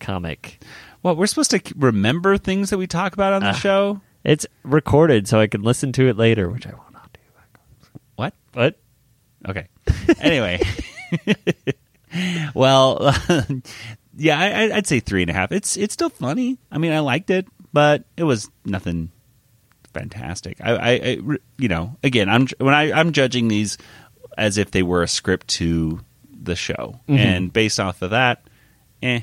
comic. 0.00 0.58
Well, 1.04 1.14
we're 1.14 1.28
supposed 1.28 1.52
to 1.52 1.60
remember 1.76 2.36
things 2.38 2.70
that 2.70 2.78
we 2.78 2.88
talk 2.88 3.12
about 3.12 3.34
on 3.34 3.42
the 3.42 3.50
Ah. 3.50 3.52
show. 3.52 4.00
It's 4.28 4.46
recorded, 4.62 5.26
so 5.26 5.40
I 5.40 5.46
can 5.46 5.62
listen 5.62 5.90
to 5.92 6.06
it 6.08 6.16
later, 6.18 6.50
which 6.50 6.66
I 6.66 6.70
will 6.70 6.84
not 6.92 7.10
do. 7.14 7.20
What? 8.16 8.34
What? 8.52 8.78
Okay. 9.48 9.68
Anyway, 10.20 10.60
well, 12.54 13.14
yeah, 14.16 14.38
I, 14.38 14.76
I'd 14.76 14.86
say 14.86 15.00
three 15.00 15.22
and 15.22 15.30
a 15.30 15.34
half. 15.34 15.50
It's 15.52 15.76
it's 15.76 15.94
still 15.94 16.10
funny. 16.10 16.58
I 16.70 16.78
mean, 16.78 16.92
I 16.92 16.98
liked 17.00 17.30
it, 17.30 17.46
but 17.72 18.04
it 18.16 18.24
was 18.24 18.50
nothing 18.64 19.10
fantastic. 19.94 20.58
I, 20.62 20.72
I, 20.72 20.90
I 20.90 21.18
you 21.58 21.68
know, 21.68 21.96
again, 22.02 22.28
I'm 22.28 22.46
when 22.58 22.74
I 22.74 22.92
I'm 22.92 23.12
judging 23.12 23.48
these 23.48 23.78
as 24.36 24.58
if 24.58 24.70
they 24.70 24.82
were 24.82 25.02
a 25.02 25.08
script 25.08 25.48
to 25.48 26.00
the 26.30 26.54
show, 26.56 27.00
Mhm. 27.08 27.18
and 27.18 27.52
based 27.52 27.80
off 27.80 28.02
of 28.02 28.10
that, 28.10 28.42
eh, 29.02 29.20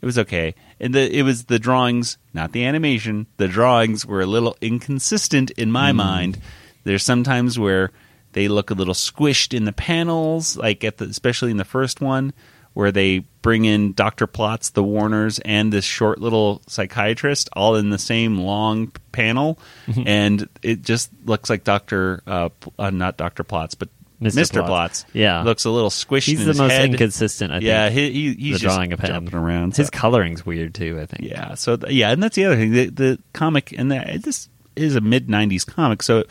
it 0.00 0.06
was 0.06 0.18
okay. 0.18 0.54
And 0.78 0.94
the 0.94 1.18
it 1.18 1.22
was 1.22 1.44
the 1.44 1.58
drawings, 1.58 2.18
not 2.32 2.52
the 2.52 2.64
animation. 2.64 3.26
The 3.36 3.48
drawings 3.48 4.06
were 4.06 4.20
a 4.20 4.26
little 4.26 4.56
inconsistent 4.60 5.50
in 5.52 5.70
my 5.70 5.92
mind. 5.92 6.40
There's 6.84 7.04
sometimes 7.04 7.58
where 7.58 7.90
they 8.32 8.48
look 8.48 8.70
a 8.70 8.74
little 8.74 8.94
squished 8.94 9.54
in 9.54 9.64
the 9.64 9.72
panels, 9.72 10.56
like 10.56 10.84
at 10.84 10.98
the, 10.98 11.04
especially 11.06 11.50
in 11.50 11.56
the 11.56 11.64
first 11.64 12.00
one, 12.00 12.32
where 12.72 12.92
they 12.92 13.20
bring 13.42 13.64
in 13.64 13.92
Doctor 13.92 14.26
Plotz, 14.26 14.72
the 14.72 14.82
Warners, 14.82 15.38
and 15.40 15.72
this 15.72 15.84
short 15.84 16.20
little 16.20 16.62
psychiatrist 16.66 17.48
all 17.54 17.76
in 17.76 17.90
the 17.90 17.98
same 17.98 18.38
long 18.38 18.92
panel, 19.12 19.58
and 20.06 20.48
it 20.62 20.82
just 20.82 21.10
looks 21.24 21.50
like 21.50 21.64
Doctor, 21.64 22.22
uh, 22.26 22.48
uh, 22.78 22.90
not 22.90 23.16
Doctor 23.16 23.44
Plotz, 23.44 23.74
but 23.78 23.88
Mr. 24.20 24.42
Mr. 24.42 24.66
Plotz. 24.68 25.04
Yeah. 25.14 25.42
looks 25.42 25.64
a 25.64 25.70
little 25.70 25.88
squished. 25.90 26.26
He's 26.26 26.40
in 26.42 26.46
the 26.48 26.54
most 26.62 26.70
head. 26.72 26.90
inconsistent. 26.90 27.52
I 27.52 27.56
think. 27.56 27.64
Yeah, 27.66 27.88
he, 27.88 28.10
he, 28.12 28.34
he's 28.34 28.60
drawing 28.60 28.92
of 28.92 29.00
him 29.00 29.06
jumping 29.06 29.34
around. 29.34 29.76
His 29.76 29.88
coloring's 29.90 30.44
weird 30.44 30.74
too. 30.74 30.98
I 31.00 31.06
think. 31.06 31.28
yeah. 31.30 31.54
So 31.54 31.76
th- 31.76 31.92
yeah, 31.92 32.10
and 32.10 32.22
that's 32.22 32.36
the 32.36 32.44
other 32.44 32.56
thing. 32.56 32.72
The, 32.72 32.86
the 32.90 33.18
comic 33.32 33.72
and 33.76 33.90
the, 33.90 34.20
this 34.22 34.48
is 34.76 34.94
a 34.96 35.00
mid 35.00 35.28
'90s 35.28 35.66
comic, 35.66 36.02
so 36.02 36.24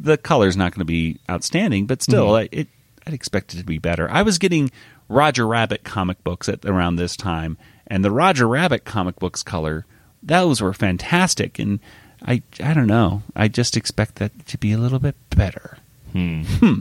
the 0.00 0.16
color's 0.16 0.56
not 0.56 0.72
going 0.72 0.80
to 0.80 0.84
be 0.86 1.18
outstanding, 1.30 1.86
but 1.86 2.02
still, 2.02 2.28
Mhm. 2.28 2.40
I, 2.44 2.48
it, 2.52 2.68
I'd 3.06 3.14
expect 3.14 3.54
it 3.54 3.58
to 3.58 3.64
be 3.64 3.78
better. 3.78 4.10
I 4.10 4.22
was 4.22 4.38
getting 4.38 4.70
Roger 5.08 5.46
Rabbit 5.46 5.84
comic 5.84 6.22
books 6.24 6.48
at 6.48 6.64
around 6.64 6.96
this 6.96 7.16
time, 7.16 7.56
and 7.86 8.04
the 8.04 8.10
Roger 8.10 8.48
Rabbit 8.48 8.84
comic 8.84 9.16
books 9.16 9.42
color 9.42 9.84
those 10.22 10.60
were 10.60 10.72
fantastic, 10.72 11.58
and 11.58 11.78
I 12.26 12.42
I 12.62 12.74
don't 12.74 12.88
know. 12.88 13.22
I 13.36 13.48
just 13.48 13.76
expect 13.76 14.16
that 14.16 14.46
to 14.46 14.58
be 14.58 14.72
a 14.72 14.78
little 14.78 14.98
bit 14.98 15.14
better. 15.30 15.78
Hmm. 16.12 16.42
Hmm. 16.42 16.78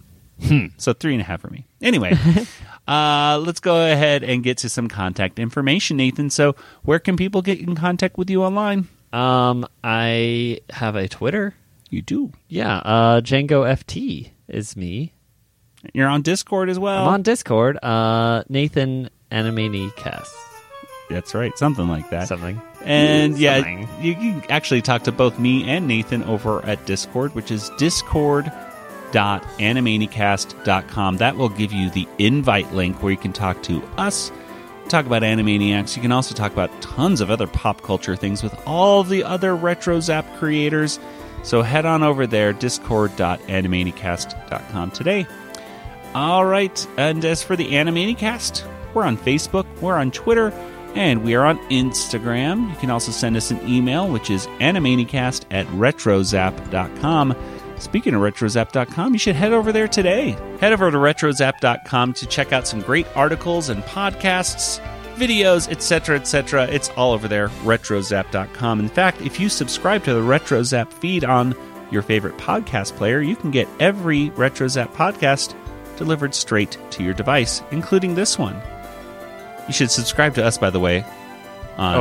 So 0.78 0.94
three 0.94 1.14
and 1.14 1.22
a 1.22 1.26
half 1.26 1.42
for 1.42 1.50
me. 1.50 1.66
Anyway, 1.82 2.18
uh, 2.88 3.42
let's 3.46 3.60
go 3.60 3.90
ahead 3.92 4.24
and 4.24 4.44
get 4.44 4.58
to 4.60 4.70
some 4.70 4.88
contact 4.88 5.40
information, 5.40 5.98
Nathan. 5.98 6.30
So, 6.30 6.56
where 6.84 7.00
can 7.00 7.16
people 7.18 7.42
get 7.42 7.60
in 7.60 7.76
contact 7.76 8.18
with 8.18 8.30
you 8.30 8.44
online? 8.44 8.88
Um, 9.14 9.66
I 9.84 10.60
have 10.70 10.96
a 10.96 11.08
Twitter. 11.08 11.56
You 11.90 12.02
do. 12.02 12.32
Yeah. 12.50 12.78
Uh, 12.78 13.22
Django 13.22 13.64
FT 13.66 14.32
is 14.48 14.76
me. 14.76 15.14
You're 15.94 16.10
on 16.10 16.22
Discord 16.22 16.70
as 16.70 16.78
well. 16.80 17.04
I'm 17.04 17.14
on 17.14 17.22
Discord. 17.22 17.78
Uh, 17.82 18.44
Nathan 18.50 19.10
Animani 19.32 19.96
Cast. 19.96 20.36
That's 21.10 21.36
right, 21.36 21.56
something 21.58 21.88
like 21.88 22.10
that. 22.10 22.28
Something. 22.28 22.60
And 22.84 23.38
yeah, 23.38 23.58
Something. 23.58 23.88
you 24.02 24.16
can 24.16 24.44
actually 24.50 24.82
talk 24.82 25.04
to 25.04 25.12
both 25.12 25.38
me 25.38 25.70
and 25.70 25.88
Nathan 25.88 26.24
over 26.24 26.66
at 26.66 26.86
Discord, 26.88 27.36
which 27.36 27.52
is 27.52 27.70
discord.animaniacast.com. 29.12 31.18
That 31.18 31.38
will 31.38 31.50
give 31.50 31.74
you 31.74 31.90
the 31.90 32.08
invite 32.18 32.72
link 32.74 33.02
where 33.02 33.12
you 33.12 33.18
can 33.18 33.34
talk 33.34 33.62
to 33.64 33.84
us, 33.98 34.32
talk 34.90 35.06
about 35.06 35.24
Animaniacs. 35.24 35.96
You 35.96 36.02
can 36.02 36.12
also 36.12 36.36
talk 36.36 36.52
about 36.52 36.82
tons 36.82 37.22
of 37.22 37.32
other 37.32 37.48
pop 37.48 37.82
culture 37.82 38.16
things 38.16 38.44
with 38.44 38.56
all 38.66 39.04
the 39.04 39.24
other 39.24 39.56
Retro 39.56 40.00
Zap 40.00 40.26
creators. 40.38 41.00
So 41.44 41.62
head 41.62 41.86
on 41.86 42.02
over 42.04 42.28
there, 42.28 42.54
discord.animaniacast.com 42.54 44.92
today. 44.92 45.28
All 46.14 46.46
right, 46.46 46.88
and 46.98 47.26
as 47.26 47.44
for 47.44 47.58
the 47.58 47.72
Animaniacast, 47.72 48.66
we're 48.94 49.04
on 49.04 49.18
Facebook, 49.18 49.66
we're 49.82 49.98
on 49.98 50.12
Twitter, 50.12 50.54
and 50.96 51.24
we 51.24 51.36
are 51.36 51.46
on 51.46 51.58
Instagram. 51.70 52.70
You 52.70 52.76
can 52.78 52.90
also 52.90 53.12
send 53.12 53.36
us 53.36 53.52
an 53.52 53.60
email, 53.68 54.08
which 54.08 54.30
is 54.30 54.48
animaniacast 54.60 55.44
at 55.52 55.68
retrozap.com. 55.68 57.36
Speaking 57.78 58.14
of 58.14 58.22
retrozap.com, 58.22 59.14
you 59.14 59.20
should 59.20 59.36
head 59.36 59.54
over 59.54 59.72
there 59.72 59.88
today. 59.88 60.32
Head 60.60 60.74
over 60.74 60.90
to 60.90 60.98
retrozap.com 60.98 62.14
to 62.14 62.26
check 62.26 62.54
out 62.54 62.68
some 62.68 62.82
great 62.82 63.06
articles 63.16 63.70
and 63.70 63.84
podcasts, 63.84 64.80
videos, 65.16 65.70
etc., 65.70 66.16
etc. 66.18 66.66
It's 66.68 66.90
all 66.92 67.12
over 67.12 67.28
there, 67.28 67.50
retrozap.com. 67.64 68.80
In 68.80 68.90
fact, 68.90 69.22
if 69.22 69.40
you 69.40 69.50
subscribe 69.50 70.04
to 70.06 70.14
the 70.14 70.22
RetroZap 70.22 70.92
feed 70.94 71.24
on 71.24 71.56
your 71.92 72.02
favorite 72.02 72.38
podcast 72.38 72.96
player, 72.96 73.22
you 73.22 73.36
can 73.36 73.52
get 73.52 73.68
every 73.80 74.30
RetroZap 74.32 74.92
podcast 74.94 75.54
delivered 75.98 76.34
straight 76.34 76.78
to 76.92 77.04
your 77.04 77.14
device, 77.14 77.62
including 77.72 78.16
this 78.16 78.38
one. 78.40 78.60
You 79.68 79.74
should 79.74 79.92
subscribe 79.92 80.34
to 80.36 80.46
us, 80.46 80.58
by 80.58 80.70
the 80.70 80.80
way, 80.80 81.06
on 81.78 81.96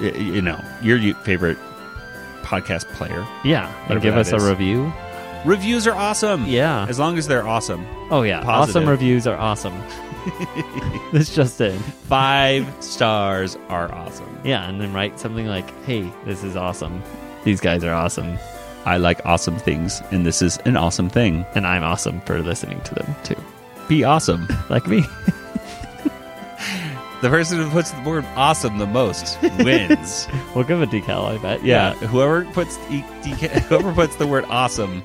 Oh. 0.00 0.06
you 0.08 0.40
know 0.42 0.60
your 0.82 1.14
favorite 1.16 1.58
podcast 2.50 2.84
player. 2.94 3.24
Yeah, 3.44 3.72
and 3.88 4.02
give 4.02 4.16
us 4.16 4.32
a 4.32 4.36
is. 4.36 4.44
review. 4.48 4.92
Reviews 5.44 5.86
are 5.86 5.94
awesome. 5.94 6.44
Yeah. 6.46 6.86
as 6.88 6.98
long 6.98 7.16
as 7.16 7.26
they're 7.26 7.46
awesome. 7.46 7.86
Oh 8.10 8.22
yeah, 8.22 8.42
Positive. 8.42 8.76
awesome 8.82 8.88
reviews 8.90 9.26
are 9.26 9.36
awesome. 9.38 9.74
That's 11.12 11.34
just 11.34 11.60
it. 11.60 11.78
Five 12.08 12.66
stars 12.80 13.56
are 13.68 13.90
awesome. 13.94 14.38
Yeah, 14.44 14.68
and 14.68 14.80
then 14.80 14.92
write 14.92 15.18
something 15.18 15.46
like, 15.46 15.68
"Hey, 15.84 16.10
this 16.26 16.44
is 16.44 16.56
awesome. 16.56 17.02
These 17.44 17.60
guys 17.60 17.84
are 17.84 17.94
awesome, 17.94 18.38
I 18.84 18.98
like 18.98 19.24
awesome 19.24 19.56
things, 19.58 20.02
and 20.10 20.26
this 20.26 20.42
is 20.42 20.58
an 20.66 20.76
awesome 20.76 21.08
thing. 21.08 21.46
and 21.54 21.66
I'm 21.66 21.82
awesome 21.84 22.20
for 22.22 22.42
listening 22.42 22.80
to 22.82 22.94
them 22.96 23.14
too." 23.24 23.36
Be 23.88 24.04
awesome. 24.04 24.46
Like 24.70 24.86
me. 24.86 25.04
The 27.22 27.28
person 27.28 27.58
who 27.58 27.68
puts 27.70 27.90
the 27.90 28.00
word 28.02 28.24
awesome 28.34 28.78
the 28.78 28.86
most 28.86 29.40
wins. 29.58 30.26
we'll 30.54 30.64
give 30.64 30.80
a 30.80 30.86
decal. 30.86 31.26
I 31.26 31.36
bet. 31.42 31.62
yeah. 31.64 31.92
Whoever 31.94 32.44
puts 32.46 32.78
e- 32.90 33.00
whoever 33.68 33.92
puts 33.92 34.16
the 34.16 34.26
word 34.26 34.44
awesome 34.48 35.02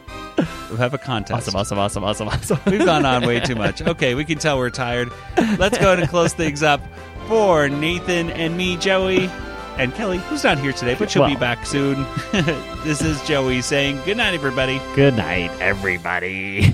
will 0.69 0.77
have 0.77 0.93
a 0.93 0.97
contest. 0.97 1.49
Awesome, 1.53 1.55
awesome, 1.59 1.77
awesome, 1.79 2.03
awesome, 2.03 2.27
awesome. 2.29 2.59
We've 2.67 2.85
gone 2.85 3.05
on 3.05 3.25
way 3.27 3.39
too 3.41 3.55
much. 3.55 3.81
Okay, 3.87 4.15
we 4.15 4.23
can 4.25 4.37
tell 4.37 4.57
we're 4.57 4.69
tired. 4.69 5.11
Let's 5.57 5.77
go 5.77 5.87
ahead 5.87 5.99
and 5.99 6.09
close 6.09 6.33
things 6.33 6.63
up 6.63 6.81
for 7.27 7.67
Nathan 7.69 8.29
and 8.31 8.55
me, 8.55 8.77
Joey, 8.77 9.29
and 9.77 9.93
Kelly, 9.93 10.17
who's 10.19 10.43
not 10.43 10.57
here 10.59 10.71
today, 10.71 10.95
but 10.97 11.11
she'll 11.11 11.27
be 11.27 11.35
back 11.35 11.65
soon. 11.65 12.05
this 12.83 13.01
is 13.01 13.21
Joey 13.27 13.61
saying 13.61 13.99
good 14.05 14.17
night, 14.17 14.33
everybody. 14.33 14.79
Good 14.95 15.15
night, 15.17 15.51
everybody. 15.59 16.73